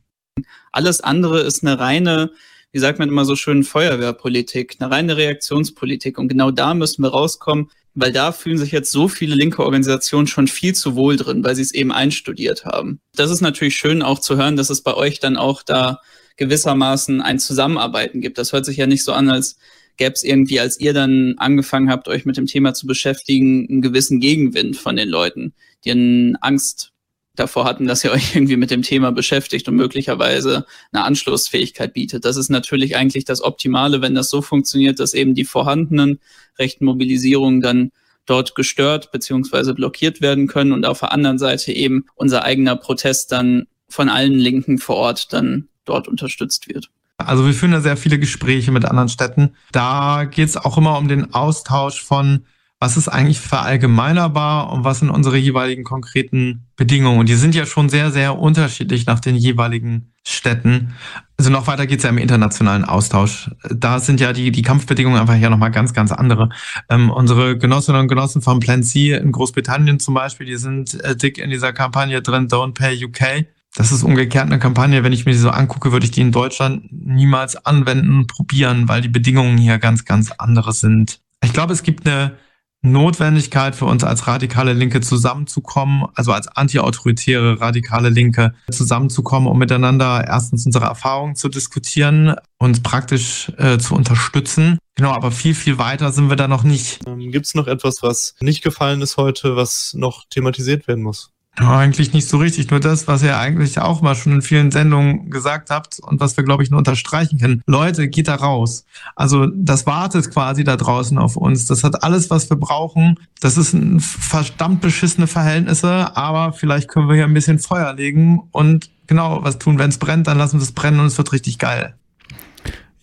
Alles 0.72 1.00
andere 1.00 1.40
ist 1.40 1.62
eine 1.62 1.78
reine, 1.78 2.32
wie 2.72 2.80
sagt 2.80 2.98
man 2.98 3.08
immer 3.08 3.24
so 3.24 3.36
schön, 3.36 3.64
Feuerwehrpolitik, 3.64 4.76
eine 4.78 4.90
reine 4.90 5.16
Reaktionspolitik. 5.16 6.18
Und 6.18 6.28
genau 6.28 6.50
da 6.50 6.74
müssen 6.74 7.02
wir 7.02 7.10
rauskommen, 7.10 7.70
weil 7.94 8.12
da 8.12 8.32
fühlen 8.32 8.58
sich 8.58 8.72
jetzt 8.72 8.90
so 8.90 9.06
viele 9.06 9.36
linke 9.36 9.62
Organisationen 9.62 10.26
schon 10.26 10.48
viel 10.48 10.74
zu 10.74 10.96
wohl 10.96 11.16
drin, 11.16 11.44
weil 11.44 11.54
sie 11.54 11.62
es 11.62 11.72
eben 11.72 11.92
einstudiert 11.92 12.64
haben. 12.64 13.00
Das 13.14 13.30
ist 13.30 13.40
natürlich 13.40 13.76
schön 13.76 14.02
auch 14.02 14.18
zu 14.18 14.36
hören, 14.36 14.56
dass 14.56 14.68
es 14.68 14.82
bei 14.82 14.94
euch 14.94 15.20
dann 15.20 15.36
auch 15.36 15.62
da 15.62 16.00
gewissermaßen 16.36 17.22
ein 17.22 17.38
Zusammenarbeiten 17.38 18.20
gibt. 18.20 18.38
Das 18.38 18.52
hört 18.52 18.66
sich 18.66 18.76
ja 18.76 18.88
nicht 18.88 19.04
so 19.04 19.12
an, 19.12 19.30
als 19.30 19.56
gäbe 19.96 20.12
es 20.12 20.22
irgendwie, 20.22 20.60
als 20.60 20.78
ihr 20.80 20.92
dann 20.92 21.34
angefangen 21.38 21.90
habt, 21.90 22.08
euch 22.08 22.24
mit 22.24 22.36
dem 22.36 22.46
Thema 22.46 22.74
zu 22.74 22.86
beschäftigen, 22.86 23.66
einen 23.68 23.82
gewissen 23.82 24.20
Gegenwind 24.20 24.76
von 24.76 24.96
den 24.96 25.08
Leuten, 25.08 25.54
die 25.84 25.90
eine 25.90 26.38
Angst 26.40 26.92
davor 27.36 27.64
hatten, 27.64 27.86
dass 27.86 28.04
ihr 28.04 28.12
euch 28.12 28.34
irgendwie 28.34 28.56
mit 28.56 28.70
dem 28.70 28.82
Thema 28.82 29.12
beschäftigt 29.12 29.68
und 29.68 29.76
möglicherweise 29.76 30.66
eine 30.92 31.04
Anschlussfähigkeit 31.04 31.92
bietet. 31.92 32.24
Das 32.24 32.36
ist 32.36 32.50
natürlich 32.50 32.96
eigentlich 32.96 33.24
das 33.24 33.42
Optimale, 33.42 34.02
wenn 34.02 34.14
das 34.14 34.30
so 34.30 34.42
funktioniert, 34.42 35.00
dass 35.00 35.14
eben 35.14 35.34
die 35.34 35.44
vorhandenen 35.44 36.20
rechten 36.58 36.84
Mobilisierungen 36.84 37.60
dann 37.60 37.90
dort 38.26 38.54
gestört 38.54 39.12
beziehungsweise 39.12 39.74
blockiert 39.74 40.20
werden 40.20 40.46
können 40.46 40.72
und 40.72 40.86
auf 40.86 41.00
der 41.00 41.12
anderen 41.12 41.38
Seite 41.38 41.72
eben 41.72 42.06
unser 42.14 42.44
eigener 42.44 42.76
Protest 42.76 43.32
dann 43.32 43.66
von 43.88 44.08
allen 44.08 44.38
Linken 44.38 44.78
vor 44.78 44.96
Ort 44.96 45.32
dann 45.32 45.68
dort 45.84 46.08
unterstützt 46.08 46.68
wird. 46.68 46.90
Also 47.18 47.46
wir 47.46 47.54
führen 47.54 47.72
da 47.72 47.80
sehr 47.80 47.96
viele 47.96 48.18
Gespräche 48.18 48.72
mit 48.72 48.84
anderen 48.84 49.08
Städten. 49.08 49.54
Da 49.72 50.24
geht 50.24 50.48
es 50.48 50.56
auch 50.56 50.76
immer 50.76 50.98
um 50.98 51.08
den 51.08 51.32
Austausch 51.32 52.02
von, 52.02 52.44
was 52.80 52.96
ist 52.96 53.08
eigentlich 53.08 53.40
verallgemeinerbar 53.40 54.72
und 54.72 54.84
was 54.84 54.98
sind 54.98 55.10
unsere 55.10 55.36
jeweiligen 55.36 55.84
konkreten 55.84 56.66
Bedingungen. 56.76 57.20
Und 57.20 57.28
die 57.28 57.36
sind 57.36 57.54
ja 57.54 57.66
schon 57.66 57.88
sehr, 57.88 58.10
sehr 58.10 58.38
unterschiedlich 58.38 59.06
nach 59.06 59.20
den 59.20 59.36
jeweiligen 59.36 60.12
Städten. 60.26 60.94
Also 61.36 61.50
noch 61.50 61.66
weiter 61.66 61.86
geht's 61.86 62.02
ja 62.02 62.10
im 62.10 62.18
internationalen 62.18 62.84
Austausch. 62.84 63.50
Da 63.70 64.00
sind 64.00 64.20
ja 64.20 64.32
die, 64.32 64.50
die 64.50 64.62
Kampfbedingungen 64.62 65.20
einfach 65.20 65.36
ja 65.36 65.50
nochmal 65.50 65.70
ganz, 65.70 65.92
ganz 65.92 66.10
andere. 66.10 66.48
Ähm, 66.90 67.10
unsere 67.10 67.56
Genossinnen 67.56 68.02
und 68.02 68.08
Genossen 68.08 68.42
vom 68.42 68.58
Plan 68.58 68.82
C 68.82 69.12
in 69.12 69.30
Großbritannien 69.30 70.00
zum 70.00 70.14
Beispiel, 70.14 70.46
die 70.46 70.56
sind 70.56 71.00
äh, 71.04 71.14
dick 71.14 71.38
in 71.38 71.50
dieser 71.50 71.72
Kampagne 71.72 72.22
drin, 72.22 72.48
Don't 72.48 72.74
Pay 72.74 73.04
UK. 73.04 73.46
Das 73.74 73.90
ist 73.90 74.04
umgekehrt 74.04 74.46
eine 74.46 74.58
Kampagne, 74.58 75.02
wenn 75.02 75.12
ich 75.12 75.26
mir 75.26 75.32
die 75.32 75.38
so 75.38 75.50
angucke, 75.50 75.92
würde 75.92 76.06
ich 76.06 76.12
die 76.12 76.20
in 76.20 76.32
Deutschland 76.32 76.86
niemals 76.92 77.56
anwenden, 77.56 78.26
probieren, 78.26 78.88
weil 78.88 79.00
die 79.00 79.08
Bedingungen 79.08 79.58
hier 79.58 79.78
ganz, 79.78 80.04
ganz 80.04 80.30
andere 80.32 80.72
sind. 80.72 81.20
Ich 81.42 81.52
glaube, 81.52 81.72
es 81.72 81.82
gibt 81.82 82.06
eine 82.06 82.36
Notwendigkeit 82.82 83.74
für 83.74 83.86
uns 83.86 84.04
als 84.04 84.26
radikale 84.26 84.74
Linke 84.74 85.00
zusammenzukommen, 85.00 86.04
also 86.14 86.32
als 86.32 86.48
antiautoritäre 86.48 87.60
radikale 87.60 88.10
Linke 88.10 88.54
zusammenzukommen, 88.70 89.48
um 89.48 89.58
miteinander 89.58 90.22
erstens 90.26 90.66
unsere 90.66 90.84
Erfahrungen 90.84 91.34
zu 91.34 91.48
diskutieren, 91.48 92.36
uns 92.58 92.82
praktisch 92.82 93.50
äh, 93.56 93.78
zu 93.78 93.94
unterstützen. 93.94 94.78
Genau, 94.96 95.12
aber 95.12 95.30
viel, 95.30 95.54
viel 95.54 95.78
weiter 95.78 96.12
sind 96.12 96.28
wir 96.28 96.36
da 96.36 96.46
noch 96.46 96.62
nicht. 96.62 97.00
Ähm, 97.06 97.32
Gibt 97.32 97.46
es 97.46 97.54
noch 97.54 97.66
etwas, 97.66 98.02
was 98.02 98.36
nicht 98.40 98.62
gefallen 98.62 99.00
ist 99.00 99.16
heute, 99.16 99.56
was 99.56 99.94
noch 99.94 100.24
thematisiert 100.28 100.86
werden 100.86 101.02
muss? 101.02 101.33
Ja, 101.58 101.78
eigentlich 101.78 102.12
nicht 102.12 102.28
so 102.28 102.38
richtig. 102.38 102.70
Nur 102.70 102.80
das, 102.80 103.06
was 103.06 103.22
ihr 103.22 103.38
eigentlich 103.38 103.78
auch 103.78 104.02
mal 104.02 104.16
schon 104.16 104.32
in 104.32 104.42
vielen 104.42 104.72
Sendungen 104.72 105.30
gesagt 105.30 105.70
habt 105.70 106.00
und 106.00 106.18
was 106.18 106.36
wir, 106.36 106.42
glaube 106.42 106.64
ich, 106.64 106.70
nur 106.70 106.78
unterstreichen 106.78 107.38
können. 107.38 107.62
Leute, 107.66 108.08
geht 108.08 108.26
da 108.26 108.34
raus. 108.34 108.84
Also 109.14 109.46
das 109.46 109.86
wartet 109.86 110.32
quasi 110.32 110.64
da 110.64 110.76
draußen 110.76 111.16
auf 111.16 111.36
uns. 111.36 111.66
Das 111.66 111.84
hat 111.84 112.02
alles, 112.02 112.28
was 112.28 112.50
wir 112.50 112.56
brauchen. 112.56 113.20
Das 113.40 113.56
ist 113.56 113.72
ein 113.72 114.00
verdammt 114.00 114.80
beschissene 114.80 115.28
Verhältnisse, 115.28 116.16
aber 116.16 116.52
vielleicht 116.52 116.88
können 116.88 117.08
wir 117.08 117.14
hier 117.14 117.24
ein 117.24 117.34
bisschen 117.34 117.60
Feuer 117.60 117.92
legen 117.92 118.42
und 118.50 118.90
genau 119.06 119.44
was 119.44 119.58
tun. 119.58 119.78
Wenn 119.78 119.90
es 119.90 119.98
brennt, 119.98 120.26
dann 120.26 120.38
lassen 120.38 120.58
wir 120.58 120.64
es 120.64 120.72
brennen 120.72 120.98
und 120.98 121.06
es 121.06 121.18
wird 121.18 121.32
richtig 121.32 121.60
geil. 121.60 121.94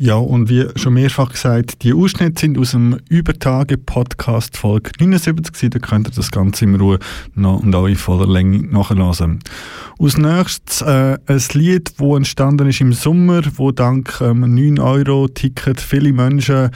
Ja, 0.04 0.16
und 0.16 0.50
wie 0.50 0.66
schon 0.78 0.96
mehrfach 0.96 1.32
gesagt, 1.32 1.84
die 1.84 1.94
Ausschnitte 1.94 2.42
sind 2.42 2.58
aus 2.58 2.72
dem 2.72 2.98
Übertage-Podcast 3.10 4.58
Folge 4.58 4.90
79 5.00 5.54
gewesen. 5.54 5.70
Da 5.70 5.78
könnt 5.78 6.08
ihr 6.08 6.12
das 6.16 6.32
Ganze 6.32 6.66
in 6.66 6.74
Ruhe 6.74 6.98
noch 7.36 7.62
und 7.62 7.76
auch 7.76 7.86
in 7.86 7.96
voller 7.96 8.26
Länge 8.26 8.66
nachlesen. 8.66 9.42
Als 10.00 10.18
nächstes 10.18 10.82
äh, 10.82 11.20
ein 11.28 11.42
Lied, 11.54 11.94
das 12.00 12.18
entstanden 12.18 12.68
ist 12.68 12.82
im 12.82 12.94
Sommer, 12.94 13.44
wo 13.58 13.70
dank 13.70 14.20
ähm, 14.22 14.44
9-Euro-Ticket 14.44 15.80
viele 15.80 16.14
Menschen 16.14 16.72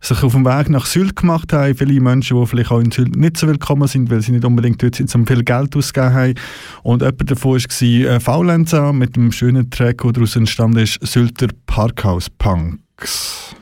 sich 0.00 0.22
auf 0.22 0.32
dem 0.32 0.44
Weg 0.44 0.70
nach 0.70 0.86
Sylt 0.86 1.16
gemacht 1.16 1.52
haben. 1.52 1.74
Viele 1.74 2.00
Menschen, 2.00 2.40
die 2.40 2.46
vielleicht 2.46 2.70
auch 2.70 2.80
in 2.80 2.90
Sylt 2.90 3.16
nicht 3.16 3.36
so 3.36 3.46
willkommen 3.46 3.88
sind, 3.88 4.10
weil 4.10 4.22
sie 4.22 4.32
nicht 4.32 4.44
unbedingt 4.44 4.82
dort 4.82 4.94
sind, 4.94 5.10
so 5.10 5.18
viel 5.24 5.44
Geld 5.44 5.76
ausgegeben 5.76 6.14
haben. 6.14 6.34
Und 6.82 7.02
jemand 7.02 7.30
davon 7.30 7.52
war 7.52 7.82
äh, 7.82 8.20
Faulenzer 8.20 8.92
mit 8.92 9.16
dem 9.16 9.32
schönen 9.32 9.70
Track, 9.70 10.02
der 10.02 10.12
daraus 10.12 10.36
entstanden 10.36 10.78
ist, 10.78 10.98
Sylter 11.06 11.48
Parkhaus 11.66 12.30
Punks. 12.30 13.54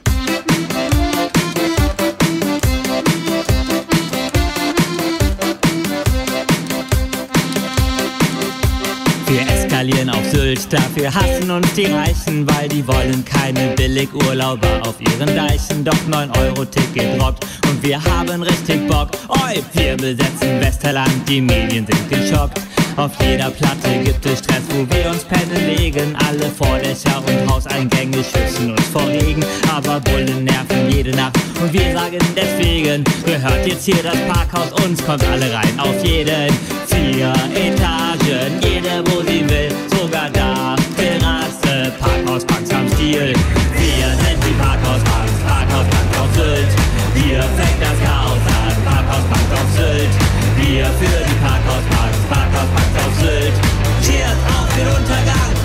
Eskalieren 9.76 10.08
auf 10.08 10.24
Sylt, 10.32 10.72
dafür 10.72 11.14
hassen 11.14 11.50
uns 11.50 11.70
die 11.74 11.84
Reichen, 11.84 12.48
weil 12.48 12.66
die 12.66 12.86
wollen 12.88 13.22
keine 13.26 13.74
Billigurlauber 13.76 14.80
auf 14.80 14.94
ihren 15.02 15.36
Deichen. 15.36 15.84
Doch 15.84 16.06
9 16.08 16.30
Euro 16.30 16.64
Ticket 16.64 17.20
rockt 17.20 17.44
und 17.68 17.82
wir 17.82 18.02
haben 18.02 18.42
richtig 18.42 18.88
Bock. 18.88 19.10
Oi, 19.28 19.62
wir 19.74 19.94
besetzen 19.98 20.62
Westerland, 20.62 21.28
die 21.28 21.42
Medien 21.42 21.86
sind 21.86 22.08
geschockt. 22.08 22.58
Auf 22.96 23.10
jeder 23.20 23.50
Platte 23.50 24.02
gibt 24.02 24.24
es 24.24 24.38
Stress, 24.38 24.62
wo 24.70 24.86
wir 24.96 25.10
uns 25.10 25.24
pennen 25.24 25.76
legen. 25.76 26.16
Alle 26.26 26.48
Vordächer 26.48 27.22
und 27.26 27.52
Hauseingänge 27.52 28.24
schützen 28.24 28.70
uns 28.70 28.86
vor 28.86 29.06
Regen. 29.06 29.44
Aber 29.70 30.00
Bullen 30.00 30.44
nerven 30.44 30.90
jede 30.90 31.10
Nacht 31.10 31.36
und 31.60 31.70
wir 31.70 31.92
sagen 31.92 32.18
deswegen, 32.34 33.04
gehört 33.26 33.66
jetzt 33.66 33.84
hier 33.84 34.02
das 34.02 34.16
Parkhaus, 34.26 34.72
uns 34.86 35.04
kommt 35.04 35.22
alle 35.24 35.52
rein. 35.52 35.78
Auf 35.78 36.02
jeden 36.02 36.50
vier 36.86 37.32
Etagen, 37.54 38.60
jede 38.62 39.02
wo 39.06 39.20
sie 39.22 39.48
will, 39.48 39.75
sogar 39.90 40.30
da. 40.30 40.76
Terrasse, 40.96 41.92
Parkhaus, 42.00 42.44
Punks 42.44 42.70
am 42.70 42.88
Stil. 42.94 43.34
Wir 43.76 44.08
sind 44.22 44.38
die 44.44 44.54
Parkhaus-Punks, 44.60 45.36
Parkhaus-Punks 45.46 46.18
auf 46.20 46.30
Sylt. 46.34 46.70
Hier 47.14 47.42
fängt 47.56 47.80
das 47.80 47.98
Chaos 48.04 48.42
an, 48.60 48.74
Parkhaus-Punks 48.84 49.52
auf 49.52 49.68
Sylt. 49.76 50.12
Wir 50.56 50.86
für 51.00 51.20
die 51.28 51.38
Parkhaus-Punks, 51.44 52.20
Parkhaus-Punks 52.28 52.96
auf 53.04 53.14
Sylt. 53.20 53.54
Cheers 54.02 54.40
auf 54.56 54.68
den 54.76 54.88
Untergang, 54.88 55.55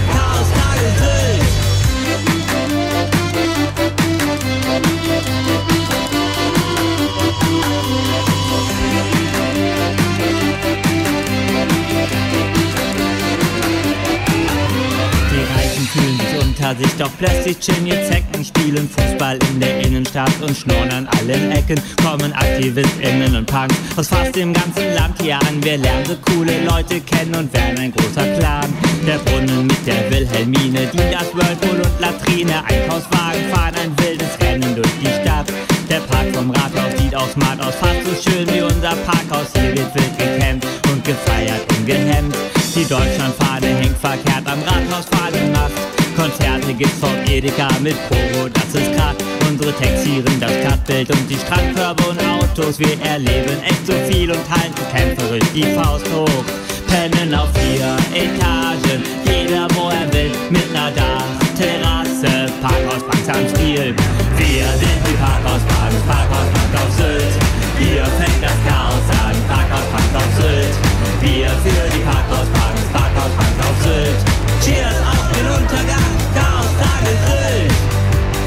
unter 16.62 16.76
sich, 16.76 16.94
doch 16.98 17.10
plötzlich 17.18 17.60
chillen 17.60 17.88
Zecken, 17.88 18.46
spielen 18.46 18.88
Fußball 18.88 19.40
in 19.50 19.60
der 19.60 19.80
Innenstadt 19.80 20.32
und 20.42 20.56
schnurren 20.56 20.92
an 20.92 21.08
allen 21.08 21.52
Ecken. 21.52 21.80
Kommen 22.04 22.32
AktivistInnen 22.34 23.36
und 23.36 23.48
Punks 23.48 23.76
aus 23.98 24.08
fast 24.08 24.36
dem 24.36 24.54
ganzen 24.54 24.94
Land 24.94 25.20
hier 25.22 25.40
an. 25.40 25.64
Wir 25.64 25.78
lernen 25.78 26.06
so 26.06 26.16
coole 26.32 26.64
Leute 26.66 27.00
kennen 27.02 27.34
und 27.34 27.54
werden 27.54 27.80
ein 27.80 27.92
großer 27.92 28.28
Clan. 28.38 28.72
Der 29.08 29.18
Brunnen 29.20 29.68
mit 29.68 29.88
der 29.88 30.10
Wilhelmine, 30.12 30.88
die 30.94 30.98
das 30.98 31.34
Whirlpool 31.34 31.82
und 31.82 32.00
Latrine. 32.00 32.64
Einkaufswagen 32.66 33.44
fahren 33.52 33.76
ein 33.84 34.06
wildes 34.06 34.40
Rennen 34.40 34.76
durch 34.76 34.94
die 35.02 35.22
Stadt. 35.22 35.48
Der 35.90 36.00
Park 36.02 36.28
vom 36.36 36.52
Rathaus 36.52 36.94
sieht 37.00 37.16
auch 37.16 37.30
smart 37.32 37.60
aus, 37.60 37.76
fast 37.76 38.06
so 38.06 38.30
schön 38.30 38.48
wie 38.54 38.62
unser 38.62 38.96
Parkhaus. 39.08 39.48
Hier 39.54 39.76
wird 39.76 39.96
wild 39.96 40.18
gekämmt 40.18 40.66
und 40.92 41.04
gefeiert 41.04 41.62
ungehemmt. 41.76 42.36
Die 42.76 42.86
Deutschlandfahne 42.86 43.68
hängt 43.68 43.98
verkehrt 43.98 44.46
am 44.46 44.62
Rathausfahnenmast. 44.62 46.01
Konzerte 46.16 46.74
gibt's 46.74 47.00
vom 47.00 47.16
Edeka 47.28 47.70
mit 47.82 47.96
Pogo, 48.10 48.50
das 48.50 48.74
ist 48.76 48.96
grad. 48.96 49.16
Unsere 49.48 49.72
taxieren 49.76 50.40
das 50.40 50.52
Stadtbild 50.52 51.10
und 51.12 51.30
die 51.30 51.36
Strandkörbe 51.36 52.04
und 52.04 52.20
Autos. 52.26 52.80
Wir 52.80 53.00
erleben 53.02 53.62
echt 53.64 53.86
so 53.86 53.94
viel 54.10 54.32
und 54.32 54.44
halten 54.50 54.84
kämpferisch 54.94 55.50
die 55.54 55.66
Faust 55.76 56.06
hoch. 56.14 56.44
Pennen 56.88 57.34
auf 57.34 57.50
vier 57.54 57.96
Etagen, 58.14 59.04
jeder 59.26 59.68
wo 59.76 59.90
er 59.90 60.12
will, 60.14 60.32
mit 60.50 60.72
ner 60.74 60.92
Dachterrasse. 60.92 62.52
Parkhausbanks 62.62 63.30
am 63.30 63.48
Stil. 63.56 63.96
Wir 64.38 64.68
sind 64.82 65.00
die 65.08 65.18
Parkhausbanks, 65.22 66.02
Parkhausbank 66.08 66.72
auf 66.76 66.92
Sylt. 66.98 67.36
Hier 67.80 68.06
fängt 68.20 68.42
das 68.44 68.58
Chaos 68.68 69.08
an, 69.24 69.36
Parkhausbank 69.48 70.12
auf 70.16 70.32
Sylt. 70.38 70.76
Wir 71.22 71.50
für 71.64 71.86
die 71.96 72.04
Parkhausbanks, 72.04 72.84
Parkhausbank 72.92 73.56
auf 73.60 73.78
Sylt. 73.84 74.20
Cheers 74.64 75.21
Untergang, 75.46 76.12
Chaos 76.36 76.72
Tage 76.82 77.14
Sylt. 77.26 77.74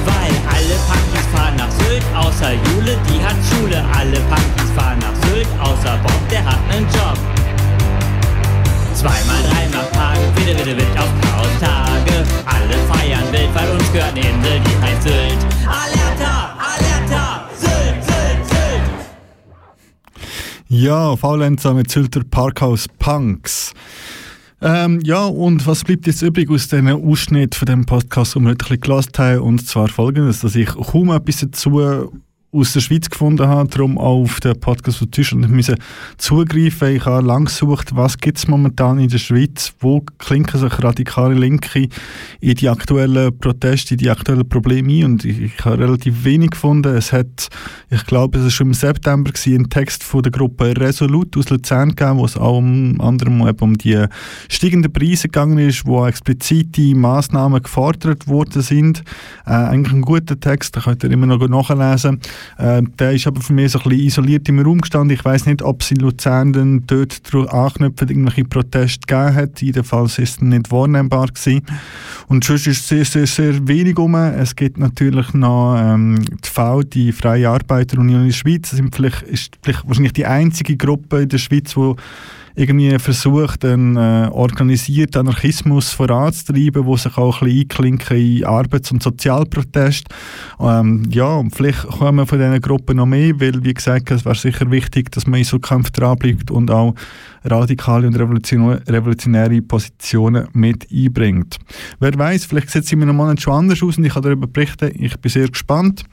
Weil 0.04 0.34
alle 0.54 0.76
Punkies 0.88 1.26
fahren 1.32 1.56
nach 1.56 1.70
Sylt, 1.70 2.04
außer 2.14 2.52
Jule, 2.52 2.96
die 3.08 3.20
hat 3.24 3.36
Schule. 3.50 3.84
Alle 3.96 4.18
Punkies 4.30 4.70
fahren 4.76 4.98
nach 4.98 5.16
Sylt, 5.28 5.48
außer 5.60 5.98
Bob, 6.02 6.28
der 6.30 6.44
hat 6.44 6.60
nen 6.70 6.84
Job. 6.92 7.18
Zweimal, 8.94 9.42
dreimal 9.42 9.86
Tagen, 9.92 10.32
bitte, 10.34 10.54
bitte, 10.54 10.74
bitte 10.74 11.00
auf 11.00 11.10
Chaos-Tage. 11.20 12.24
Alle 12.46 12.76
feiern 12.88 13.32
wild, 13.32 13.54
weil 13.54 13.70
uns 13.70 13.92
gehört 13.92 14.12
eine 14.12 14.20
Insel, 14.20 14.60
die 14.60 14.76
heißt 14.82 15.02
Sylt. 15.02 15.38
Alerta, 15.66 16.56
Alerta, 16.58 17.48
Sylt, 17.58 18.04
Sylt, 18.04 18.46
Sylt. 18.48 18.82
Ja, 20.68 21.16
Faulenzer 21.16 21.74
mit 21.74 21.90
Sylter 21.90 22.22
Parkhaus 22.30 22.86
Punks. 22.98 23.72
Ähm, 24.60 25.00
ja, 25.02 25.24
und 25.24 25.66
was 25.66 25.84
bleibt 25.84 26.06
jetzt 26.06 26.22
übrig 26.22 26.48
aus 26.50 26.68
diesen 26.68 26.88
Ausschnitt 26.88 27.54
von 27.54 27.66
dem 27.66 27.84
Podcast, 27.84 28.34
den 28.34 28.44
wir 28.44 28.50
heute 28.50 28.64
ein 28.64 28.68
bisschen 28.68 28.80
gelassen 28.80 29.12
haben? 29.18 29.40
Und 29.40 29.66
zwar 29.66 29.88
folgendes, 29.88 30.40
dass 30.40 30.54
ich 30.54 30.68
kaum 30.68 31.10
etwas 31.10 31.40
dazu 31.40 32.12
aus 32.54 32.72
der 32.72 32.80
Schweiz 32.80 33.10
gefunden 33.10 33.48
habe, 33.48 33.68
darum 33.68 33.98
auch 33.98 34.22
auf 34.22 34.40
den 34.40 34.58
Podcast 34.58 34.98
von 34.98 35.10
Deutschland 35.10 35.48
müssen 35.50 35.76
zugreifen. 36.18 36.96
Ich 36.96 37.04
habe 37.04 37.26
lang 37.26 37.46
gesucht, 37.46 37.96
was 37.96 38.18
gibt 38.18 38.38
es 38.38 38.46
momentan 38.46 38.98
in 38.98 39.08
der 39.08 39.18
Schweiz, 39.18 39.74
wo 39.80 40.02
klinken 40.18 40.60
sich 40.60 40.82
radikale 40.82 41.34
Linke 41.34 41.88
in 42.40 42.54
die 42.54 42.68
aktuellen 42.68 43.36
Proteste, 43.38 43.94
in 43.94 43.98
die 43.98 44.10
aktuellen 44.10 44.48
Probleme 44.48 44.84
ein 44.84 45.04
und 45.04 45.24
ich, 45.24 45.52
habe 45.64 45.78
relativ 45.78 46.24
wenig 46.24 46.50
gefunden. 46.50 46.94
Es 46.94 47.12
hat, 47.12 47.48
ich 47.90 48.06
glaube, 48.06 48.38
es 48.38 48.44
war 48.44 48.50
schon 48.50 48.68
im 48.68 48.74
September 48.74 49.32
gewesen, 49.32 49.54
einen 49.54 49.70
Text 49.70 50.04
von 50.04 50.22
der 50.22 50.32
Gruppe 50.32 50.74
Resolute 50.76 51.38
aus 51.38 51.50
Luzern 51.50 51.90
gegeben, 51.90 52.18
wo 52.18 52.24
es 52.24 52.36
auch 52.36 52.58
um 52.58 53.00
anderem 53.00 53.40
um 53.40 53.78
die 53.78 54.04
steigenden 54.48 54.92
Preise 54.92 55.28
gegangen 55.28 55.58
ist, 55.58 55.86
wo 55.86 56.06
explizite 56.06 56.94
Massnahmen 56.94 57.62
gefordert 57.62 58.28
worden 58.28 58.62
sind. 58.62 59.02
Äh, 59.46 59.52
eigentlich 59.52 59.94
ein 59.94 60.02
guter 60.02 60.38
Text, 60.38 60.76
da 60.76 60.80
könnt 60.80 61.02
ihr 61.02 61.10
immer 61.10 61.26
noch 61.26 61.48
nachlesen. 61.48 62.20
Äh, 62.58 62.82
der 62.98 63.12
ist 63.12 63.26
aber 63.26 63.40
für 63.40 63.52
mich 63.52 63.72
so 63.72 63.78
ein 63.80 63.88
bisschen 63.88 64.06
isoliert 64.06 64.48
im 64.48 64.58
Raum 64.60 64.80
gestanden. 64.80 65.16
Ich 65.16 65.24
weiß 65.24 65.46
nicht, 65.46 65.62
ob 65.62 65.82
es 65.82 65.90
in 65.90 65.98
Luzern 65.98 66.52
dann 66.52 66.84
dort 66.86 67.20
anknüpfend 67.52 68.10
irgendwelche 68.10 68.44
Proteste 68.44 69.00
gegeben 69.06 69.34
hat. 69.34 69.62
Jedenfalls 69.62 70.18
ist 70.18 70.36
es 70.36 70.40
nicht 70.40 70.70
wahrnehmbar 70.70 71.28
gewesen. 71.28 71.62
Und 72.28 72.44
sonst 72.44 72.66
ist 72.66 72.86
sehr, 72.88 73.04
sehr, 73.04 73.26
sehr 73.26 73.66
wenig 73.66 73.98
um. 73.98 74.14
Es 74.14 74.54
gibt 74.56 74.78
natürlich 74.78 75.34
noch 75.34 75.76
ähm, 75.78 76.24
die 76.44 76.48
V, 76.48 76.82
die 76.82 77.12
Freie 77.12 77.50
Arbeiterunion 77.50 78.22
in 78.22 78.26
der 78.28 78.34
Schweiz. 78.34 78.70
Das 78.70 78.78
sind 78.78 78.94
vielleicht, 78.94 79.22
ist 79.22 79.58
vielleicht 79.62 79.86
wahrscheinlich 79.86 80.12
die 80.12 80.26
einzige 80.26 80.76
Gruppe 80.76 81.22
in 81.22 81.28
der 81.28 81.38
Schweiz, 81.38 81.74
die 81.74 81.94
irgendwie 82.56 82.98
versucht, 82.98 83.64
einen 83.64 83.96
äh, 83.96 84.28
organisierten 84.30 85.20
Anarchismus 85.22 85.90
voranzutreiben, 85.90 86.84
wo 86.84 86.96
sich 86.96 87.16
auch 87.16 87.42
ein 87.42 87.48
bisschen 87.48 87.60
einklinken 87.62 88.16
in 88.16 88.44
Arbeits- 88.44 88.92
und 88.92 89.02
Sozialprotest. 89.02 90.06
Ähm, 90.60 91.04
ja, 91.10 91.42
vielleicht 91.52 91.86
kommen 91.88 92.26
von 92.26 92.38
diesen 92.38 92.60
Gruppen 92.60 92.96
noch 92.96 93.06
mehr, 93.06 93.40
weil, 93.40 93.64
wie 93.64 93.74
gesagt, 93.74 94.10
es 94.12 94.24
wäre 94.24 94.36
sicher 94.36 94.70
wichtig, 94.70 95.10
dass 95.10 95.26
man 95.26 95.40
in 95.40 95.44
so 95.44 95.58
Kampf 95.58 95.90
dranbleibt 95.90 96.50
und 96.50 96.70
auch 96.70 96.94
radikale 97.44 98.06
und 98.06 98.16
revolutionäre 98.16 99.62
Positionen 99.62 100.48
mit 100.52 100.88
einbringt. 100.92 101.56
Wer 102.00 102.18
weiß, 102.18 102.46
vielleicht 102.46 102.70
sieht 102.70 102.84
es 102.84 102.92
in 102.92 103.02
einem 103.02 103.16
Monat 103.16 103.40
schon 103.40 103.52
anders 103.52 103.82
aus 103.82 103.98
und 103.98 104.04
ich 104.04 104.14
kann 104.14 104.22
darüber 104.22 104.46
berichten. 104.46 104.90
Ich 104.94 105.18
bin 105.18 105.30
sehr 105.30 105.48
gespannt. 105.48 106.04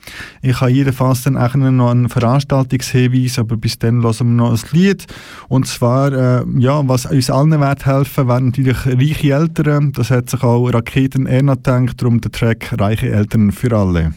Ich 0.41 0.59
habe 0.61 0.71
jedenfalls 0.71 1.23
dann 1.23 1.37
auch 1.37 1.55
noch 1.55 1.91
einen 1.91 2.09
Veranstaltungshinweis, 2.09 3.39
aber 3.39 3.57
bis 3.57 3.79
dann 3.79 4.03
hören 4.03 4.17
wir 4.17 4.23
noch 4.23 4.51
ein 4.51 4.59
Lied. 4.71 5.05
Und 5.47 5.67
zwar, 5.67 6.11
äh, 6.11 6.45
ja, 6.57 6.87
was 6.87 7.05
uns 7.05 7.29
allen 7.29 7.59
wird 7.59 7.85
helfen, 7.85 8.27
wären 8.27 8.45
natürlich 8.47 8.85
reiche 8.85 9.33
Eltern. 9.33 9.91
Das 9.93 10.11
hat 10.11 10.29
sich 10.29 10.43
auch 10.43 10.67
Raketen 10.67 11.25
Erna 11.25 11.55
gedacht, 11.55 12.01
darum 12.01 12.21
der 12.21 12.31
Track 12.31 12.75
Reiche 12.77 13.09
Eltern 13.09 13.51
für 13.51 13.75
alle. 13.75 14.13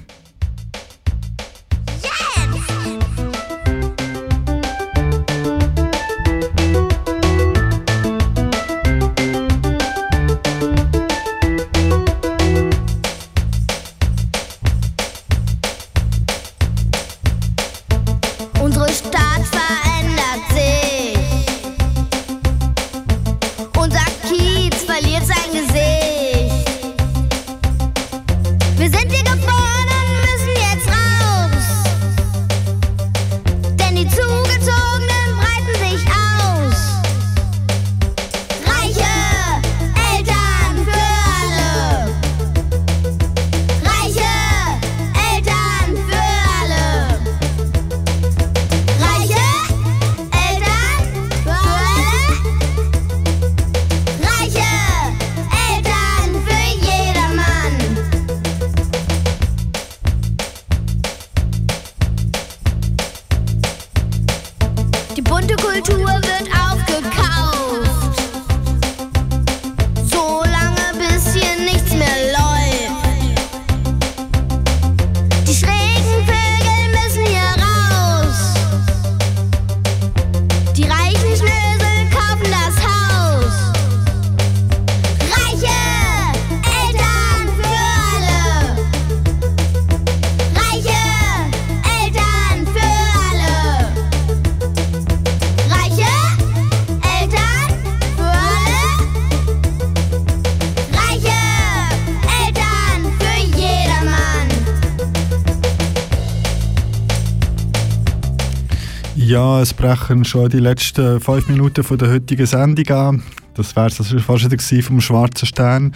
Es 109.60 109.74
brechen 109.74 110.24
schon 110.24 110.48
die 110.48 110.58
letzten 110.58 111.20
fünf 111.20 111.48
Minuten 111.48 111.84
von 111.84 111.98
der 111.98 112.10
heutigen 112.10 112.46
Sendung 112.46 112.88
an. 112.96 113.22
Das 113.54 113.76
wäre 113.76 113.90
wieder 113.90 114.56
gewesen 114.56 114.82
vom 114.82 115.00
Schwarzen 115.00 115.46
Stern. 115.46 115.94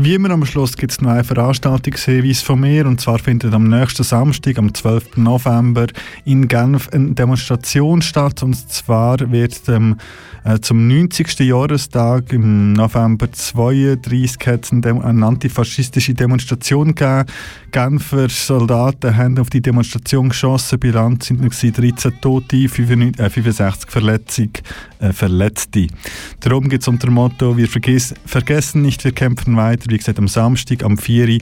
Wie 0.00 0.14
immer 0.14 0.30
am 0.30 0.46
Schluss 0.46 0.76
gibt 0.76 0.92
es 0.92 1.00
noch 1.00 1.10
einen 1.10 1.24
Veranstaltungshinweis 1.24 2.40
von 2.40 2.60
mir. 2.60 2.86
Und 2.86 3.00
zwar 3.00 3.18
findet 3.18 3.52
am 3.52 3.68
nächsten 3.68 4.04
Samstag, 4.04 4.56
am 4.56 4.72
12. 4.72 5.16
November, 5.16 5.88
in 6.24 6.46
Genf 6.46 6.88
eine 6.90 7.14
Demonstration 7.14 8.00
statt. 8.00 8.44
Und 8.44 8.54
zwar 8.70 9.18
wird 9.32 9.60
ähm, 9.68 9.96
äh, 10.44 10.60
zum 10.60 10.86
90. 10.86 11.40
Jahrestag 11.40 12.32
im 12.32 12.74
November 12.74 13.30
32 13.30 14.46
hat 14.46 14.64
es 14.64 14.72
eine, 14.72 15.04
eine 15.04 15.26
antifaschistische 15.26 16.14
Demonstration 16.14 16.94
gegeben. 16.94 17.26
Genfer 17.72 18.28
Soldaten 18.28 19.16
haben 19.16 19.38
auf 19.38 19.50
die 19.50 19.60
Demonstration 19.60 20.28
geschossen. 20.28 20.78
Bilanz 20.78 21.26
sind 21.26 21.42
noch 21.42 21.50
gewesen 21.50 21.72
13 21.72 22.20
Tote, 22.20 22.68
95, 22.68 23.20
äh, 23.20 23.30
65 23.30 23.90
Verletzung, 23.90 24.50
äh, 25.00 25.12
Verletzte. 25.12 25.88
Darum 26.40 26.68
gibt 26.68 26.82
es 26.82 26.88
unter 26.88 27.08
dem 27.08 27.14
Motto 27.14 27.56
«Wir 27.56 27.68
vergess 27.68 28.14
vergessen 28.24 28.82
nicht, 28.82 29.04
wir 29.04 29.12
kämpfen 29.12 29.56
weiter». 29.56 29.87
Wie 29.88 29.96
gesagt, 29.96 30.18
am 30.18 30.28
Samstag, 30.28 30.82
am 30.82 30.98
4. 30.98 31.28
Uhr, 31.28 31.38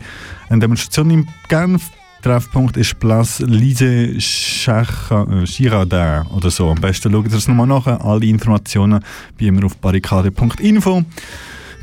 eine 0.49 0.61
Demonstration 0.61 1.11
in 1.11 1.29
Genf. 1.49 1.91
Treffpunkt 2.23 2.77
ist 2.77 2.99
Place 2.99 3.41
Lise 3.41 3.87
äh, 3.87 5.45
Girardin 5.45 6.27
oder 6.35 6.51
so. 6.51 6.71
Am 6.71 6.81
besten 6.81 7.13
schaut 7.13 7.27
ihr 7.27 7.31
das 7.31 7.47
nochmal 7.47 7.67
nach. 7.69 7.87
Alle 7.87 8.27
Informationen 8.27 9.05
wie 9.39 9.47
immer 9.47 9.65
auf 9.65 9.77
barrikade.info. 9.77 11.05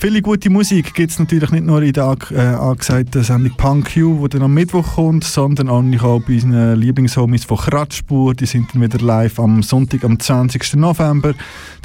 Viele 0.06 0.22
gute 0.22 0.50
Musik 0.50 0.94
gibt 0.96 1.12
es 1.12 1.20
natürlich 1.20 1.52
nicht 1.52 1.64
nur 1.64 1.82
in 1.82 1.94
der 1.94 2.18
äh, 2.32 2.36
angesagten 2.36 3.24
Sendung 3.24 3.56
Punk 3.56 3.96
You, 3.96 4.28
die 4.28 4.34
dann 4.34 4.42
am 4.42 4.54
Mittwoch 4.54 4.96
kommt, 4.96 5.24
sondern 5.24 5.70
auch 5.70 5.82
bei 5.82 6.34
unseren 6.34 6.78
Lieblingshomies 6.78 7.46
von 7.46 7.56
Kratzspur. 7.56 8.34
Die 8.34 8.46
sind 8.46 8.68
dann 8.74 8.82
wieder 8.82 9.00
live 9.00 9.40
am 9.40 9.64
Sonntag, 9.64 10.04
am 10.04 10.20
20. 10.20 10.76
November. 10.76 11.34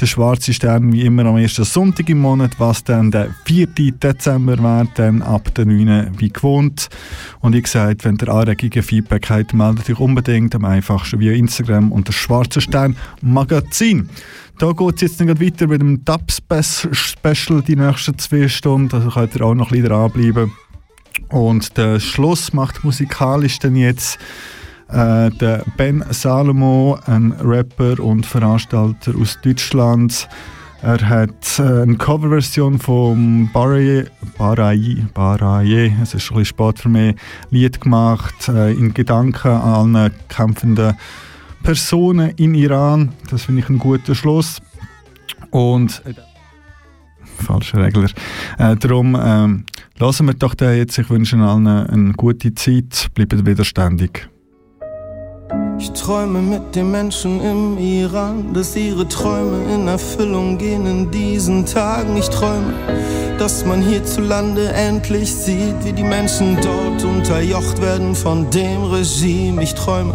Der 0.00 0.06
Schwarze 0.06 0.52
Stern 0.52 0.92
wie 0.92 1.02
immer 1.02 1.26
am 1.26 1.36
ersten 1.36 1.62
Sonntag 1.62 2.08
im 2.08 2.18
Monat, 2.18 2.58
was 2.58 2.82
dann 2.82 3.12
der 3.12 3.32
4. 3.44 3.68
Dezember 4.02 4.58
wäre, 4.58 4.88
dann 4.96 5.22
ab 5.22 5.54
der 5.54 5.66
9. 5.66 6.18
wie 6.18 6.30
gewohnt. 6.30 6.88
Und 7.38 7.54
wie 7.54 7.62
gesagt, 7.62 8.04
wenn 8.04 8.18
ihr 8.20 8.30
Anregungen, 8.30 8.82
Feedback 8.82 9.30
habt, 9.30 9.54
meldet 9.54 9.88
euch 9.90 10.00
unbedingt 10.00 10.56
am 10.56 10.64
einfachsten 10.64 11.20
via 11.20 11.34
Instagram 11.34 11.92
unter 11.92 12.12
Schwarze 12.12 12.60
Stern 12.60 12.96
Magazin. 13.22 14.08
Da 14.58 14.72
geht 14.72 14.96
es 14.96 15.02
jetzt 15.02 15.18
gleich 15.18 15.40
weiter 15.40 15.68
mit 15.68 15.80
dem 15.80 16.04
Dub-Special 16.04 17.62
die 17.62 17.76
nächsten 17.76 18.18
zwei 18.18 18.48
Stunden. 18.48 18.92
Also 18.92 19.10
könnt 19.10 19.36
ihr 19.36 19.42
auch 19.42 19.54
noch 19.54 19.70
ein 19.70 19.70
bisschen 19.70 19.88
dranbleiben. 19.88 20.52
Und 21.28 21.76
der 21.76 22.00
Schluss 22.00 22.52
macht 22.52 22.82
musikalisch 22.82 23.60
dann 23.60 23.76
jetzt 23.76 24.18
äh, 24.88 25.30
der 25.30 25.64
Ben 25.76 26.04
Salomo, 26.10 26.98
ein 27.06 27.32
Rapper 27.40 28.00
und 28.00 28.26
Veranstalter 28.26 29.12
aus 29.16 29.38
Deutschland. 29.42 30.28
Er 30.82 31.08
hat 31.08 31.58
äh, 31.60 31.82
eine 31.82 31.96
Coverversion 31.96 32.80
vom 32.80 33.50
Baraye, 33.52 34.06
Baraye, 34.38 35.06
Baraye, 35.14 35.92
es 36.02 36.14
ist 36.14 36.32
ein 36.32 36.38
bisschen 36.38 36.44
spät 36.44 36.78
für 36.80 36.88
mich, 36.88 37.16
Lied 37.50 37.80
gemacht, 37.80 38.48
äh, 38.48 38.72
in 38.72 38.92
Gedanken 38.92 39.52
an 39.52 39.94
allen 39.94 40.12
kämpfenden 40.28 40.96
Personen 41.62 42.30
in 42.36 42.54
Iran. 42.54 43.12
Das 43.30 43.44
finde 43.44 43.62
ich 43.62 43.68
ein 43.68 43.78
guter 43.78 44.14
Schluss. 44.14 44.60
Und 45.50 46.02
äh, 46.04 46.14
falscher 47.42 47.82
Regler. 47.82 48.08
Äh, 48.58 48.76
darum 48.76 49.16
ähm, 49.20 49.64
lassen 49.98 50.26
wir 50.26 50.34
doch 50.34 50.54
den 50.54 50.76
jetzt. 50.76 50.98
Ich 50.98 51.10
wünsche 51.10 51.36
allen 51.36 51.66
eine 51.66 52.12
gute 52.12 52.54
Zeit. 52.54 53.08
Bleibt 53.14 53.46
widerständig. 53.46 54.28
Ich 55.78 55.90
träume 55.92 56.42
mit 56.42 56.74
den 56.74 56.90
Menschen 56.90 57.40
im 57.40 57.78
Iran, 57.78 58.52
dass 58.52 58.74
ihre 58.74 59.06
Träume 59.06 59.72
in 59.72 59.86
Erfüllung 59.86 60.58
gehen 60.58 60.84
in 60.86 61.10
diesen 61.10 61.64
Tagen. 61.64 62.16
Ich 62.16 62.28
träume, 62.28 62.74
dass 63.38 63.64
man 63.64 63.80
hierzulande 63.80 64.72
endlich 64.72 65.32
sieht, 65.32 65.84
wie 65.84 65.92
die 65.92 66.02
Menschen 66.02 66.58
dort 66.60 67.04
unterjocht 67.04 67.80
werden 67.80 68.14
von 68.14 68.50
dem 68.50 68.82
Regime. 68.82 69.62
Ich 69.62 69.74
träume, 69.74 70.14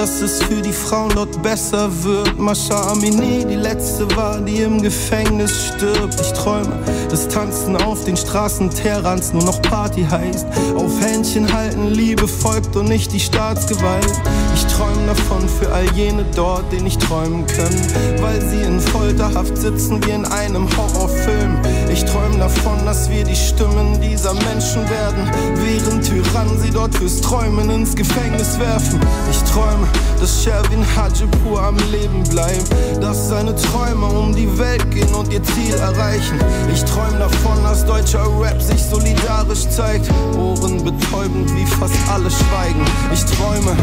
dass 0.00 0.22
es 0.22 0.42
für 0.42 0.62
die 0.62 0.72
Frauen 0.72 1.12
dort 1.14 1.42
besser 1.42 1.90
wird. 2.02 2.38
Mascha 2.38 2.90
Amini, 2.90 3.44
die 3.44 3.56
letzte 3.56 4.06
war, 4.16 4.40
die 4.40 4.62
im 4.62 4.80
Gefängnis 4.80 5.66
stirbt. 5.66 6.18
Ich 6.18 6.32
träume, 6.32 6.72
das 7.10 7.28
Tanzen 7.28 7.76
auf 7.76 8.02
den 8.04 8.16
Straßen 8.16 8.70
Teherans 8.70 9.34
nur 9.34 9.44
noch 9.44 9.60
Party 9.60 10.06
heißt. 10.10 10.46
Auf 10.74 10.98
Händchen 11.02 11.52
halten, 11.52 11.88
Liebe 11.88 12.26
folgt 12.26 12.76
und 12.76 12.88
nicht 12.88 13.12
die 13.12 13.20
Staatsgewalt. 13.20 14.10
Ich 14.54 14.64
träume 14.74 15.06
davon 15.06 15.46
für 15.46 15.70
all 15.70 15.84
jene 15.94 16.24
dort, 16.34 16.72
den 16.72 16.86
ich 16.86 16.96
träumen 16.96 17.46
können, 17.46 17.86
weil 18.22 18.40
sie 18.40 18.62
in 18.62 18.80
Folterhaft 18.80 19.58
sitzen 19.58 20.02
wie 20.06 20.12
in 20.12 20.24
einem 20.24 20.66
Horrorfilm. 20.78 21.58
Ich 21.92 22.06
träume 22.06 22.38
davon, 22.38 22.86
dass 22.86 23.10
wir 23.10 23.24
die 23.24 23.36
Stimmen 23.36 24.00
dieser 24.00 24.32
Menschen 24.32 24.88
werden, 24.88 25.30
während 25.56 26.06
Tyrannen 26.06 26.58
sie 26.58 26.70
dort 26.70 26.94
fürs 26.94 27.20
Träumen 27.20 27.68
ins 27.68 27.94
Gefängnis 27.94 28.58
werfen. 28.58 28.98
Ich 29.30 29.38
träume, 29.50 29.89
dass 30.20 30.44
Sherwin 30.44 30.84
Hajipur 30.96 31.62
am 31.62 31.76
Leben 31.90 32.22
bleibt, 32.24 32.70
dass 33.00 33.28
seine 33.28 33.54
Träume 33.56 34.06
um 34.06 34.34
die 34.34 34.58
Welt 34.58 34.90
gehen 34.90 35.12
und 35.14 35.32
ihr 35.32 35.42
Ziel 35.42 35.74
erreichen. 35.74 36.38
Ich 36.72 36.84
träume 36.84 37.18
davon, 37.18 37.62
dass 37.62 37.86
deutscher 37.86 38.26
Rap 38.38 38.60
sich 38.60 38.82
solidarisch 38.82 39.68
zeigt, 39.68 40.10
ohrenbetäubend 40.36 41.50
wie 41.56 41.66
fast 41.66 41.94
alle 42.12 42.30
schweigen. 42.30 42.84
Ich 43.12 43.24
träume 43.24 43.74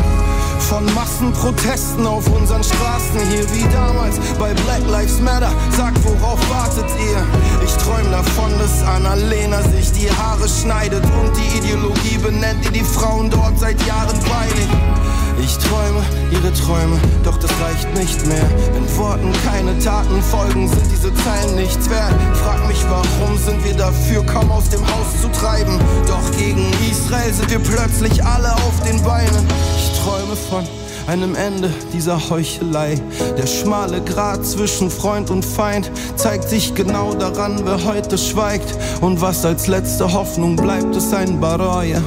von 0.69 0.85
Massenprotesten 0.93 2.05
auf 2.05 2.27
unseren 2.27 2.63
Straßen 2.63 3.19
hier 3.31 3.45
wie 3.53 3.73
damals 3.73 4.19
bei 4.37 4.53
Black 4.53 4.87
Lives 4.89 5.19
Matter. 5.19 5.51
Sagt, 5.71 5.97
worauf 6.03 6.39
wartet 6.49 6.85
ihr? 6.99 7.65
Ich 7.65 7.73
träume 7.77 8.09
davon, 8.11 8.51
dass 8.59 8.83
Annalena 8.83 9.61
sich 9.63 9.91
die 9.93 10.11
Haare 10.11 10.47
schneidet 10.47 11.03
und 11.03 11.31
die 11.37 11.57
Ideologie 11.57 12.17
benennt, 12.17 12.65
die 12.65 12.79
die 12.79 12.83
Frauen 12.83 13.29
dort 13.29 13.57
seit 13.59 13.81
Jahren 13.87 14.19
peinigt. 14.19 15.06
Ich 15.39 15.57
träume 15.57 16.03
ihre 16.31 16.51
Träume, 16.53 16.99
doch 17.23 17.38
das 17.38 17.51
reicht 17.61 17.93
nicht 17.95 18.25
mehr. 18.25 18.45
Wenn 18.73 18.97
Worten 18.97 19.31
keine 19.45 19.77
Taten 19.79 20.21
folgen, 20.23 20.67
sind 20.67 20.83
diese 20.91 21.13
Zeilen 21.13 21.55
nichts 21.55 21.89
wert. 21.89 22.13
Frag 22.43 22.67
mich, 22.67 22.83
warum 22.89 23.38
sind 23.38 23.63
wir 23.63 23.75
dafür, 23.75 24.25
kaum 24.25 24.51
aus 24.51 24.69
dem 24.69 24.81
Haus 24.81 25.21
zu 25.21 25.27
treiben? 25.29 25.79
Doch 26.07 26.31
gegen 26.38 26.65
Israel 26.89 27.31
sind 27.33 27.51
wir 27.51 27.59
plötzlich 27.59 28.23
alle 28.23 28.53
auf 28.53 28.81
den 28.85 29.01
Beinen. 29.03 29.47
Ich 29.77 29.99
träume 29.99 30.35
von 30.35 30.65
einem 31.07 31.35
Ende 31.35 31.69
dieser 31.93 32.29
Heuchelei. 32.29 32.99
Der 33.38 33.47
schmale 33.47 34.01
Grat 34.01 34.45
zwischen 34.45 34.89
Freund 34.89 35.29
und 35.29 35.45
Feind 35.45 35.89
zeigt 36.15 36.49
sich 36.49 36.75
genau 36.75 37.13
daran, 37.13 37.61
wer 37.63 37.85
heute 37.85 38.17
schweigt. 38.17 38.77
Und 39.01 39.21
was 39.21 39.45
als 39.45 39.67
letzte 39.67 40.11
Hoffnung 40.11 40.55
bleibt, 40.55 40.95
ist 40.95 41.13
ein 41.13 41.39
Baroya. 41.39 42.01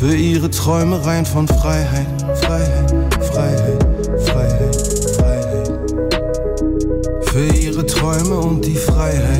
Für 0.00 0.14
ihre 0.14 0.48
Träumereien 0.50 1.26
von 1.26 1.46
Freiheit, 1.46 2.06
Freiheit, 2.36 2.90
Freiheit, 3.22 3.86
Freiheit, 4.24 4.76
Freiheit. 5.14 5.68
Für 7.26 7.54
ihre 7.54 7.84
Träume 7.84 8.38
und 8.38 8.64
die 8.64 8.76
Freiheit, 8.76 9.39